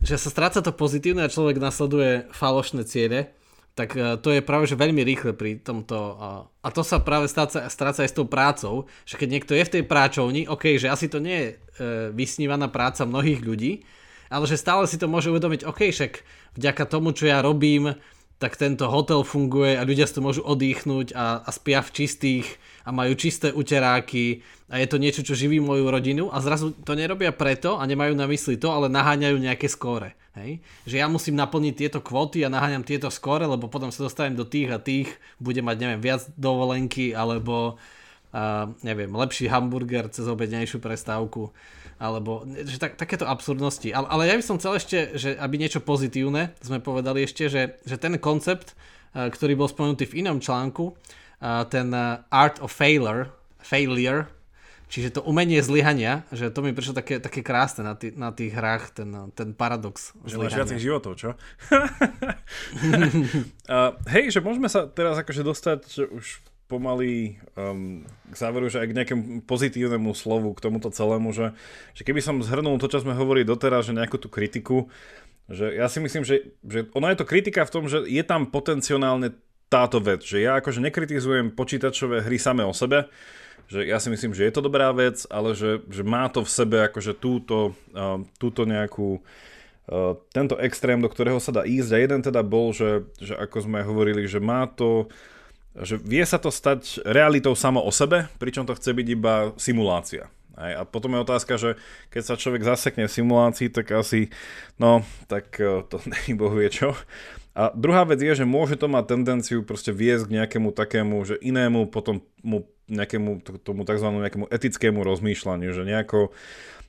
že 0.00 0.16
sa 0.16 0.32
stráca 0.32 0.64
to 0.64 0.72
pozitívne 0.72 1.24
a 1.24 1.32
človek 1.32 1.60
nasleduje 1.60 2.28
falošné 2.32 2.88
ciele, 2.88 3.36
tak 3.76 3.92
e, 3.96 4.16
to 4.16 4.32
je 4.32 4.40
práve 4.40 4.64
že 4.64 4.80
veľmi 4.80 5.04
rýchle 5.04 5.36
pri 5.36 5.60
tomto 5.60 5.96
a 6.64 6.68
to 6.72 6.80
sa 6.80 7.00
práve 7.00 7.28
stráca, 7.28 7.68
stráca 7.68 8.00
aj 8.04 8.10
s 8.12 8.16
tou 8.16 8.24
prácou, 8.24 8.88
že 9.04 9.20
keď 9.20 9.28
niekto 9.28 9.52
je 9.52 9.64
v 9.68 9.72
tej 9.76 9.84
práčovni, 9.84 10.48
ok, 10.48 10.80
že 10.80 10.88
asi 10.88 11.12
to 11.12 11.20
nie 11.20 11.36
je 11.36 11.48
e, 11.52 11.54
vysnívaná 12.16 12.72
práca 12.72 13.04
mnohých 13.04 13.44
ľudí, 13.44 13.84
ale 14.32 14.44
že 14.46 14.60
stále 14.60 14.84
si 14.90 14.96
to 14.98 15.06
môže 15.10 15.30
uvedomiť, 15.30 15.66
ok, 15.66 15.80
však 15.92 16.12
vďaka 16.56 16.84
tomu, 16.88 17.12
čo 17.12 17.30
ja 17.30 17.44
robím, 17.44 17.94
tak 18.36 18.60
tento 18.60 18.84
hotel 18.92 19.24
funguje 19.24 19.80
a 19.80 19.86
ľudia 19.86 20.04
si 20.04 20.12
to 20.12 20.20
môžu 20.20 20.44
odýchnuť 20.44 21.16
a, 21.16 21.40
a 21.40 21.50
spia 21.52 21.80
v 21.80 21.90
čistých 21.92 22.46
a 22.84 22.92
majú 22.92 23.16
čisté 23.16 23.48
uteráky 23.48 24.44
a 24.68 24.76
je 24.76 24.86
to 24.92 25.00
niečo, 25.00 25.24
čo 25.24 25.32
živí 25.32 25.56
moju 25.56 25.88
rodinu 25.88 26.28
a 26.28 26.44
zrazu 26.44 26.76
to 26.84 26.92
nerobia 26.92 27.32
preto 27.32 27.80
a 27.80 27.88
nemajú 27.88 28.12
na 28.12 28.28
mysli 28.28 28.60
to, 28.60 28.68
ale 28.68 28.92
naháňajú 28.92 29.40
nejaké 29.40 29.72
skóre. 29.72 30.12
Hej? 30.36 30.60
Že 30.84 30.96
ja 31.00 31.08
musím 31.08 31.40
naplniť 31.40 31.74
tieto 31.80 32.04
kvóty 32.04 32.44
a 32.44 32.52
naháňam 32.52 32.84
tieto 32.84 33.08
skóre, 33.08 33.48
lebo 33.48 33.72
potom 33.72 33.88
sa 33.88 34.04
dostanem 34.04 34.36
do 34.36 34.44
tých 34.44 34.68
a 34.68 34.76
tých, 34.76 35.08
budem 35.40 35.64
mať 35.64 35.76
neviem, 35.80 36.00
viac 36.04 36.28
dovolenky 36.36 37.16
alebo 37.16 37.80
uh, 38.36 38.68
neviem, 38.84 39.08
lepší 39.16 39.48
hamburger 39.48 40.12
cez 40.12 40.28
obednejšiu 40.28 40.76
prestávku 40.76 41.56
alebo 41.96 42.44
že 42.46 42.76
tak, 42.76 43.00
takéto 43.00 43.24
absurdnosti. 43.24 43.88
Ale, 43.88 44.06
ale 44.08 44.22
ja 44.28 44.34
by 44.36 44.44
som 44.44 44.58
chcel 44.60 44.76
ešte, 44.76 44.98
že 45.16 45.30
aby 45.36 45.56
niečo 45.56 45.80
pozitívne 45.80 46.52
sme 46.60 46.80
povedali 46.80 47.24
ešte, 47.24 47.48
že, 47.48 47.80
že 47.88 47.96
ten 47.96 48.20
koncept, 48.20 48.76
uh, 49.16 49.32
ktorý 49.32 49.56
bol 49.56 49.68
spomenutý 49.68 50.04
v 50.04 50.24
inom 50.24 50.38
článku, 50.40 50.92
uh, 50.92 51.64
ten 51.68 51.88
uh, 51.92 52.20
Art 52.28 52.60
of 52.60 52.68
Failure, 52.72 53.32
failure, 53.64 54.28
čiže 54.86 55.18
to 55.18 55.20
umenie 55.26 55.58
zlyhania, 55.64 56.22
že 56.30 56.52
to 56.52 56.62
mi 56.62 56.70
prišlo 56.70 56.94
také, 56.94 57.18
také 57.18 57.42
krásne 57.42 57.82
na, 57.82 57.94
tý, 57.98 58.14
na 58.14 58.30
tých 58.30 58.54
hrách, 58.54 58.94
ten, 58.94 59.10
ten 59.34 59.50
paradox 59.56 60.14
Že 60.22 60.36
máš 60.38 60.54
viac 60.54 60.70
životov, 60.78 61.12
čo? 61.18 61.30
uh, 63.72 63.96
hej, 64.14 64.30
že 64.30 64.44
môžeme 64.44 64.70
sa 64.70 64.86
teraz 64.86 65.18
akože 65.18 65.42
dostať, 65.42 65.80
už 66.12 66.26
pomaly 66.66 67.38
um, 67.54 68.02
k 68.30 68.34
záveru, 68.34 68.66
že 68.66 68.82
aj 68.82 68.88
k 68.90 68.96
nejakému 68.98 69.24
pozitívnemu 69.46 70.10
slovu 70.18 70.50
k 70.54 70.62
tomuto 70.62 70.90
celému, 70.90 71.30
že, 71.30 71.54
že 71.94 72.02
keby 72.02 72.18
som 72.18 72.42
zhrnul 72.42 72.82
to, 72.82 72.90
čo 72.90 73.06
sme 73.06 73.14
hovorili 73.14 73.46
doteraz, 73.46 73.86
že 73.86 73.94
nejakú 73.94 74.18
tú 74.18 74.26
kritiku, 74.26 74.90
že 75.46 75.78
ja 75.78 75.86
si 75.86 76.02
myslím, 76.02 76.26
že, 76.26 76.58
že 76.66 76.90
ona 76.90 77.14
je 77.14 77.22
to 77.22 77.30
kritika 77.30 77.62
v 77.62 77.72
tom, 77.72 77.84
že 77.86 78.02
je 78.02 78.22
tam 78.26 78.50
potenciálne 78.50 79.38
táto 79.70 80.02
vec, 80.02 80.26
že 80.26 80.42
ja 80.42 80.58
akože 80.58 80.82
nekritizujem 80.82 81.54
počítačové 81.54 82.22
hry 82.22 82.38
samé 82.38 82.66
o 82.66 82.74
sebe, 82.74 83.10
že 83.66 83.82
ja 83.82 83.98
si 83.98 84.10
myslím, 84.10 84.30
že 84.30 84.46
je 84.46 84.54
to 84.54 84.62
dobrá 84.62 84.94
vec, 84.94 85.26
ale 85.26 85.54
že, 85.54 85.82
že 85.90 86.06
má 86.06 86.30
to 86.30 86.46
v 86.46 86.50
sebe 86.50 86.86
akože 86.86 87.18
túto, 87.18 87.74
uh, 87.94 88.22
túto 88.38 88.62
nejakú 88.62 89.18
uh, 89.18 90.14
tento 90.30 90.54
extrém, 90.62 91.02
do 91.02 91.10
ktorého 91.10 91.42
sa 91.42 91.50
dá 91.50 91.66
ísť. 91.66 91.90
A 91.90 91.98
jeden 91.98 92.20
teda 92.22 92.46
bol, 92.46 92.70
že, 92.70 93.10
že 93.18 93.34
ako 93.34 93.66
sme 93.66 93.82
hovorili, 93.82 94.22
že 94.30 94.38
má 94.38 94.70
to 94.70 95.10
že 95.82 96.00
vie 96.00 96.24
sa 96.24 96.40
to 96.40 96.48
stať 96.48 97.04
realitou 97.04 97.52
samo 97.52 97.84
o 97.84 97.92
sebe, 97.92 98.32
pričom 98.40 98.64
to 98.64 98.76
chce 98.76 98.96
byť 98.96 99.06
iba 99.12 99.34
simulácia. 99.60 100.32
Aj, 100.56 100.72
a 100.72 100.82
potom 100.88 101.12
je 101.12 101.20
otázka, 101.20 101.60
že 101.60 101.76
keď 102.08 102.22
sa 102.24 102.40
človek 102.40 102.64
zasekne 102.64 103.04
v 103.04 103.12
simulácii, 103.12 103.68
tak 103.68 103.92
asi, 103.92 104.32
no, 104.80 105.04
tak 105.28 105.52
e, 105.60 105.84
to 105.84 106.00
není 106.12 106.32
bohu 106.32 106.56
je 106.64 106.70
čo. 106.72 106.90
A 107.56 107.72
druhá 107.72 108.04
vec 108.04 108.20
je, 108.20 108.44
že 108.44 108.48
môže 108.48 108.76
to 108.76 108.88
mať 108.88 109.04
tendenciu 109.16 109.64
proste 109.64 109.92
viesť 109.92 110.28
k 110.28 110.34
nejakému 110.40 110.72
takému, 110.76 111.16
že 111.24 111.40
inému 111.40 111.88
potom 111.92 112.24
mu 112.40 112.68
nejakému 112.88 113.44
tomu 113.64 113.84
tzv. 113.84 114.08
nejakému 114.12 114.46
etickému 114.52 115.00
rozmýšľaniu, 115.04 115.72
že 115.72 115.82
nejako 115.84 116.32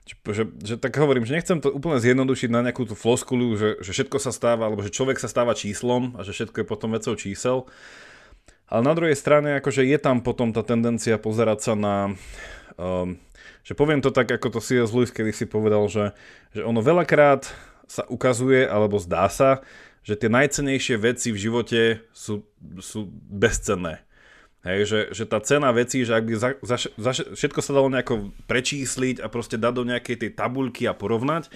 že, 0.07 0.47
že 0.63 0.75
tak 0.79 0.95
hovorím, 0.95 1.27
že 1.27 1.35
nechcem 1.35 1.59
to 1.59 1.67
úplne 1.67 1.99
zjednodušiť 1.99 2.47
na 2.47 2.63
nejakú 2.63 2.87
tú 2.87 2.95
floskulu, 2.95 3.59
že, 3.59 3.69
že 3.83 3.91
všetko 3.91 4.23
sa 4.23 4.31
stáva, 4.31 4.71
alebo 4.71 4.79
že 4.79 4.95
človek 4.95 5.19
sa 5.19 5.27
stáva 5.27 5.51
číslom 5.51 6.15
a 6.15 6.23
že 6.23 6.31
všetko 6.31 6.63
je 6.63 6.67
potom 6.67 6.95
vecou 6.95 7.11
čísel, 7.19 7.67
ale 8.67 8.81
na 8.83 8.93
druhej 8.95 9.15
strane, 9.15 9.59
akože 9.59 9.87
je 9.87 9.97
tam 9.99 10.19
potom 10.19 10.51
tá 10.51 10.63
tendencia 10.63 11.15
pozerať 11.15 11.59
sa 11.71 11.73
na... 11.75 11.95
Um, 12.75 13.19
že 13.67 13.75
poviem 13.75 13.99
to 13.99 14.15
tak, 14.15 14.31
ako 14.31 14.47
to 14.47 14.59
C.S. 14.63 14.95
Lewis 14.95 15.11
kedy 15.11 15.35
si 15.35 15.43
povedal, 15.43 15.83
že, 15.91 16.15
že 16.55 16.63
ono 16.63 16.79
veľakrát 16.79 17.51
sa 17.87 18.07
ukazuje, 18.07 18.63
alebo 18.63 18.95
zdá 18.99 19.27
sa, 19.27 19.59
že 20.07 20.15
tie 20.15 20.31
najcenejšie 20.31 20.95
veci 20.99 21.35
v 21.35 21.39
živote 21.39 21.81
sú, 22.15 22.47
sú 22.79 23.11
bezcenné. 23.27 24.06
Hej, 24.67 24.79
že, 24.83 24.99
že 25.15 25.23
tá 25.23 25.39
cena 25.39 25.71
vecí, 25.71 26.03
že 26.03 26.11
ak 26.11 26.27
by 26.27 26.33
za, 26.35 26.49
za, 26.59 26.77
za, 26.99 27.11
všetko 27.31 27.59
sa 27.63 27.71
dalo 27.71 27.87
nejako 27.87 28.35
prečísliť 28.51 29.23
a 29.23 29.31
proste 29.31 29.55
dať 29.55 29.71
do 29.71 29.87
nejakej 29.87 30.27
tej 30.27 30.31
tabuľky 30.35 30.83
a 30.83 30.97
porovnať, 30.97 31.47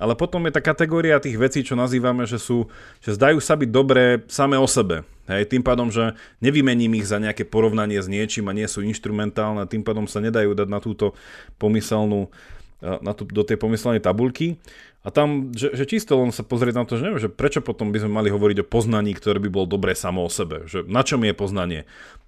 ale 0.00 0.16
potom 0.16 0.40
je 0.48 0.56
tá 0.56 0.64
kategória 0.64 1.20
tých 1.20 1.36
vecí, 1.36 1.60
čo 1.60 1.76
nazývame, 1.76 2.24
že 2.24 2.40
sú, 2.40 2.72
že 3.04 3.20
zdajú 3.20 3.36
sa 3.44 3.60
byť 3.60 3.68
dobré 3.68 4.24
same 4.32 4.56
o 4.56 4.64
sebe. 4.64 5.04
Hej, 5.28 5.52
tým 5.52 5.60
pádom, 5.60 5.92
že 5.92 6.16
nevymením 6.40 6.96
ich 6.96 7.04
za 7.04 7.20
nejaké 7.20 7.44
porovnanie 7.44 8.00
s 8.00 8.08
niečím 8.08 8.48
a 8.48 8.56
nie 8.56 8.64
sú 8.64 8.80
instrumentálne, 8.80 9.68
tým 9.68 9.84
pádom 9.84 10.08
sa 10.08 10.24
nedajú 10.24 10.56
dať 10.56 10.68
na 10.72 10.80
túto 10.80 11.12
pomyselnú, 11.60 12.32
na 12.80 13.12
tú, 13.12 13.28
do 13.28 13.44
tej 13.44 13.60
pomyselnej 13.60 14.00
tabulky. 14.00 14.56
A 15.04 15.12
tam, 15.12 15.52
že, 15.52 15.76
že 15.76 15.84
čisto 15.84 16.16
len 16.16 16.32
sa 16.32 16.40
pozrieť 16.40 16.80
na 16.80 16.84
to, 16.88 16.96
že 16.96 17.04
neviem, 17.04 17.20
že 17.20 17.28
prečo 17.28 17.60
potom 17.60 17.92
by 17.92 18.00
sme 18.00 18.24
mali 18.24 18.32
hovoriť 18.32 18.64
o 18.64 18.68
poznaní, 18.68 19.12
ktoré 19.12 19.36
by 19.36 19.52
bolo 19.52 19.68
dobré 19.68 19.92
samo 19.92 20.24
o 20.24 20.32
sebe. 20.32 20.64
Že 20.64 20.88
na 20.88 21.04
čom 21.04 21.20
je 21.20 21.36
poznanie? 21.36 21.80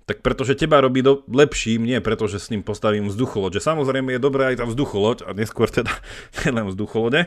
Tak 0.07 0.23
pretože 0.23 0.55
teba 0.55 0.79
robí 0.79 1.03
do, 1.03 1.27
lepším, 1.27 1.83
nie 1.83 1.99
preto, 1.99 2.31
že 2.31 2.39
s 2.39 2.51
ním 2.55 2.63
postavím 2.63 3.11
vzducholoď. 3.11 3.59
Že 3.59 3.67
samozrejme 3.75 4.15
je 4.15 4.23
dobré 4.23 4.55
aj 4.55 4.63
tá 4.63 4.65
vzducholoď, 4.71 5.27
a 5.27 5.35
neskôr 5.35 5.67
teda 5.67 5.91
len 6.47 6.67
vzducholode, 6.71 7.27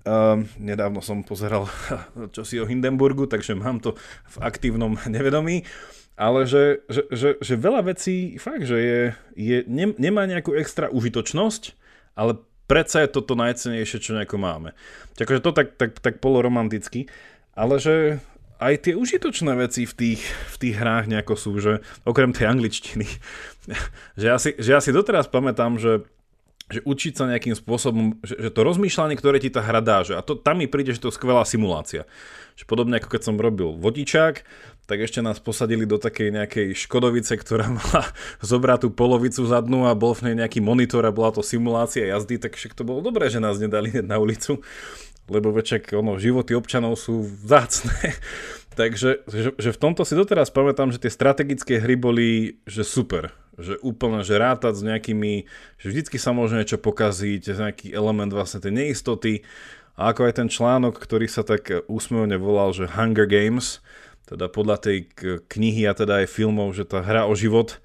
Uh, 0.00 0.48
nedávno 0.56 1.04
som 1.04 1.20
pozeral 1.20 1.68
čosi 2.36 2.56
o 2.56 2.64
Hindenburgu, 2.64 3.28
takže 3.28 3.52
mám 3.52 3.84
to 3.84 4.00
v 4.32 4.36
aktívnom 4.40 4.96
nevedomí. 5.12 5.68
Ale 6.16 6.48
že, 6.48 6.84
že, 6.88 7.04
že, 7.12 7.28
že 7.36 7.54
veľa 7.60 7.92
vecí 7.92 8.40
fakt, 8.40 8.64
že 8.64 8.76
je, 8.80 9.00
je, 9.36 9.58
ne, 9.68 9.92
nemá 10.00 10.24
nejakú 10.24 10.56
extra 10.56 10.88
užitočnosť, 10.88 11.76
ale 12.16 12.40
predsa 12.64 13.04
je 13.04 13.12
toto 13.12 13.36
najcenejšie, 13.36 14.00
čo 14.00 14.16
nejako 14.16 14.40
máme. 14.40 14.72
Takže 15.20 15.44
to 15.44 15.52
tak, 15.52 15.76
tak, 15.76 16.00
tak 16.00 16.20
poloromanticky. 16.24 17.08
Ale 17.52 17.76
že 17.76 18.24
aj 18.60 18.74
tie 18.86 18.94
užitočné 18.94 19.56
veci 19.56 19.88
v 19.88 19.94
tých, 19.96 20.22
v 20.24 20.56
tých 20.60 20.74
hrách 20.76 21.08
nejako 21.08 21.34
sú, 21.34 21.56
že 21.58 21.80
okrem 22.04 22.36
tej 22.36 22.52
angličtiny, 22.52 23.08
že 24.20 24.26
ja 24.28 24.36
si, 24.36 24.52
že 24.60 24.70
ja 24.76 24.80
si 24.84 24.92
doteraz 24.92 25.26
pamätám, 25.26 25.80
že 25.80 26.04
že 26.70 26.86
učiť 26.86 27.12
sa 27.18 27.26
nejakým 27.26 27.58
spôsobom, 27.58 28.22
že, 28.22 28.38
že 28.38 28.50
to 28.54 28.62
rozmýšľanie, 28.62 29.18
ktoré 29.18 29.42
ti 29.42 29.50
tá 29.50 29.58
hra 29.58 29.82
dá, 29.82 30.06
že 30.06 30.14
a 30.14 30.22
to, 30.22 30.38
tam 30.38 30.62
mi 30.62 30.70
príde, 30.70 30.94
že 30.94 31.02
to 31.02 31.10
je 31.10 31.18
skvelá 31.18 31.42
simulácia. 31.42 32.06
Že 32.54 32.64
podobne 32.70 33.02
ako 33.02 33.10
keď 33.10 33.22
som 33.26 33.42
robil 33.42 33.74
vodičák, 33.74 34.46
tak 34.86 34.98
ešte 35.02 35.22
nás 35.22 35.42
posadili 35.42 35.86
do 35.86 35.98
takej 35.98 36.34
nejakej 36.34 36.66
Škodovice, 36.74 37.34
ktorá 37.34 37.66
mala 37.78 38.06
zobrať 38.42 38.86
tú 38.86 38.88
polovicu 38.94 39.42
zadnú 39.46 39.90
a 39.90 39.98
bol 39.98 40.14
v 40.14 40.30
nej 40.30 40.46
nejaký 40.46 40.62
monitor 40.62 41.02
a 41.02 41.14
bola 41.14 41.34
to 41.34 41.42
simulácia 41.42 42.06
jazdy, 42.06 42.38
tak 42.38 42.54
však 42.54 42.78
to 42.78 42.86
bolo 42.86 43.02
dobré, 43.02 43.26
že 43.26 43.42
nás 43.42 43.58
nedali 43.58 43.90
na 44.06 44.22
ulicu, 44.22 44.62
lebo 45.30 45.54
veček, 45.54 45.94
ono, 45.94 46.18
životy 46.18 46.58
občanov 46.58 46.98
sú 46.98 47.24
vzácne. 47.46 47.94
Takže 48.80 49.26
že, 49.26 49.54
že 49.54 49.70
v 49.70 49.80
tomto 49.80 50.02
si 50.02 50.18
doteraz 50.18 50.50
pamätám, 50.50 50.90
že 50.90 51.02
tie 51.02 51.10
strategické 51.10 51.78
hry 51.78 51.94
boli 51.94 52.58
že 52.66 52.82
super 52.82 53.30
že 53.60 53.76
úplne, 53.84 54.24
že 54.24 54.40
rátať 54.40 54.80
s 54.80 54.82
nejakými, 54.82 55.44
že 55.76 55.86
vždycky 55.92 56.16
sa 56.16 56.32
môže 56.32 56.56
niečo 56.56 56.80
pokaziť, 56.80 57.52
nejaký 57.52 57.86
element 57.92 58.32
vlastne 58.32 58.58
tej 58.58 58.72
neistoty. 58.72 59.44
A 60.00 60.16
ako 60.16 60.32
aj 60.32 60.34
ten 60.40 60.48
článok, 60.48 60.96
ktorý 60.96 61.28
sa 61.28 61.44
tak 61.44 61.68
úsmevne 61.86 62.40
volal, 62.40 62.72
že 62.72 62.88
Hunger 62.88 63.28
Games, 63.28 63.84
teda 64.24 64.48
podľa 64.48 64.76
tej 64.80 64.98
knihy 65.44 65.84
a 65.84 65.92
teda 65.92 66.24
aj 66.24 66.32
filmov, 66.32 66.72
že 66.72 66.88
tá 66.88 67.04
hra 67.04 67.28
o 67.28 67.36
život, 67.36 67.82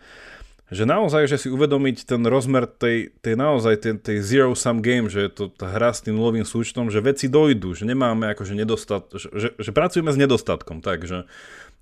že 0.73 0.83
naozaj, 0.89 1.29
že 1.29 1.37
si 1.37 1.47
uvedomiť 1.53 2.09
ten 2.09 2.25
rozmer 2.25 2.65
tej, 2.65 3.13
tej 3.21 3.37
naozaj 3.37 3.85
tej, 3.85 3.93
tej 4.01 4.17
zero 4.25 4.57
sum 4.57 4.81
game, 4.81 5.13
že 5.13 5.29
je 5.29 5.31
to 5.31 5.43
tá 5.53 5.69
hra 5.69 5.93
s 5.93 6.01
tým 6.01 6.17
nulovým 6.17 6.41
súčtom, 6.41 6.89
že 6.89 7.05
veci 7.05 7.29
dojdu, 7.29 7.77
že 7.77 7.85
nemáme 7.85 8.33
akože 8.33 8.57
nedostat, 8.57 9.13
že, 9.13 9.29
že, 9.29 9.49
že 9.61 9.71
pracujeme 9.71 10.09
s 10.09 10.17
nedostatkom, 10.17 10.81
takže 10.81 11.29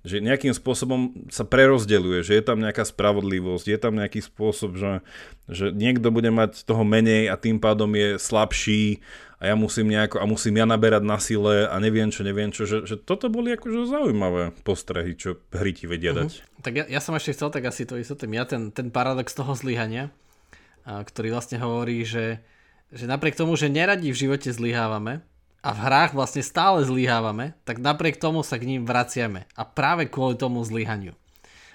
že 0.04 0.20
nejakým 0.20 0.52
spôsobom 0.52 1.16
sa 1.32 1.48
prerozdeľuje, 1.48 2.28
že 2.28 2.36
je 2.36 2.44
tam 2.44 2.60
nejaká 2.60 2.84
spravodlivosť, 2.84 3.72
je 3.72 3.78
tam 3.80 3.96
nejaký 3.96 4.20
spôsob, 4.20 4.76
že, 4.76 5.00
že 5.48 5.72
niekto 5.72 6.12
bude 6.12 6.28
mať 6.28 6.68
toho 6.68 6.84
menej 6.84 7.32
a 7.32 7.40
tým 7.40 7.56
pádom 7.56 7.88
je 7.96 8.20
slabší 8.20 9.00
a 9.40 9.48
ja 9.48 9.56
musím 9.56 9.88
nejako, 9.88 10.20
a 10.20 10.28
musím 10.28 10.60
ja 10.60 10.68
naberať 10.68 11.08
na 11.08 11.16
sile 11.16 11.64
a 11.64 11.76
neviem 11.80 12.12
čo, 12.12 12.20
neviem 12.20 12.52
čo, 12.52 12.68
že, 12.68 12.84
že 12.84 13.00
toto 13.00 13.32
boli 13.32 13.56
akože 13.56 13.88
zaujímavé 13.88 14.52
postrehy, 14.60 15.16
čo 15.16 15.40
hry 15.56 15.72
ti 15.72 15.88
vedia 15.88 16.12
uh-huh. 16.12 16.28
dať. 16.28 16.30
Tak 16.64 16.72
ja, 16.72 16.84
ja 16.88 17.00
som 17.04 17.12
ešte 17.12 17.36
chcel 17.36 17.52
tak 17.52 17.68
asi 17.68 17.84
to 17.84 18.00
isotým, 18.00 18.40
ja 18.40 18.48
ten, 18.48 18.72
ten 18.72 18.88
paradox 18.88 19.36
toho 19.36 19.52
zlyhania, 19.52 20.08
ktorý 20.84 21.36
vlastne 21.36 21.60
hovorí, 21.60 22.08
že, 22.08 22.40
že 22.88 23.04
napriek 23.04 23.36
tomu, 23.36 23.52
že 23.60 23.68
neradi 23.68 24.08
v 24.08 24.20
živote 24.24 24.48
zlyhávame, 24.48 25.20
a 25.64 25.72
v 25.72 25.80
hrách 25.80 26.12
vlastne 26.12 26.44
stále 26.44 26.84
zlyhávame, 26.84 27.56
tak 27.64 27.80
napriek 27.80 28.20
tomu 28.20 28.44
sa 28.44 28.60
k 28.60 28.68
ním 28.68 28.84
vraciame. 28.84 29.48
A 29.56 29.64
práve 29.64 30.12
kvôli 30.12 30.36
tomu 30.36 30.60
zlyhaniu. 30.60 31.16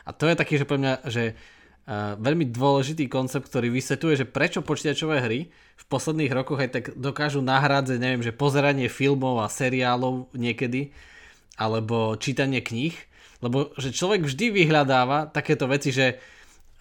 A 0.05 0.13
to 0.13 0.29
je 0.29 0.37
taký, 0.37 0.61
že 0.61 0.69
pre 0.69 0.77
mňa, 0.77 1.09
že 1.09 1.33
uh, 1.33 2.13
veľmi 2.21 2.53
dôležitý 2.53 3.09
koncept, 3.09 3.49
ktorý 3.49 3.73
vysvetľuje, 3.73 4.15
že 4.21 4.29
prečo 4.29 4.61
počítačové 4.61 5.25
hry 5.25 5.49
v 5.49 5.83
posledných 5.89 6.29
rokoch 6.29 6.61
aj 6.61 6.69
tak 6.69 6.85
dokážu 6.93 7.41
nahrádzať, 7.41 7.97
neviem, 7.97 8.21
že 8.21 8.29
pozeranie 8.29 8.93
filmov 8.93 9.41
a 9.41 9.49
seriálov 9.49 10.37
niekedy, 10.37 10.93
alebo 11.57 12.13
čítanie 12.21 12.61
kníh, 12.61 12.93
lebo 13.39 13.71
že 13.79 13.95
človek 13.95 14.27
vždy 14.27 14.51
vyhľadáva 14.51 15.31
takéto 15.31 15.67
veci, 15.67 15.95
že 15.95 16.19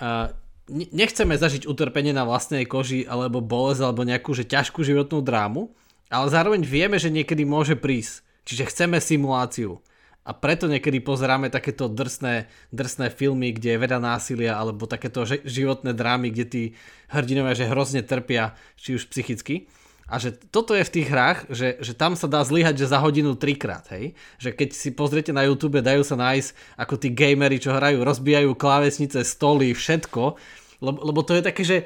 uh, 0.02 0.30
nechceme 0.70 1.34
zažiť 1.34 1.64
utrpenie 1.64 2.12
na 2.12 2.28
vlastnej 2.28 2.68
koži 2.68 3.08
alebo 3.08 3.40
bolesť 3.40 3.82
alebo 3.82 4.04
nejakú 4.04 4.36
že 4.36 4.44
ťažkú 4.44 4.84
životnú 4.84 5.24
drámu, 5.24 5.72
ale 6.12 6.26
zároveň 6.28 6.64
vieme, 6.64 7.00
že 7.00 7.12
niekedy 7.12 7.44
môže 7.44 7.76
prísť. 7.76 8.24
Čiže 8.48 8.68
chceme 8.72 8.96
simuláciu. 8.96 9.80
A 10.28 10.36
preto 10.36 10.68
niekedy 10.68 11.00
pozeráme 11.00 11.48
takéto 11.48 11.88
drsné, 11.88 12.52
drsné 12.68 13.08
filmy, 13.08 13.56
kde 13.56 13.76
je 13.76 13.80
veda 13.80 13.96
násilia, 13.96 14.60
alebo 14.60 14.84
takéto 14.84 15.24
životné 15.24 15.96
drámy, 15.96 16.28
kde 16.28 16.44
tí 16.44 16.62
hrdinovia 17.08 17.56
že 17.56 17.68
hrozne 17.72 18.04
trpia, 18.04 18.52
či 18.76 19.00
už 19.00 19.08
psychicky. 19.08 19.72
A 20.08 20.16
že 20.16 20.32
toto 20.32 20.72
je 20.72 20.88
v 20.88 20.94
tých 20.98 21.08
hrách, 21.12 21.38
že, 21.52 21.76
že 21.84 21.92
tam 21.92 22.16
sa 22.16 22.24
dá 22.24 22.40
zlyhať, 22.40 22.80
že 22.80 22.88
za 22.88 22.96
hodinu 22.96 23.36
trikrát, 23.36 23.84
hej? 23.92 24.16
Že 24.40 24.56
keď 24.56 24.68
si 24.72 24.88
pozriete 24.96 25.36
na 25.36 25.44
YouTube, 25.44 25.84
dajú 25.84 26.00
sa 26.00 26.16
nájsť, 26.16 26.80
ako 26.80 26.94
tí 26.96 27.12
gamery, 27.12 27.60
čo 27.60 27.76
hrajú, 27.76 28.00
rozbijajú 28.00 28.56
klávesnice, 28.56 29.20
stoly, 29.20 29.76
všetko, 29.76 30.40
lebo, 30.80 30.98
lebo 31.12 31.20
to 31.20 31.36
je 31.36 31.42
také, 31.44 31.60
že 31.60 31.76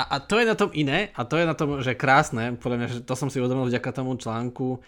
a, 0.00 0.16
a 0.16 0.16
to 0.24 0.40
je 0.40 0.48
na 0.48 0.56
tom 0.56 0.72
iné 0.72 1.12
a 1.12 1.28
to 1.28 1.36
je 1.36 1.44
na 1.44 1.52
tom, 1.52 1.84
že 1.84 1.92
krásne, 1.92 2.56
podľa 2.56 2.76
mňa, 2.80 2.88
že 2.88 3.00
to 3.04 3.14
som 3.18 3.28
si 3.28 3.36
uvedomil 3.36 3.68
vďaka 3.68 3.90
tomu 3.92 4.16
článku, 4.16 4.80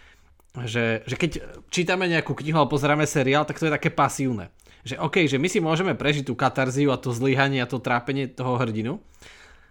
že, 0.64 1.04
že 1.04 1.14
keď 1.20 1.30
čítame 1.68 2.08
nejakú 2.08 2.32
knihu 2.32 2.64
alebo 2.64 2.74
pozeráme 2.74 3.04
seriál, 3.04 3.44
tak 3.44 3.60
to 3.60 3.68
je 3.68 3.76
také 3.76 3.92
pasívne. 3.92 4.48
Že 4.88 4.96
OK, 5.04 5.16
že 5.28 5.36
my 5.36 5.48
si 5.52 5.60
môžeme 5.60 5.92
prežiť 5.92 6.24
tú 6.24 6.32
katarziu 6.32 6.88
a 6.88 6.96
to 6.96 7.12
zlyhanie 7.12 7.60
a 7.60 7.68
to 7.68 7.76
trápenie 7.76 8.24
toho 8.24 8.56
hrdinu, 8.56 9.04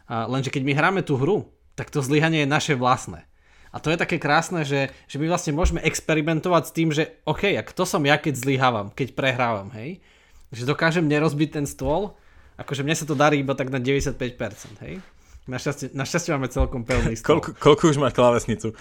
a 0.10 0.26
lenže 0.26 0.50
keď 0.50 0.62
my 0.66 0.74
hráme 0.74 1.02
tú 1.06 1.18
hru, 1.22 1.46
tak 1.80 1.88
to 1.88 2.04
zlyhanie 2.04 2.44
je 2.44 2.52
naše 2.52 2.76
vlastné. 2.76 3.24
A 3.72 3.80
to 3.80 3.88
je 3.88 4.02
také 4.02 4.20
krásne, 4.20 4.68
že, 4.68 4.92
že 5.08 5.16
my 5.16 5.32
vlastne 5.32 5.56
môžeme 5.56 5.80
experimentovať 5.80 6.64
s 6.68 6.76
tým, 6.76 6.90
že 6.92 7.16
OK, 7.24 7.56
a 7.56 7.64
kto 7.64 7.88
som 7.88 8.04
ja, 8.04 8.20
keď 8.20 8.36
zlyhávam, 8.36 8.92
keď 8.92 9.16
prehrávam, 9.16 9.72
hej? 9.72 10.04
Že 10.52 10.76
dokážem 10.76 11.08
nerozbiť 11.08 11.62
ten 11.62 11.66
stôl, 11.70 12.20
akože 12.60 12.84
mne 12.84 12.98
sa 12.98 13.06
to 13.08 13.16
darí 13.16 13.40
iba 13.40 13.56
tak 13.56 13.72
na 13.72 13.80
95%, 13.80 14.84
hej? 14.84 15.00
Našťastie, 15.50 15.98
našťastie 15.98 16.30
máme 16.36 16.50
celkom 16.52 16.84
pevný 16.84 17.16
stôl. 17.18 17.40
Koľko, 17.40 17.50
koľko 17.58 17.84
už 17.90 17.98
máš 17.98 18.14
klávesnicu? 18.14 18.74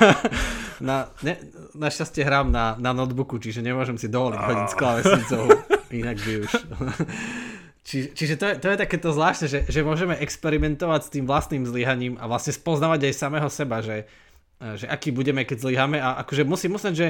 na, 0.88 1.08
ne, 1.24 1.40
našťastie 1.72 2.20
hrám 2.24 2.50
na, 2.52 2.76
na 2.76 2.92
notebooku, 2.96 3.40
čiže 3.40 3.64
nemôžem 3.64 3.96
si 3.96 4.10
dovoliť 4.10 4.40
hodiť 4.40 4.68
s 4.68 4.76
klávesnicou. 4.76 5.44
Inak 5.92 6.16
by 6.20 6.32
už... 6.42 6.50
Či, 7.86 8.10
čiže 8.10 8.34
to 8.34 8.44
je, 8.50 8.54
to 8.58 8.66
je 8.66 8.82
takéto 8.82 9.14
zvláštne, 9.14 9.46
že, 9.46 9.60
že 9.70 9.86
môžeme 9.86 10.18
experimentovať 10.18 11.00
s 11.06 11.12
tým 11.14 11.22
vlastným 11.22 11.62
zlyhaním 11.62 12.18
a 12.18 12.26
vlastne 12.26 12.50
spoznávať 12.50 13.06
aj 13.06 13.14
samého 13.14 13.46
seba, 13.46 13.78
že, 13.78 14.10
že 14.58 14.90
aký 14.90 15.14
budeme, 15.14 15.46
keď 15.46 15.62
zlyhame 15.62 16.02
a 16.02 16.18
akože 16.26 16.42
musím 16.42 16.74
musieť, 16.74 16.94
že, 16.98 17.08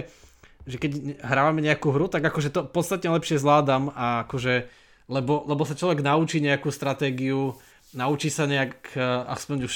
že 0.68 0.76
keď 0.76 1.24
hrávame 1.24 1.64
nejakú 1.64 1.96
hru, 1.96 2.12
tak 2.12 2.28
akože 2.28 2.52
to 2.52 2.68
podstatne 2.68 3.08
lepšie 3.08 3.40
zvládam 3.40 3.88
a 3.96 4.28
akože, 4.28 4.68
lebo, 5.08 5.48
lebo 5.48 5.64
sa 5.64 5.72
človek 5.72 6.04
naučí 6.04 6.44
nejakú 6.44 6.68
stratégiu, 6.68 7.56
naučí 7.96 8.28
sa 8.28 8.44
nejak, 8.44 8.92
e, 8.92 9.00
aspoň 9.32 9.56
už 9.64 9.74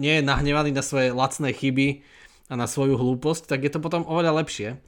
nie 0.00 0.16
je 0.16 0.22
nahnevaný 0.24 0.72
na 0.72 0.80
svoje 0.80 1.12
lacné 1.12 1.52
chyby 1.52 2.00
a 2.48 2.56
na 2.56 2.64
svoju 2.64 2.96
hlúposť, 2.96 3.52
tak 3.52 3.68
je 3.68 3.72
to 3.74 3.84
potom 3.84 4.08
oveľa 4.08 4.40
lepšie. 4.40 4.80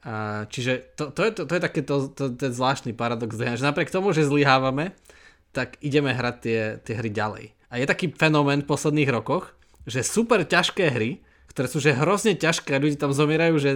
A, 0.00 0.48
čiže 0.48 0.96
to, 0.96 1.12
to, 1.12 1.20
je, 1.28 1.30
to, 1.36 1.42
to 1.44 1.52
je 1.56 1.62
taký 1.62 1.80
to, 1.84 1.96
to, 2.08 2.24
ten 2.32 2.52
zvláštny 2.52 2.96
paradox, 2.96 3.36
že 3.36 3.60
napriek 3.60 3.92
tomu, 3.92 4.16
že 4.16 4.24
zlyhávame, 4.24 4.96
tak 5.52 5.76
ideme 5.84 6.14
hrať 6.14 6.36
tie, 6.40 6.60
tie 6.80 6.94
hry 6.96 7.10
ďalej. 7.12 7.44
A 7.68 7.78
je 7.78 7.86
taký 7.86 8.10
fenomén 8.16 8.64
v 8.64 8.70
posledných 8.70 9.10
rokoch, 9.12 9.52
že 9.84 10.06
super 10.06 10.42
ťažké 10.42 10.88
hry, 10.90 11.20
ktoré 11.52 11.66
sú 11.66 11.82
že 11.82 11.92
hrozne 11.92 12.38
ťažké, 12.38 12.78
ľudí 12.78 12.96
tam 12.96 13.12
zomierajú, 13.12 13.54
že 13.60 13.70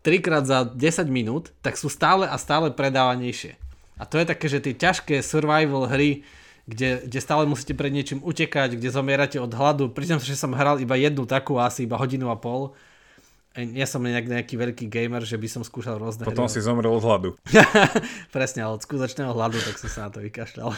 trikrát 0.00 0.44
za 0.44 0.64
10 0.64 1.08
minút, 1.08 1.52
tak 1.60 1.76
sú 1.76 1.92
stále 1.92 2.28
a 2.28 2.36
stále 2.40 2.72
predávanejšie. 2.72 3.56
A 4.00 4.08
to 4.08 4.16
je 4.16 4.26
také, 4.28 4.46
že 4.48 4.64
tie 4.64 4.72
ťažké 4.76 5.20
survival 5.20 5.84
hry, 5.88 6.24
kde, 6.64 7.04
kde 7.04 7.18
stále 7.20 7.44
musíte 7.44 7.76
pred 7.76 7.92
niečím 7.92 8.24
utekať, 8.24 8.80
kde 8.80 8.88
zomierate 8.94 9.36
od 9.36 9.52
hladu. 9.52 9.92
Priznám 9.92 10.22
sa, 10.22 10.30
že 10.30 10.40
som 10.40 10.56
hral 10.56 10.80
iba 10.80 10.96
jednu 10.96 11.28
takú, 11.28 11.60
asi 11.60 11.84
iba 11.84 12.00
hodinu 12.00 12.32
a 12.32 12.36
pol. 12.38 12.72
Ja 13.58 13.82
som 13.82 14.06
nejak 14.06 14.30
nejaký 14.30 14.54
veľký 14.54 14.86
gamer, 14.86 15.26
že 15.26 15.34
by 15.34 15.48
som 15.50 15.62
skúšal 15.66 15.98
rôzne 15.98 16.22
Potom 16.22 16.46
hry. 16.46 16.54
si 16.54 16.62
zomrel 16.62 16.94
od 16.94 17.02
hladu. 17.02 17.30
Presne, 18.34 18.62
ale 18.62 18.78
od 18.78 18.82
skutočného 18.86 19.34
hladu, 19.34 19.58
tak 19.58 19.74
som 19.74 19.90
sa 19.90 20.00
na 20.06 20.10
to 20.14 20.22
vykašľal. 20.22 20.70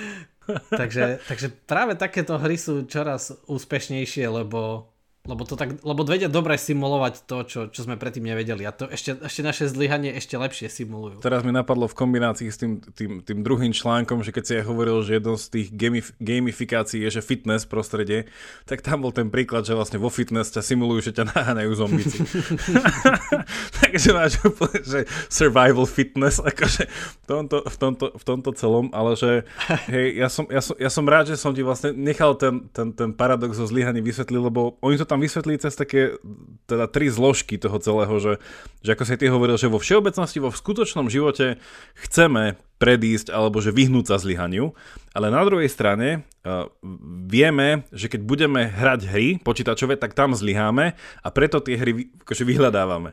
takže, 0.80 1.20
takže 1.28 1.52
práve 1.68 2.00
takéto 2.00 2.40
hry 2.40 2.56
sú 2.56 2.88
čoraz 2.88 3.36
úspešnejšie, 3.44 4.26
lebo 4.32 4.89
lebo, 5.28 5.44
to 5.44 5.52
tak, 5.52 5.84
lebo 5.84 6.00
vedia 6.00 6.32
dobre 6.32 6.56
simulovať 6.56 7.28
to, 7.28 7.36
čo, 7.44 7.60
čo 7.68 7.80
sme 7.84 8.00
predtým 8.00 8.24
nevedeli. 8.24 8.64
A 8.64 8.72
to 8.72 8.88
ešte, 8.88 9.20
ešte 9.20 9.44
naše 9.44 9.64
zlyhanie 9.68 10.16
ešte 10.16 10.40
lepšie 10.40 10.72
simulujú. 10.72 11.20
Teraz 11.20 11.44
mi 11.44 11.52
napadlo 11.52 11.84
v 11.84 11.92
kombinácii 11.92 12.48
s 12.48 12.56
tým, 12.56 12.80
tým, 12.80 13.20
tým 13.20 13.44
druhým 13.44 13.76
článkom, 13.76 14.24
že 14.24 14.32
keď 14.32 14.44
si 14.48 14.52
ja 14.56 14.62
hovoril, 14.64 15.04
že 15.04 15.20
jedno 15.20 15.36
z 15.36 15.46
tých 15.52 15.68
gamif- 15.76 16.16
gamifikácií 16.24 17.04
je, 17.04 17.20
že 17.20 17.22
fitness 17.22 17.68
prostredie, 17.68 18.32
tak 18.64 18.80
tam 18.80 19.04
bol 19.04 19.12
ten 19.12 19.28
príklad, 19.28 19.68
že 19.68 19.76
vlastne 19.76 20.00
vo 20.00 20.08
fitness 20.08 20.56
ťa 20.56 20.64
simulujú, 20.64 21.12
že 21.12 21.16
ťa 21.20 21.36
naháňajú 21.36 21.72
zombici. 21.76 22.16
Takže 23.84 24.08
máš 24.16 24.40
úplne, 24.40 24.80
že 24.80 25.04
survival 25.28 25.84
fitness, 25.84 26.40
akože 26.40 26.88
v 26.88 27.24
tomto, 27.28 27.56
v 27.68 27.76
tomto, 27.76 28.06
v 28.16 28.24
tomto 28.24 28.50
celom, 28.56 28.88
ale 28.96 29.20
že 29.20 29.44
hej, 29.92 30.16
ja 30.16 30.32
som, 30.32 30.48
ja, 30.48 30.64
som, 30.64 30.74
ja 30.80 30.88
som 30.88 31.04
rád, 31.04 31.28
že 31.28 31.36
som 31.36 31.52
ti 31.52 31.60
vlastne 31.60 31.92
nechal 31.92 32.40
ten, 32.40 32.72
ten, 32.72 32.96
ten 32.96 33.12
paradox 33.12 33.60
o 33.60 33.68
zlyhaní 33.68 34.00
vysvetliť, 34.00 34.40
lebo 34.40 34.80
oni 34.80 34.96
to 34.96 35.09
tam 35.10 35.18
vysvetlí 35.18 35.58
cez 35.58 35.74
také 35.74 36.14
teda 36.70 36.86
tri 36.86 37.10
zložky 37.10 37.58
toho 37.58 37.82
celého, 37.82 38.14
že, 38.22 38.32
že 38.86 38.94
ako 38.94 39.02
sa 39.02 39.18
ty 39.18 39.26
hovoril, 39.26 39.58
že 39.58 39.66
vo 39.66 39.82
všeobecnosti, 39.82 40.38
vo 40.38 40.54
skutočnom 40.54 41.10
živote 41.10 41.58
chceme 41.98 42.54
predísť 42.78 43.34
alebo 43.34 43.58
že 43.60 43.74
vyhnúť 43.74 44.08
sa 44.08 44.16
zlyhaniu, 44.16 44.72
ale 45.12 45.28
na 45.28 45.42
druhej 45.44 45.68
strane 45.68 46.22
uh, 46.46 46.70
vieme, 47.28 47.84
že 47.92 48.08
keď 48.08 48.20
budeme 48.24 48.70
hrať 48.70 49.00
hry 49.10 49.26
počítačové, 49.42 50.00
tak 50.00 50.16
tam 50.16 50.32
zlyháme 50.32 50.96
a 50.96 51.28
preto 51.34 51.60
tie 51.60 51.76
hry 51.76 52.08
akože 52.24 52.46
vyhľadávame. 52.46 53.12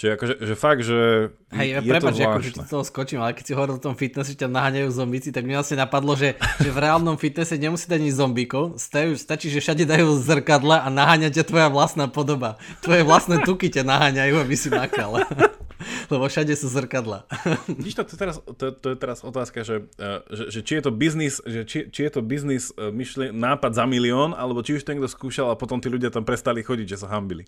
Čiže 0.00 0.16
akože, 0.16 0.34
že 0.48 0.54
fakt, 0.56 0.80
že 0.80 1.28
Hej, 1.52 1.84
je 1.84 1.92
prepáč, 1.92 2.16
to 2.16 2.24
ako, 2.24 2.40
že 2.40 2.50
ti 2.56 2.60
toho 2.64 2.84
skočím, 2.88 3.20
ale 3.20 3.36
keď 3.36 3.44
si 3.44 3.52
hovoril 3.52 3.76
o 3.76 3.84
tom 3.84 3.92
fitnesse, 3.92 4.32
že 4.32 4.40
ťa 4.40 4.48
naháňajú 4.48 4.88
zombici, 4.96 5.28
tak 5.28 5.44
mi 5.44 5.52
vlastne 5.52 5.76
napadlo, 5.76 6.16
že, 6.16 6.40
že 6.56 6.72
v 6.72 6.78
reálnom 6.80 7.20
fitnesse 7.20 7.60
nemusí 7.60 7.84
dať 7.84 8.00
ani 8.00 8.08
zombíkov, 8.08 8.80
stačí, 8.80 9.52
že 9.52 9.60
všade 9.60 9.84
dajú 9.84 10.16
zrkadla 10.24 10.80
a 10.84 10.88
naháňa 10.88 11.28
ťa 11.36 11.44
tvoja 11.44 11.68
vlastná 11.68 12.08
podoba. 12.08 12.56
Tvoje 12.80 13.04
vlastné 13.04 13.44
tuky 13.44 13.68
ťa 13.68 13.84
naháňajú, 13.84 14.40
aby 14.40 14.54
si 14.56 14.72
makal. 14.72 15.20
Lebo 16.12 16.24
všade 16.24 16.52
sú 16.56 16.72
zrkadla. 16.72 17.28
Vidíš 17.68 18.00
to, 18.00 18.04
to, 18.08 18.16
teraz, 18.16 18.36
to, 18.40 18.72
to 18.72 18.86
je 18.92 18.96
teraz 18.96 19.20
otázka, 19.20 19.68
že, 19.68 19.84
eh, 20.00 20.24
že, 20.32 20.44
že 20.48 20.60
či 20.64 20.72
je 20.80 20.82
to 20.88 20.92
biznis, 20.96 21.44
že 21.44 21.60
či, 21.68 21.78
či 21.92 22.00
je 22.08 22.10
to 22.12 22.24
biznis 22.24 22.72
eh, 22.72 22.88
myšli, 22.88 23.36
nápad 23.36 23.76
za 23.76 23.84
milión, 23.84 24.32
alebo 24.32 24.64
či 24.64 24.80
už 24.80 24.84
to 24.84 24.96
niekto 24.96 25.12
skúšal 25.12 25.52
a 25.52 25.60
potom 25.60 25.76
tí 25.76 25.92
ľudia 25.92 26.08
tam 26.08 26.24
prestali 26.24 26.64
chodiť, 26.64 26.96
že 26.96 27.00
sa 27.04 27.12
hambili. 27.12 27.44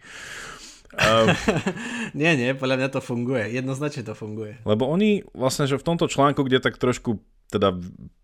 Um, 0.93 1.33
nie, 2.21 2.37
nie, 2.37 2.53
podľa 2.53 2.77
mňa 2.77 2.89
to 2.93 3.01
funguje. 3.01 3.49
Jednoznačne 3.49 4.05
to 4.05 4.15
funguje. 4.17 4.61
Lebo 4.69 4.85
oni 4.89 5.25
vlastne, 5.33 5.65
že 5.65 5.81
v 5.81 5.87
tomto 5.87 6.05
článku, 6.09 6.45
kde 6.45 6.61
tak 6.61 6.77
trošku 6.77 7.21
teda 7.49 7.73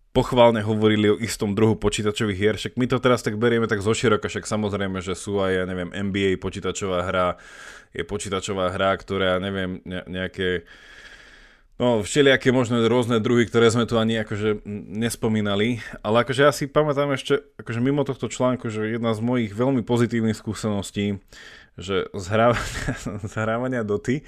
pochválne 0.09 0.65
hovorili 0.65 1.13
o 1.13 1.21
istom 1.21 1.53
druhu 1.53 1.77
počítačových 1.77 2.39
hier, 2.39 2.55
však 2.57 2.81
my 2.81 2.85
to 2.89 2.97
teraz 2.97 3.21
tak 3.21 3.37
berieme 3.37 3.69
tak 3.69 3.85
zoširoka, 3.85 4.25
však 4.25 4.49
samozrejme, 4.49 5.05
že 5.05 5.13
sú 5.13 5.37
aj, 5.37 5.51
ja 5.53 5.63
neviem, 5.69 5.93
NBA 5.93 6.41
počítačová 6.41 7.05
hra, 7.05 7.37
je 7.93 8.01
počítačová 8.01 8.73
hra, 8.73 8.97
ktorá, 8.97 9.37
neviem, 9.37 9.85
nejaké 9.85 10.65
No, 11.79 12.03
všelijaké 12.03 12.51
možno 12.51 12.83
rôzne 12.91 13.23
druhy, 13.23 13.47
ktoré 13.47 13.71
sme 13.71 13.87
tu 13.87 13.95
ani 13.95 14.19
akože 14.19 14.67
nespomínali, 14.99 15.79
ale 16.03 16.27
akože 16.27 16.41
ja 16.43 16.51
si 16.51 16.67
pamätám 16.67 17.15
ešte, 17.15 17.39
akože 17.55 17.79
mimo 17.79 18.03
tohto 18.03 18.27
článku, 18.27 18.67
že 18.67 18.99
jedna 18.99 19.15
z 19.15 19.23
mojich 19.23 19.55
veľmi 19.55 19.87
pozitívnych 19.87 20.35
skúseností 20.35 21.23
že 21.79 22.11
zhrávania, 22.13 22.93
zhrávania 23.33 23.81
doty 23.87 24.21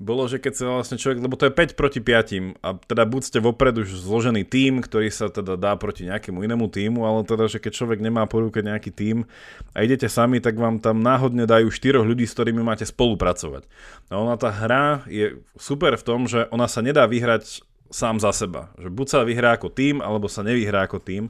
bolo, 0.00 0.24
že 0.24 0.40
keď 0.40 0.52
sa 0.56 0.64
vlastne 0.80 0.96
človek, 0.96 1.20
lebo 1.20 1.36
to 1.36 1.44
je 1.44 1.52
5 1.52 1.76
proti 1.76 2.00
5 2.00 2.64
a 2.64 2.68
teda 2.88 3.04
buď 3.04 3.20
ste 3.20 3.38
vopred 3.44 3.76
už 3.84 4.00
zložený 4.00 4.48
tím, 4.48 4.80
ktorý 4.80 5.12
sa 5.12 5.28
teda 5.28 5.60
dá 5.60 5.76
proti 5.76 6.08
nejakému 6.08 6.40
inému 6.40 6.72
týmu, 6.72 7.04
ale 7.04 7.28
teda, 7.28 7.52
že 7.52 7.60
keď 7.60 7.72
človek 7.76 8.00
nemá 8.00 8.24
po 8.24 8.40
ruke 8.40 8.64
nejaký 8.64 8.96
tím 8.96 9.28
a 9.76 9.84
idete 9.84 10.08
sami, 10.08 10.40
tak 10.40 10.56
vám 10.56 10.80
tam 10.80 11.04
náhodne 11.04 11.44
dajú 11.44 11.68
4 11.68 12.00
ľudí, 12.00 12.24
s 12.24 12.32
ktorými 12.32 12.64
máte 12.64 12.88
spolupracovať. 12.88 13.68
No 14.08 14.24
ona 14.24 14.40
tá 14.40 14.48
hra 14.48 15.04
je 15.04 15.36
super 15.60 15.92
v 16.00 16.06
tom, 16.08 16.24
že 16.24 16.48
ona 16.48 16.64
sa 16.64 16.80
nedá 16.80 17.04
vyhrať 17.04 17.60
sám 17.92 18.24
za 18.24 18.32
seba. 18.32 18.72
Že 18.80 18.88
buď 18.88 19.06
sa 19.12 19.28
vyhrá 19.28 19.60
ako 19.60 19.68
tým, 19.68 20.00
alebo 20.00 20.32
sa 20.32 20.40
nevyhrá 20.40 20.88
ako 20.88 20.96
tým. 21.02 21.28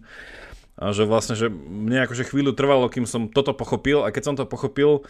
A 0.79 0.95
že 0.95 1.05
vlastne, 1.05 1.35
že 1.37 1.51
mne 1.51 2.07
akože 2.07 2.25
chvíľu 2.31 2.55
trvalo, 2.55 2.87
kým 2.87 3.05
som 3.05 3.29
toto 3.29 3.53
pochopil 3.53 4.07
a 4.07 4.15
keď 4.15 4.23
som 4.31 4.35
to 4.39 4.47
pochopil, 4.47 5.05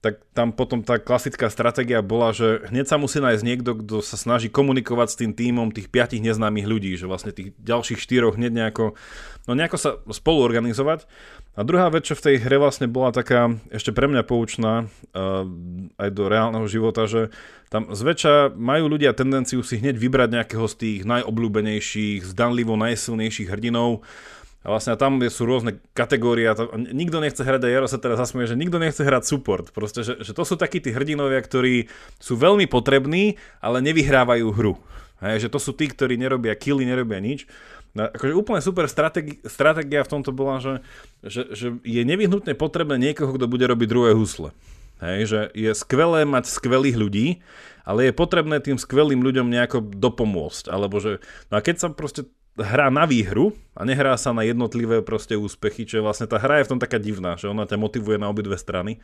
tak 0.00 0.24
tam 0.32 0.56
potom 0.56 0.80
tá 0.80 0.96
klasická 0.96 1.52
stratégia 1.52 2.00
bola, 2.00 2.32
že 2.32 2.64
hneď 2.72 2.88
sa 2.88 2.96
musí 2.96 3.20
nájsť 3.20 3.44
niekto, 3.44 3.76
kto 3.84 4.00
sa 4.00 4.16
snaží 4.16 4.48
komunikovať 4.48 5.08
s 5.12 5.18
tým 5.20 5.32
týmom 5.36 5.76
tých 5.76 5.92
piatich 5.92 6.24
neznámych 6.24 6.64
ľudí, 6.64 6.96
že 6.96 7.04
vlastne 7.04 7.36
tých 7.36 7.52
ďalších 7.60 8.00
štyroch 8.00 8.40
hneď 8.40 8.52
nejako, 8.64 8.96
no 9.44 9.52
nejako 9.52 9.76
sa 9.76 9.90
spolu 10.08 10.40
organizovať. 10.40 11.04
A 11.52 11.60
druhá 11.68 11.92
vec, 11.92 12.08
čo 12.08 12.16
v 12.16 12.24
tej 12.32 12.36
hre 12.40 12.56
vlastne 12.56 12.88
bola 12.88 13.12
taká 13.12 13.52
ešte 13.68 13.92
pre 13.92 14.08
mňa 14.08 14.24
poučná 14.24 14.88
uh, 14.88 15.44
aj 16.00 16.08
do 16.16 16.24
reálneho 16.32 16.64
života, 16.64 17.04
že 17.04 17.28
tam 17.68 17.92
zväčša 17.92 18.56
majú 18.56 18.96
ľudia 18.96 19.12
tendenciu 19.12 19.60
si 19.60 19.84
hneď 19.84 20.00
vybrať 20.00 20.32
nejakého 20.32 20.64
z 20.64 20.74
tých 20.80 21.00
najobľúbenejších, 21.04 22.24
zdanlivo 22.24 22.72
najsilnejších 22.80 23.52
hrdinov, 23.52 24.00
a 24.60 24.66
vlastne 24.68 24.92
tam 25.00 25.16
sú 25.24 25.48
rôzne 25.48 25.80
kategórie 25.96 26.44
a 26.44 26.52
to, 26.52 26.68
nikto 26.76 27.16
nechce 27.16 27.40
hrať, 27.40 27.64
a 27.64 27.68
Jaro 27.72 27.88
sa 27.88 27.96
teraz 27.96 28.20
zasmie, 28.20 28.44
že 28.44 28.60
nikto 28.60 28.76
nechce 28.76 29.00
hrať 29.00 29.24
support. 29.24 29.72
Proste, 29.72 30.04
že, 30.04 30.20
že 30.20 30.36
to 30.36 30.44
sú 30.44 30.60
takí 30.60 30.84
tí 30.84 30.92
hrdinovia, 30.92 31.40
ktorí 31.40 31.88
sú 32.20 32.36
veľmi 32.36 32.68
potrební, 32.68 33.40
ale 33.64 33.80
nevyhrávajú 33.80 34.52
hru. 34.52 34.76
Hej, 35.24 35.48
že 35.48 35.52
to 35.52 35.60
sú 35.60 35.72
tí, 35.72 35.88
ktorí 35.88 36.20
nerobia 36.20 36.52
killy, 36.56 36.84
nerobia 36.84 37.20
nič. 37.20 37.48
No, 37.96 38.06
akože 38.08 38.32
úplne 38.36 38.60
super 38.60 38.84
strategi- 38.86 39.40
stratégia 39.48 40.04
v 40.04 40.12
tomto 40.12 40.30
bola, 40.30 40.60
že, 40.60 40.74
že, 41.24 41.42
že 41.56 41.66
je 41.80 42.02
nevyhnutne 42.04 42.52
potrebné 42.54 43.00
niekoho, 43.00 43.34
kto 43.34 43.50
bude 43.50 43.64
robiť 43.64 43.88
druhé 43.88 44.12
husle. 44.12 44.52
Hej, 45.00 45.20
že 45.24 45.40
je 45.56 45.72
skvelé 45.72 46.28
mať 46.28 46.52
skvelých 46.52 46.96
ľudí, 47.00 47.26
ale 47.88 48.12
je 48.12 48.12
potrebné 48.12 48.60
tým 48.60 48.76
skvelým 48.76 49.24
ľuďom 49.24 49.48
nejako 49.48 49.96
dopomôcť. 49.96 50.68
Alebo 50.68 51.00
že, 51.00 51.24
no 51.48 51.56
a 51.56 51.64
keď 51.64 51.76
sa 51.80 51.88
proste 51.88 52.28
hrá 52.60 52.92
na 52.92 53.08
výhru 53.08 53.56
a 53.74 53.82
nehrá 53.88 54.14
sa 54.20 54.30
na 54.30 54.44
jednotlivé 54.44 55.00
proste 55.00 55.34
úspechy, 55.34 55.88
čo 55.88 56.04
vlastne 56.04 56.28
tá 56.28 56.36
hra 56.36 56.60
je 56.60 56.66
v 56.68 56.70
tom 56.76 56.80
taká 56.80 57.00
divná, 57.00 57.34
že 57.40 57.48
ona 57.48 57.64
ťa 57.64 57.80
motivuje 57.80 58.20
na 58.20 58.28
obidve 58.28 58.54
strany. 58.60 59.00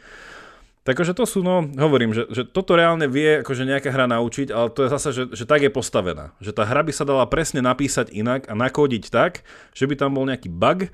Takže 0.86 1.18
to 1.18 1.26
sú, 1.26 1.42
no, 1.42 1.66
hovorím, 1.82 2.14
že, 2.14 2.30
že 2.30 2.46
toto 2.46 2.78
reálne 2.78 3.10
vie 3.10 3.42
akože 3.42 3.66
nejaká 3.66 3.90
hra 3.90 4.06
naučiť, 4.06 4.54
ale 4.54 4.70
to 4.70 4.86
je 4.86 4.88
zase, 4.94 5.08
že, 5.10 5.22
že 5.34 5.42
tak 5.42 5.66
je 5.66 5.70
postavená. 5.74 6.30
Že 6.38 6.54
tá 6.54 6.62
hra 6.62 6.86
by 6.86 6.92
sa 6.94 7.02
dala 7.02 7.26
presne 7.26 7.58
napísať 7.58 8.14
inak 8.14 8.46
a 8.46 8.54
nakódiť 8.54 9.10
tak, 9.10 9.42
že 9.74 9.90
by 9.90 9.98
tam 9.98 10.14
bol 10.14 10.22
nejaký 10.22 10.46
bug 10.46 10.86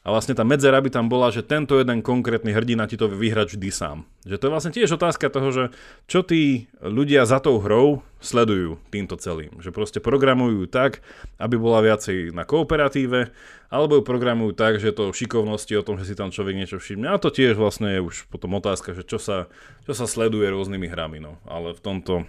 a 0.00 0.08
vlastne 0.08 0.32
tá 0.32 0.48
medzera 0.48 0.80
by 0.80 0.88
tam 0.88 1.12
bola, 1.12 1.28
že 1.28 1.44
tento 1.44 1.76
jeden 1.76 2.00
konkrétny 2.00 2.56
hrdina 2.56 2.88
ti 2.88 2.96
to 2.96 3.04
vyhrať 3.04 3.52
vždy 3.52 3.68
sám. 3.68 4.08
Že 4.24 4.36
to 4.40 4.44
je 4.48 4.52
vlastne 4.52 4.72
tiež 4.72 4.96
otázka 4.96 5.28
toho, 5.28 5.48
že 5.52 5.64
čo 6.08 6.24
tí 6.24 6.72
ľudia 6.80 7.28
za 7.28 7.36
tou 7.36 7.60
hrou 7.60 8.00
sledujú 8.24 8.80
týmto 8.88 9.20
celým. 9.20 9.60
Že 9.60 9.76
proste 9.76 9.98
programujú 10.00 10.64
tak, 10.72 11.04
aby 11.36 11.60
bola 11.60 11.84
viacej 11.84 12.32
na 12.32 12.48
kooperatíve, 12.48 13.28
alebo 13.68 14.00
ju 14.00 14.02
programujú 14.02 14.56
tak, 14.56 14.80
že 14.80 14.96
to 14.96 15.12
šikovnosti 15.12 15.76
o 15.76 15.84
tom, 15.84 16.00
že 16.00 16.08
si 16.08 16.14
tam 16.16 16.32
človek 16.32 16.56
niečo 16.56 16.80
všimne. 16.80 17.12
A 17.12 17.20
to 17.20 17.28
tiež 17.28 17.60
vlastne 17.60 17.92
je 17.92 18.00
už 18.00 18.24
potom 18.32 18.56
otázka, 18.56 18.96
že 18.96 19.04
čo 19.04 19.20
sa, 19.20 19.52
čo 19.84 19.92
sa 19.92 20.08
sleduje 20.08 20.48
rôznymi 20.48 20.88
hrami. 20.88 21.20
No. 21.20 21.36
Ale 21.44 21.76
v 21.76 21.80
tomto 21.84 22.24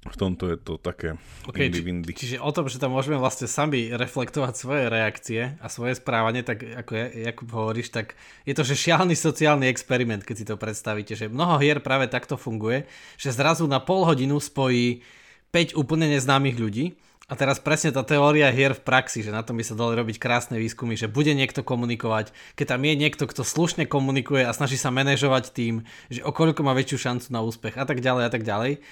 v 0.00 0.16
tomto 0.16 0.48
je 0.48 0.56
to 0.56 0.80
také 0.80 1.20
okay, 1.44 1.68
či, 1.68 1.84
Čiže 2.16 2.36
o 2.40 2.48
tom, 2.56 2.72
že 2.72 2.80
tam 2.80 2.96
môžeme 2.96 3.20
vlastne 3.20 3.44
sami 3.44 3.92
reflektovať 3.92 4.54
svoje 4.56 4.84
reakcie 4.88 5.60
a 5.60 5.68
svoje 5.68 6.00
správanie, 6.00 6.40
tak 6.40 6.64
ako 6.64 6.96
Jakub 7.20 7.48
hovoríš, 7.52 7.92
tak 7.92 8.16
je 8.48 8.56
to, 8.56 8.64
že 8.64 8.80
šialený 8.80 9.12
sociálny 9.12 9.68
experiment, 9.68 10.24
keď 10.24 10.36
si 10.40 10.48
to 10.48 10.56
predstavíte, 10.56 11.12
že 11.12 11.28
mnoho 11.28 11.60
hier 11.60 11.84
práve 11.84 12.08
takto 12.08 12.40
funguje, 12.40 12.88
že 13.20 13.36
zrazu 13.36 13.68
na 13.68 13.76
pol 13.76 14.08
hodinu 14.08 14.40
spojí 14.40 15.04
5 15.52 15.76
úplne 15.76 16.08
neznámych 16.08 16.56
ľudí. 16.56 16.96
A 17.30 17.38
teraz 17.38 17.62
presne 17.62 17.94
tá 17.94 18.02
teória 18.02 18.50
hier 18.50 18.74
v 18.74 18.82
praxi, 18.82 19.22
že 19.22 19.30
na 19.30 19.46
tom 19.46 19.54
by 19.54 19.62
sa 19.62 19.78
dali 19.78 19.94
robiť 19.94 20.18
krásne 20.18 20.58
výskumy, 20.58 20.98
že 20.98 21.06
bude 21.06 21.30
niekto 21.30 21.62
komunikovať, 21.62 22.34
keď 22.58 22.74
tam 22.74 22.82
je 22.82 22.94
niekto, 22.98 23.22
kto 23.30 23.46
slušne 23.46 23.86
komunikuje 23.86 24.42
a 24.42 24.50
snaží 24.50 24.74
sa 24.74 24.90
manažovať 24.90 25.54
tým, 25.54 25.86
že 26.10 26.26
okoľko 26.26 26.66
má 26.66 26.74
väčšiu 26.74 26.98
šancu 26.98 27.30
na 27.30 27.46
úspech 27.46 27.78
a 27.78 27.86
tak 27.86 28.02
ďalej 28.02 28.24
a 28.26 28.30
tak 28.34 28.42
ďalej, 28.42 28.82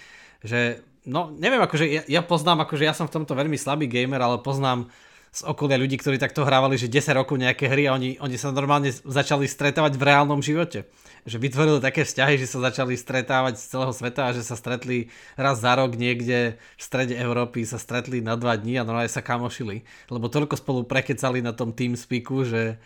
že 0.44 0.84
no 1.08 1.32
neviem, 1.34 1.62
akože 1.62 1.84
ja, 1.88 2.02
ja 2.04 2.22
poznám, 2.22 2.68
akože 2.68 2.84
ja 2.84 2.94
som 2.94 3.08
v 3.08 3.14
tomto 3.20 3.32
veľmi 3.32 3.56
slabý 3.56 3.88
gamer, 3.88 4.20
ale 4.20 4.44
poznám 4.44 4.92
z 5.28 5.44
okolia 5.44 5.76
ľudí, 5.76 6.00
ktorí 6.00 6.16
takto 6.16 6.42
hrávali, 6.42 6.80
že 6.80 6.88
10 6.88 7.12
rokov 7.12 7.36
nejaké 7.36 7.68
hry 7.68 7.84
a 7.86 7.94
oni, 7.94 8.16
oni 8.18 8.36
sa 8.40 8.48
normálne 8.48 8.88
začali 8.90 9.44
stretávať 9.44 10.00
v 10.00 10.06
reálnom 10.08 10.40
živote. 10.40 10.88
Že 11.28 11.36
vytvorili 11.44 11.84
také 11.84 12.08
vzťahy, 12.08 12.40
že 12.40 12.48
sa 12.48 12.64
začali 12.64 12.96
stretávať 12.96 13.60
z 13.60 13.64
celého 13.68 13.92
sveta 13.92 14.32
a 14.32 14.34
že 14.34 14.40
sa 14.40 14.56
stretli 14.56 15.12
raz 15.36 15.60
za 15.60 15.76
rok 15.76 15.92
niekde 16.00 16.56
v 16.56 16.82
strede 16.82 17.12
Európy, 17.12 17.68
sa 17.68 17.76
stretli 17.76 18.24
na 18.24 18.40
dva 18.40 18.56
dní 18.56 18.80
a 18.80 18.86
normálne 18.88 19.12
sa 19.12 19.20
kamošili. 19.20 19.84
Lebo 20.08 20.32
toľko 20.32 20.56
spolu 20.56 20.88
prekecali 20.88 21.44
na 21.44 21.52
tom 21.52 21.76
TeamSpeaku, 21.76 22.48
že, 22.48 22.80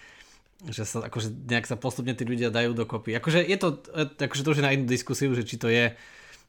že 0.67 0.83
sa 0.83 1.07
akože 1.07 1.31
nejak 1.47 1.71
sa 1.71 1.79
postupne 1.79 2.13
tí 2.19 2.27
ľudia 2.27 2.51
dajú 2.51 2.75
dokopy. 2.75 3.15
Akože 3.23 3.47
je 3.47 3.57
to, 3.57 3.79
akože 4.19 4.43
to 4.43 4.51
už 4.51 4.59
je 4.59 4.67
na 4.67 4.75
inú 4.75 4.91
diskusiu, 4.91 5.31
že 5.39 5.47
či 5.47 5.63
to 5.63 5.71
je 5.71 5.95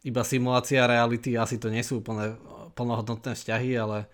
iba 0.03 0.21
simulácia 0.27 0.83
reality, 0.83 1.39
asi 1.39 1.55
to 1.55 1.71
nie 1.71 1.81
sú 1.81 2.03
úplne 2.03 2.35
plnohodnotné 2.75 3.33
vzťahy, 3.39 3.71
ale, 3.79 4.11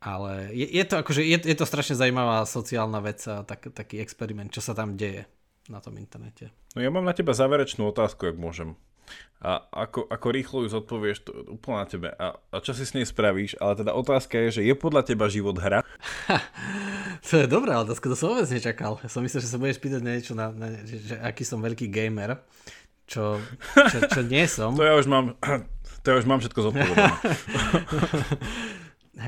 ale 0.00 0.52
je, 0.56 0.66
je 0.66 0.84
to 0.88 0.94
akože, 1.04 1.20
je, 1.20 1.38
je 1.44 1.56
to 1.56 1.68
strašne 1.68 2.00
zaujímavá 2.00 2.48
sociálna 2.48 3.00
vec 3.04 3.20
a 3.28 3.44
tak, 3.44 3.68
taký 3.76 4.00
experiment, 4.00 4.48
čo 4.48 4.64
sa 4.64 4.72
tam 4.72 4.96
deje 4.96 5.28
na 5.68 5.84
tom 5.84 6.00
internete. 6.00 6.48
No 6.72 6.80
ja 6.80 6.88
mám 6.88 7.04
na 7.04 7.12
teba 7.12 7.36
záverečnú 7.36 7.84
otázku, 7.92 8.32
ak 8.32 8.40
môžem. 8.40 8.72
A 9.38 9.62
ako, 9.70 10.10
ako 10.10 10.26
rýchlo 10.34 10.58
ju 10.66 10.68
zodpovieš, 10.74 11.18
to 11.22 11.30
úplne 11.54 11.78
na 11.78 11.86
tebe. 11.86 12.08
A, 12.10 12.34
a 12.34 12.56
čo 12.58 12.74
si 12.74 12.82
s 12.82 12.92
nej 12.92 13.06
spravíš? 13.06 13.54
Ale 13.62 13.78
teda 13.78 13.94
otázka 13.94 14.34
je, 14.48 14.60
že 14.60 14.62
je 14.66 14.74
podľa 14.74 15.06
teba 15.06 15.30
život 15.30 15.54
hra? 15.56 15.86
to 17.28 17.32
je 17.38 17.46
dobrá 17.46 17.78
otázka, 17.86 18.10
to 18.10 18.18
som 18.18 18.34
vôbec 18.34 18.50
nečakal. 18.50 18.98
Ja 18.98 19.08
som 19.08 19.22
myslel, 19.22 19.44
že 19.46 19.52
sa 19.52 19.60
budeš 19.62 19.78
pýtať 19.78 20.02
niečo, 20.02 20.34
na, 20.34 20.50
na, 20.50 20.82
že, 20.82 21.14
že 21.14 21.14
aký 21.22 21.46
som 21.46 21.62
veľký 21.62 21.86
gamer 21.86 22.34
čo, 23.08 23.40
čo, 23.90 23.98
čo 24.06 24.20
nie 24.22 24.44
som. 24.44 24.76
to 24.76 24.84
ja 24.84 24.94
už 24.94 25.08
mám, 25.08 25.34
to 26.04 26.06
ja 26.06 26.16
už 26.20 26.28
mám 26.28 26.38
všetko 26.44 26.68
zodpovedané. 26.68 27.16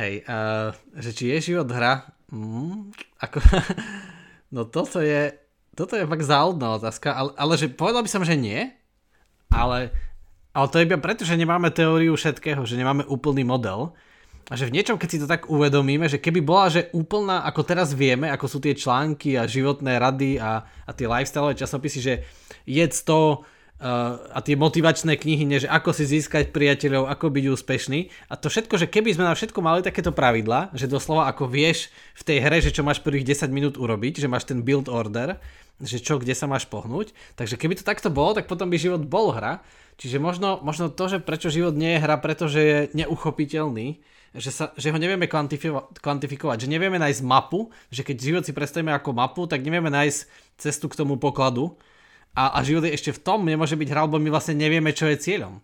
Hej, 0.01 0.23
uh, 0.29 0.71
že 1.03 1.11
či 1.11 1.35
je 1.35 1.51
život 1.51 1.67
hra? 1.67 2.07
Mm, 2.31 2.95
ako, 3.19 3.43
no 4.55 4.63
toto 4.69 5.03
je, 5.03 5.35
toto 5.75 5.99
je 5.99 6.07
fakt 6.07 6.23
záľudná 6.23 6.79
otázka, 6.79 7.11
ale, 7.11 7.31
ale 7.35 7.59
že 7.59 7.67
povedal 7.67 8.07
by 8.07 8.11
som, 8.13 8.23
že 8.23 8.39
nie, 8.39 8.71
ale, 9.51 9.91
ale 10.55 10.67
to 10.71 10.79
je 10.79 10.87
iba 10.87 11.03
preto, 11.03 11.27
že 11.27 11.35
nemáme 11.35 11.75
teóriu 11.75 12.15
všetkého, 12.15 12.63
že 12.63 12.79
nemáme 12.79 13.03
úplný 13.11 13.43
model. 13.43 13.99
A 14.51 14.59
že 14.59 14.67
v 14.67 14.75
niečom, 14.75 14.99
keď 14.99 15.09
si 15.11 15.23
to 15.23 15.31
tak 15.31 15.47
uvedomíme, 15.47 16.11
že 16.11 16.19
keby 16.19 16.43
bola, 16.43 16.67
že 16.67 16.91
úplná, 16.91 17.47
ako 17.47 17.63
teraz 17.63 17.95
vieme, 17.95 18.27
ako 18.35 18.51
sú 18.51 18.59
tie 18.59 18.75
články 18.75 19.39
a 19.39 19.47
životné 19.47 19.95
rady 19.95 20.43
a, 20.43 20.67
a 20.67 20.91
tie 20.91 21.07
lifestyle 21.07 21.55
časopisy, 21.55 21.99
že 22.03 22.15
jedz 22.67 23.07
to, 23.07 23.47
a 23.81 24.39
tie 24.45 24.61
motivačné 24.61 25.17
knihy, 25.17 25.65
že 25.65 25.69
ako 25.69 25.97
si 25.97 26.05
získať 26.05 26.53
priateľov, 26.53 27.09
ako 27.09 27.33
byť 27.33 27.45
úspešný. 27.49 28.01
A 28.29 28.37
to 28.37 28.53
všetko, 28.53 28.77
že 28.77 28.85
keby 28.93 29.17
sme 29.17 29.25
na 29.25 29.33
všetko 29.33 29.57
mali 29.65 29.81
takéto 29.81 30.13
pravidla, 30.13 30.69
že 30.77 30.85
doslova 30.85 31.33
ako 31.33 31.49
vieš 31.49 31.89
v 32.13 32.23
tej 32.29 32.39
hre, 32.45 32.61
že 32.61 32.77
čo 32.77 32.85
máš 32.85 33.01
prvých 33.01 33.25
10 33.25 33.49
minút 33.49 33.75
urobiť, 33.81 34.21
že 34.21 34.29
máš 34.29 34.45
ten 34.45 34.61
build 34.61 34.93
order, 34.93 35.41
že 35.81 35.97
čo, 35.97 36.21
kde 36.21 36.37
sa 36.37 36.45
máš 36.45 36.69
pohnúť. 36.69 37.17
Takže 37.41 37.57
keby 37.57 37.81
to 37.81 37.89
takto 37.89 38.13
bolo, 38.13 38.37
tak 38.37 38.53
potom 38.53 38.69
by 38.69 38.77
život 38.77 39.01
bol 39.01 39.33
hra. 39.33 39.65
Čiže 39.97 40.21
možno, 40.21 40.61
možno 40.61 40.93
to, 40.93 41.05
že 41.09 41.25
prečo 41.25 41.49
život 41.49 41.73
nie 41.73 41.97
je 41.97 42.03
hra, 42.05 42.21
pretože 42.21 42.61
je 42.61 42.79
neuchopiteľný, 42.93 44.01
že, 44.37 44.53
sa, 44.53 44.77
že 44.77 44.93
ho 44.93 44.99
nevieme 45.01 45.27
kvantifikovať, 45.27 46.57
že 46.63 46.71
nevieme 46.71 47.01
nájsť 47.01 47.21
mapu, 47.27 47.73
že 47.89 48.05
keď 48.05 48.17
život 48.21 48.43
si 48.45 48.53
predstavíme 48.55 48.93
ako 48.95 49.11
mapu, 49.17 49.49
tak 49.49 49.65
nevieme 49.65 49.91
nájsť 49.91 50.19
cestu 50.61 50.87
k 50.87 51.01
tomu 51.01 51.19
pokladu, 51.19 51.75
a, 52.35 52.55
a 52.55 52.59
život 52.63 52.87
je 52.87 52.95
ešte 52.95 53.11
v 53.11 53.23
tom, 53.23 53.43
nemôže 53.43 53.75
byť 53.75 53.89
hra, 53.91 54.07
lebo 54.07 54.23
my 54.23 54.31
vlastne 54.31 54.55
nevieme, 54.55 54.95
čo 54.95 55.11
je 55.11 55.19
cieľom. 55.19 55.59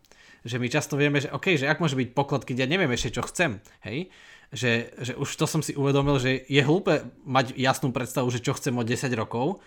Že 0.46 0.56
my 0.62 0.66
často 0.70 0.94
vieme, 0.98 1.18
že 1.22 1.30
OK, 1.30 1.58
že 1.58 1.66
ak 1.66 1.78
môže 1.78 1.98
byť 1.98 2.10
poklad, 2.14 2.42
keď 2.42 2.66
ja 2.66 2.70
neviem 2.70 2.90
ešte, 2.90 3.18
čo 3.18 3.22
chcem, 3.26 3.62
hej? 3.86 4.10
Že, 4.54 4.94
že 5.02 5.12
už 5.18 5.28
to 5.34 5.46
som 5.50 5.58
si 5.58 5.74
uvedomil, 5.74 6.22
že 6.22 6.46
je 6.46 6.62
hlúpe 6.62 7.02
mať 7.26 7.58
jasnú 7.58 7.90
predstavu, 7.90 8.30
že 8.30 8.38
čo 8.38 8.54
chcem 8.54 8.74
o 8.78 8.86
10 8.86 9.10
rokov, 9.18 9.58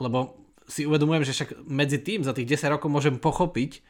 lebo 0.00 0.40
si 0.64 0.88
uvedomujem, 0.88 1.28
že 1.28 1.36
však 1.36 1.50
medzi 1.68 2.00
tým 2.00 2.24
za 2.24 2.32
tých 2.32 2.56
10 2.56 2.72
rokov 2.72 2.88
môžem 2.88 3.20
pochopiť, 3.20 3.84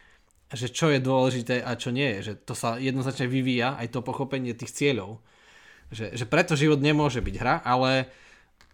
že 0.54 0.70
čo 0.70 0.90
je 0.90 0.98
dôležité 0.98 1.62
a 1.62 1.78
čo 1.78 1.94
nie 1.94 2.18
je. 2.18 2.30
Že 2.30 2.32
to 2.46 2.54
sa 2.58 2.76
jednoznačne 2.82 3.30
vyvíja, 3.30 3.78
aj 3.78 3.94
to 3.94 4.02
pochopenie 4.02 4.54
tých 4.58 4.74
cieľov. 4.74 5.22
Že, 5.94 6.18
že 6.18 6.24
preto 6.26 6.58
život 6.58 6.82
nemôže 6.82 7.22
byť 7.22 7.34
hra, 7.38 7.62
ale 7.62 8.10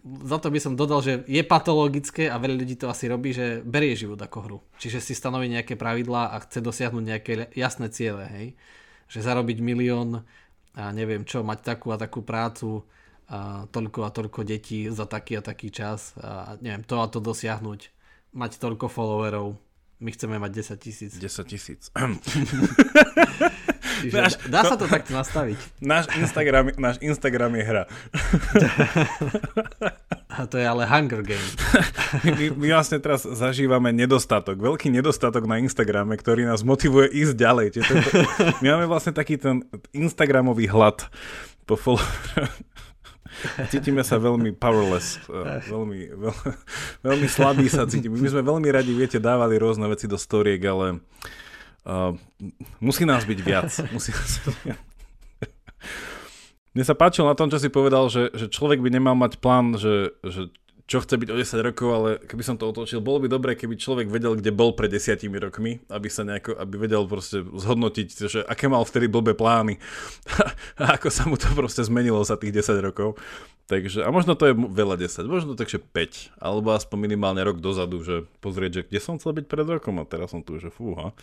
za 0.05 0.39
to 0.41 0.49
by 0.49 0.61
som 0.61 0.75
dodal, 0.77 1.05
že 1.05 1.25
je 1.29 1.43
patologické 1.45 2.33
a 2.33 2.41
veľa 2.41 2.65
ľudí 2.65 2.77
to 2.81 2.89
asi 2.89 3.07
robí, 3.07 3.37
že 3.37 3.61
berie 3.61 3.93
život 3.93 4.17
ako 4.17 4.39
hru. 4.45 4.59
Čiže 4.81 4.99
si 5.01 5.13
stanoví 5.13 5.49
nejaké 5.53 5.77
pravidlá 5.77 6.33
a 6.33 6.37
chce 6.41 6.65
dosiahnuť 6.65 7.05
nejaké 7.05 7.33
jasné 7.53 7.93
ciele, 7.93 8.25
hej. 8.33 8.47
Že 9.13 9.27
zarobiť 9.27 9.59
milión 9.61 10.25
a 10.73 10.95
neviem 10.95 11.27
čo, 11.27 11.45
mať 11.45 11.77
takú 11.77 11.93
a 11.93 12.01
takú 12.01 12.25
prácu 12.25 12.87
a 13.31 13.69
toľko 13.69 14.01
a 14.07 14.11
toľko 14.11 14.41
detí 14.43 14.91
za 14.91 15.07
taký 15.07 15.39
a 15.39 15.43
taký 15.45 15.71
čas 15.71 16.17
a 16.19 16.59
neviem, 16.59 16.83
to 16.83 16.99
a 16.99 17.07
to 17.07 17.23
dosiahnuť, 17.23 17.81
mať 18.35 18.59
toľko 18.59 18.87
followerov. 18.91 19.55
My 20.01 20.11
chceme 20.17 20.41
mať 20.41 20.65
10 20.65 20.81
tisíc. 20.81 21.13
10 21.21 21.45
tisíc. 21.45 21.93
náš, 24.13 24.39
dá 24.47 24.61
sa 24.65 24.77
to 24.77 24.87
takto 24.87 25.13
nastaviť. 25.13 25.59
Náš 25.81 26.11
Instagram, 26.17 26.75
náš 26.77 26.97
Instagram 27.03 27.53
je 27.59 27.65
hra. 27.65 27.85
A 30.31 30.47
to 30.47 30.63
je 30.63 30.67
ale 30.67 30.87
Hunger 30.87 31.27
Game. 31.27 31.51
My, 32.25 32.45
my 32.55 32.67
vlastne 32.79 33.03
teraz 33.03 33.27
zažívame 33.27 33.91
nedostatok, 33.91 34.63
veľký 34.63 34.91
nedostatok 34.95 35.47
na 35.47 35.59
Instagrame, 35.59 36.15
ktorý 36.15 36.47
nás 36.47 36.63
motivuje 36.63 37.11
ísť 37.11 37.35
ďalej. 37.35 37.67
Čiže 37.75 37.93
to, 38.03 38.11
my 38.63 38.67
máme 38.79 38.87
vlastne 38.87 39.11
taký 39.15 39.39
ten 39.39 39.67
Instagramový 39.91 40.71
hlad 40.71 41.07
po 41.67 41.75
followeroch. 41.75 42.51
Cítime 43.73 44.03
sa 44.03 44.19
veľmi 44.19 44.53
powerless, 44.53 45.23
veľmi, 45.71 46.13
veľ, 46.19 46.37
veľmi 47.01 47.29
slabí 47.31 47.71
sa 47.71 47.87
cítime. 47.87 48.19
My 48.19 48.29
sme 48.29 48.43
veľmi 48.43 48.69
radi, 48.69 48.93
viete, 48.93 49.23
dávali 49.23 49.57
rôzne 49.57 49.87
veci 49.89 50.05
do 50.11 50.19
storiek, 50.21 50.61
ale 50.67 51.01
Uh, 51.81 52.13
musí 52.79 53.09
nás 53.09 53.25
byť 53.25 53.39
viac. 53.41 53.71
Musí 53.95 54.13
nás 54.13 54.33
byť 54.45 54.57
viac. 54.65 54.81
Mne 56.71 56.85
sa 56.87 56.95
páčilo 56.95 57.27
na 57.27 57.35
tom, 57.35 57.51
čo 57.51 57.59
si 57.59 57.67
povedal, 57.67 58.07
že, 58.07 58.31
že 58.31 58.47
človek 58.47 58.79
by 58.79 58.95
nemal 58.95 59.19
mať 59.19 59.43
plán, 59.43 59.75
že, 59.75 60.15
že 60.23 60.55
čo 60.91 60.99
chce 60.99 61.23
byť 61.23 61.29
o 61.31 61.39
10 61.39 61.69
rokov, 61.71 61.89
ale 61.95 62.09
keby 62.27 62.43
som 62.43 62.59
to 62.59 62.67
otočil, 62.67 62.99
bolo 62.99 63.23
by 63.23 63.31
dobré, 63.31 63.55
keby 63.55 63.79
človek 63.79 64.11
vedel, 64.11 64.35
kde 64.35 64.51
bol 64.51 64.75
pred 64.75 64.91
desiatimi 64.91 65.39
rokmi, 65.39 65.79
aby 65.87 66.11
sa 66.11 66.27
nejako, 66.27 66.59
aby 66.59 66.75
vedel 66.83 67.07
proste 67.07 67.47
zhodnotiť, 67.47 68.09
že 68.27 68.43
aké 68.43 68.67
mal 68.67 68.83
vtedy 68.83 69.07
blbé 69.07 69.39
plány 69.39 69.79
a 70.83 70.99
ako 70.99 71.09
sa 71.15 71.31
mu 71.31 71.39
to 71.39 71.47
proste 71.55 71.87
zmenilo 71.87 72.19
za 72.27 72.35
tých 72.35 72.67
10 72.67 72.83
rokov. 72.83 73.15
Takže, 73.71 74.03
a 74.03 74.11
možno 74.11 74.35
to 74.35 74.51
je 74.51 74.55
veľa 74.59 74.99
10, 74.99 75.31
možno 75.31 75.55
takže 75.55 75.79
5, 75.79 76.43
alebo 76.43 76.75
aspoň 76.75 76.99
minimálne 77.07 77.39
rok 77.47 77.63
dozadu, 77.63 78.03
že 78.03 78.27
pozrieť, 78.43 78.83
že 78.83 78.87
kde 78.91 78.99
som 78.99 79.15
chcel 79.23 79.39
byť 79.39 79.47
pred 79.47 79.63
rokom 79.71 80.03
a 80.03 80.11
teraz 80.11 80.35
som 80.35 80.43
tu, 80.43 80.59
že 80.59 80.75
fúha. 80.75 81.15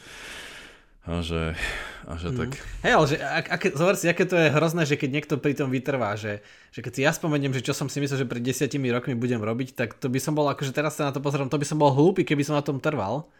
A 1.07 1.23
že, 1.23 1.55
a 2.03 2.13
že 2.19 2.35
mm. 2.35 2.35
tak... 2.35 2.49
Hej, 2.83 2.91
ale 2.91 3.05
že, 3.07 3.15
ak, 3.15 3.45
ak, 3.47 3.61
zober 3.79 3.95
si, 3.95 4.11
aké 4.11 4.27
to 4.27 4.35
je 4.35 4.51
hrozné, 4.51 4.83
že 4.83 4.99
keď 4.99 5.09
niekto 5.15 5.33
pri 5.39 5.55
tom 5.55 5.71
vytrvá, 5.71 6.19
že, 6.19 6.43
že 6.75 6.83
keď 6.83 6.91
si 6.91 7.01
ja 7.07 7.15
spomeniem, 7.15 7.55
že 7.55 7.63
čo 7.63 7.71
som 7.71 7.87
si 7.87 8.03
myslel, 8.03 8.27
že 8.27 8.27
pred 8.27 8.43
desiatimi 8.43 8.91
rokmi 8.91 9.15
budem 9.15 9.39
robiť, 9.39 9.71
tak 9.71 9.95
to 9.95 10.11
by 10.11 10.19
som 10.19 10.35
bol, 10.35 10.51
akože 10.51 10.75
teraz 10.75 10.99
sa 10.99 11.07
na 11.07 11.15
to 11.15 11.23
pozerám, 11.23 11.47
to 11.47 11.55
by 11.55 11.63
som 11.63 11.79
bol 11.79 11.95
hlúpy, 11.95 12.27
keby 12.27 12.43
som 12.43 12.59
na 12.59 12.63
tom 12.63 12.83
trval. 12.83 13.31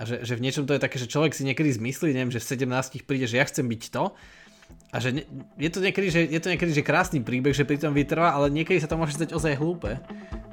A 0.00 0.08
že, 0.08 0.24
že 0.24 0.40
v 0.40 0.44
niečom 0.48 0.64
to 0.64 0.72
je 0.72 0.80
také, 0.80 0.96
že 0.96 1.08
človek 1.08 1.36
si 1.36 1.44
niekedy 1.44 1.68
zmyslí, 1.76 2.16
neviem, 2.16 2.32
že 2.32 2.40
v 2.40 2.64
17 2.64 3.04
príde, 3.04 3.28
že 3.28 3.36
ja 3.36 3.44
chcem 3.44 3.68
byť 3.68 3.82
to. 3.92 4.16
A 4.92 4.96
že 4.96 5.12
ne, 5.12 5.22
je, 5.60 5.68
to 5.68 5.84
niekedy, 5.84 6.08
že 6.08 6.20
je 6.24 6.40
to 6.40 6.48
niekedy, 6.48 6.72
že 6.72 6.84
krásny 6.84 7.20
príbeh, 7.20 7.52
že 7.52 7.68
pri 7.68 7.76
tom 7.76 7.92
vytrvá, 7.92 8.32
ale 8.32 8.48
niekedy 8.48 8.80
sa 8.80 8.88
to 8.88 8.96
môže 8.96 9.16
stať 9.16 9.36
ozaj 9.36 9.60
hlúpe. 9.60 10.00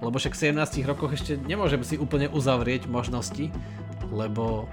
Lebo 0.03 0.15
však 0.19 0.35
v 0.35 0.51
17 0.51 0.83
rokoch 0.83 1.15
ešte 1.15 1.39
nemôžem 1.39 1.79
si 1.87 1.95
úplne 1.95 2.27
uzavrieť 2.27 2.87
možnosti, 2.91 3.51
lebo 4.11 4.67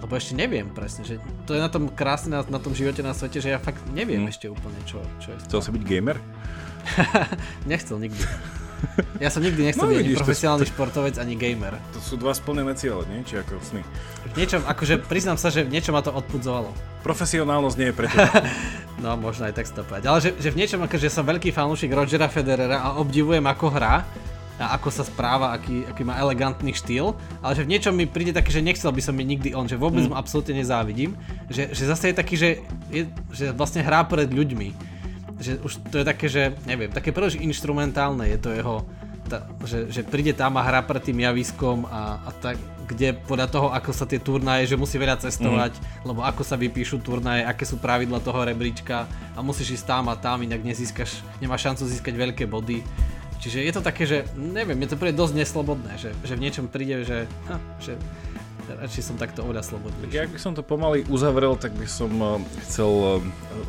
lebo 0.00 0.12
ešte 0.16 0.32
neviem 0.32 0.68
presne, 0.72 1.04
že 1.04 1.20
to 1.44 1.52
je 1.52 1.60
na 1.60 1.68
tom 1.68 1.92
krásne 1.92 2.32
na, 2.32 2.40
na 2.48 2.60
tom 2.60 2.72
živote 2.72 3.04
na 3.04 3.12
svete, 3.12 3.44
že 3.44 3.52
ja 3.52 3.60
fakt 3.60 3.84
neviem 3.92 4.24
hmm. 4.24 4.32
ešte 4.32 4.48
úplne, 4.48 4.76
čo, 4.88 5.00
čo 5.20 5.32
je. 5.32 5.38
Chcel 5.44 5.60
si 5.60 5.70
byť 5.76 5.82
gamer? 5.84 6.16
Nechcel 7.70 8.00
nikdy. 8.00 8.24
Ja 9.20 9.28
som 9.28 9.44
nikdy 9.44 9.60
nechcel 9.60 9.84
no, 9.84 9.92
byť 9.92 10.00
ani 10.00 10.16
profesionálny 10.16 10.64
to, 10.64 10.70
športovec, 10.72 11.14
ani 11.20 11.36
gamer. 11.36 11.76
To 11.92 12.00
sú 12.00 12.16
dva 12.16 12.32
splnené 12.32 12.72
ciele, 12.80 13.04
nie? 13.12 13.20
Či 13.28 13.44
ako 13.44 13.60
sny? 13.60 13.84
V 14.32 14.34
niečom, 14.40 14.64
akože 14.64 15.04
priznám 15.04 15.36
sa, 15.36 15.52
že 15.52 15.68
niečo 15.68 15.92
ma 15.92 16.00
to 16.00 16.08
odpudzovalo. 16.08 16.72
Profesionálnosť 17.04 17.76
nie 17.76 17.88
je 17.92 17.94
pre 17.94 18.08
teba. 18.08 18.40
no, 19.04 19.20
možno 19.20 19.48
aj 19.48 19.54
tak 19.60 19.68
to 19.68 19.84
povedať. 19.84 20.04
Ale 20.08 20.18
že, 20.24 20.30
že 20.40 20.48
v 20.48 20.58
niečom, 20.64 20.80
akože 20.80 21.12
som 21.12 21.28
veľký 21.28 21.52
fanúšik 21.52 21.92
Rogera 21.92 22.32
Federera 22.32 22.80
a 22.80 22.96
obdivujem 22.96 23.44
ako 23.44 23.66
hrá, 23.68 24.08
a 24.60 24.76
ako 24.76 24.92
sa 24.92 25.08
správa, 25.08 25.56
aký, 25.56 25.88
aký 25.88 26.04
má 26.04 26.20
elegantný 26.20 26.76
štýl, 26.76 27.16
ale 27.40 27.56
že 27.56 27.64
v 27.64 27.72
niečom 27.72 27.96
mi 27.96 28.04
príde 28.04 28.36
také, 28.36 28.52
že 28.52 28.60
nechcel 28.60 28.92
by 28.92 29.00
som 29.00 29.16
mi 29.16 29.24
nikdy 29.24 29.56
on, 29.56 29.64
že 29.64 29.80
vôbec 29.80 30.04
mm. 30.04 30.12
mu 30.12 30.14
absolútne 30.20 30.52
nezávidím, 30.52 31.16
že, 31.48 31.72
že 31.72 31.88
zase 31.88 32.12
je 32.12 32.14
taký, 32.14 32.34
že, 32.36 32.50
je, 32.92 33.08
že 33.32 33.56
vlastne 33.56 33.80
hrá 33.80 34.04
pred 34.04 34.28
ľuďmi, 34.28 34.68
že 35.40 35.56
už 35.64 35.80
to 35.88 36.04
je 36.04 36.04
také, 36.04 36.28
že 36.28 36.52
neviem, 36.68 36.92
také 36.92 37.08
príliš 37.08 37.40
instrumentálne 37.40 38.28
je 38.28 38.38
to 38.38 38.52
jeho, 38.52 38.84
ta, 39.32 39.48
že, 39.64 39.88
že 39.88 40.04
príde 40.04 40.36
tam 40.36 40.60
a 40.60 40.66
hrá 40.66 40.84
pred 40.84 41.00
tým 41.00 41.24
javiskom 41.24 41.88
a, 41.88 42.20
a 42.28 42.30
tak, 42.36 42.60
kde 42.84 43.16
podľa 43.16 43.48
toho, 43.48 43.68
ako 43.72 43.96
sa 43.96 44.04
tie 44.04 44.20
turnaje, 44.20 44.68
že 44.68 44.76
musí 44.76 45.00
veľa 45.00 45.24
cestovať, 45.24 45.72
mm. 45.72 46.04
lebo 46.04 46.20
ako 46.20 46.44
sa 46.44 46.60
vypíšu 46.60 47.00
turnaje, 47.00 47.48
aké 47.48 47.64
sú 47.64 47.80
pravidla 47.80 48.20
toho 48.20 48.44
rebríčka 48.44 49.08
a 49.32 49.40
musíš 49.40 49.80
ísť 49.80 49.86
tam 49.88 50.12
a 50.12 50.20
tam, 50.20 50.44
inak 50.44 50.60
nezískaš, 50.60 51.24
nemáš 51.40 51.64
šancu 51.64 51.88
získať 51.88 52.12
veľké 52.12 52.44
body 52.44 52.84
Čiže 53.40 53.64
je 53.64 53.72
to 53.72 53.80
také, 53.80 54.04
že 54.04 54.28
neviem, 54.36 54.76
je 54.84 54.92
to 54.92 55.00
príde 55.00 55.16
dosť 55.16 55.34
neslobodné, 55.40 55.96
že, 55.96 56.12
že 56.28 56.36
v 56.36 56.44
niečom 56.44 56.68
príde, 56.68 57.08
že, 57.08 57.24
ha, 57.48 57.56
že 57.80 57.96
radšej 58.76 59.02
som 59.02 59.16
takto 59.18 59.42
oľa 59.42 59.66
slobodný. 59.66 60.06
Tak 60.06 60.30
ak 60.30 60.32
by 60.36 60.38
som 60.38 60.52
to 60.54 60.62
pomaly 60.62 61.02
uzavrel, 61.10 61.58
tak 61.58 61.74
by 61.74 61.88
som 61.88 62.12
uh, 62.20 62.38
chcel 62.68 62.90
uh, 62.90 63.18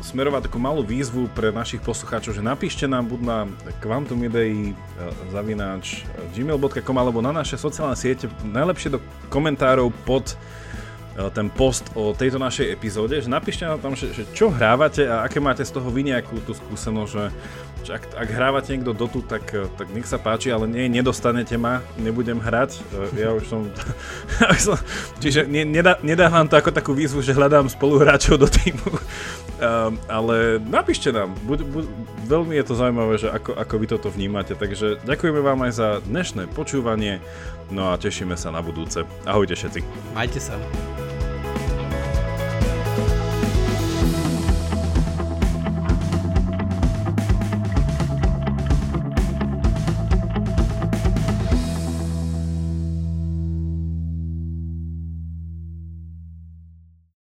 smerovať 0.04 0.46
takú 0.46 0.62
malú 0.62 0.86
výzvu 0.86 1.26
pre 1.32 1.50
našich 1.50 1.82
poslucháčov, 1.82 2.38
že 2.38 2.42
napíšte 2.44 2.86
nám 2.86 3.10
buď 3.10 3.20
na 3.24 3.38
quantumidei 3.82 4.70
uh, 4.70 5.10
zavináč 5.34 6.06
gmail.com 6.36 6.96
alebo 6.98 7.18
na 7.24 7.34
naše 7.34 7.58
sociálne 7.58 7.98
siete, 7.98 8.30
najlepšie 8.46 8.94
do 8.94 9.00
komentárov 9.32 9.90
pod 10.06 10.36
ten 11.36 11.52
post 11.52 11.92
o 11.92 12.16
tejto 12.16 12.40
našej 12.40 12.72
epizóde, 12.72 13.20
že 13.20 13.28
napíšte 13.28 13.68
nám 13.68 13.84
tam, 13.84 13.92
že, 13.92 14.16
že 14.16 14.24
čo 14.32 14.48
hrávate 14.48 15.04
a 15.04 15.28
aké 15.28 15.44
máte 15.44 15.60
z 15.60 15.68
toho 15.68 15.92
vy 15.92 16.08
nejakú 16.08 16.40
tú 16.40 16.56
skúsenosť, 16.56 17.10
že 17.12 17.24
ak, 17.90 18.14
ak 18.14 18.28
hrávate 18.30 18.70
niekto 18.76 18.94
Dotu, 18.94 19.24
tak, 19.24 19.48
eh, 19.50 19.66
tak 19.74 19.90
nech 19.90 20.06
sa 20.06 20.20
páči, 20.20 20.54
ale 20.54 20.70
nie, 20.70 20.86
nedostanete 20.86 21.58
ma, 21.58 21.82
nebudem 21.98 22.38
hrať. 22.38 22.78
Eh, 22.78 23.26
ja 23.26 23.34
už 23.34 23.44
som... 23.48 23.66
čiže 25.22 25.48
ne, 25.50 25.66
nedá, 25.66 25.98
nedávam 26.04 26.46
to 26.46 26.54
ako 26.54 26.70
takú 26.70 26.92
výzvu, 26.94 27.24
že 27.24 27.34
hľadám 27.34 27.66
spoluhráčov 27.66 28.38
do 28.38 28.46
týmu. 28.46 28.86
Um, 29.58 29.98
ale 30.20 30.62
napíšte 30.62 31.10
nám, 31.10 31.34
buď, 31.42 31.58
buď, 31.66 31.84
veľmi 32.30 32.54
je 32.60 32.64
to 32.68 32.74
zaujímavé, 32.78 33.14
že 33.18 33.28
ako, 33.32 33.58
ako 33.58 33.74
vy 33.80 33.86
toto 33.90 34.08
vnímate. 34.12 34.54
Takže 34.54 35.02
ďakujeme 35.02 35.40
vám 35.42 35.66
aj 35.66 35.72
za 35.74 35.88
dnešné 36.06 36.52
počúvanie, 36.54 37.18
no 37.74 37.90
a 37.90 37.98
tešíme 37.98 38.38
sa 38.38 38.54
na 38.54 38.62
budúce. 38.62 39.02
Ahojte 39.26 39.58
všetci. 39.58 39.80
Majte 40.14 40.38
sa. 40.38 40.54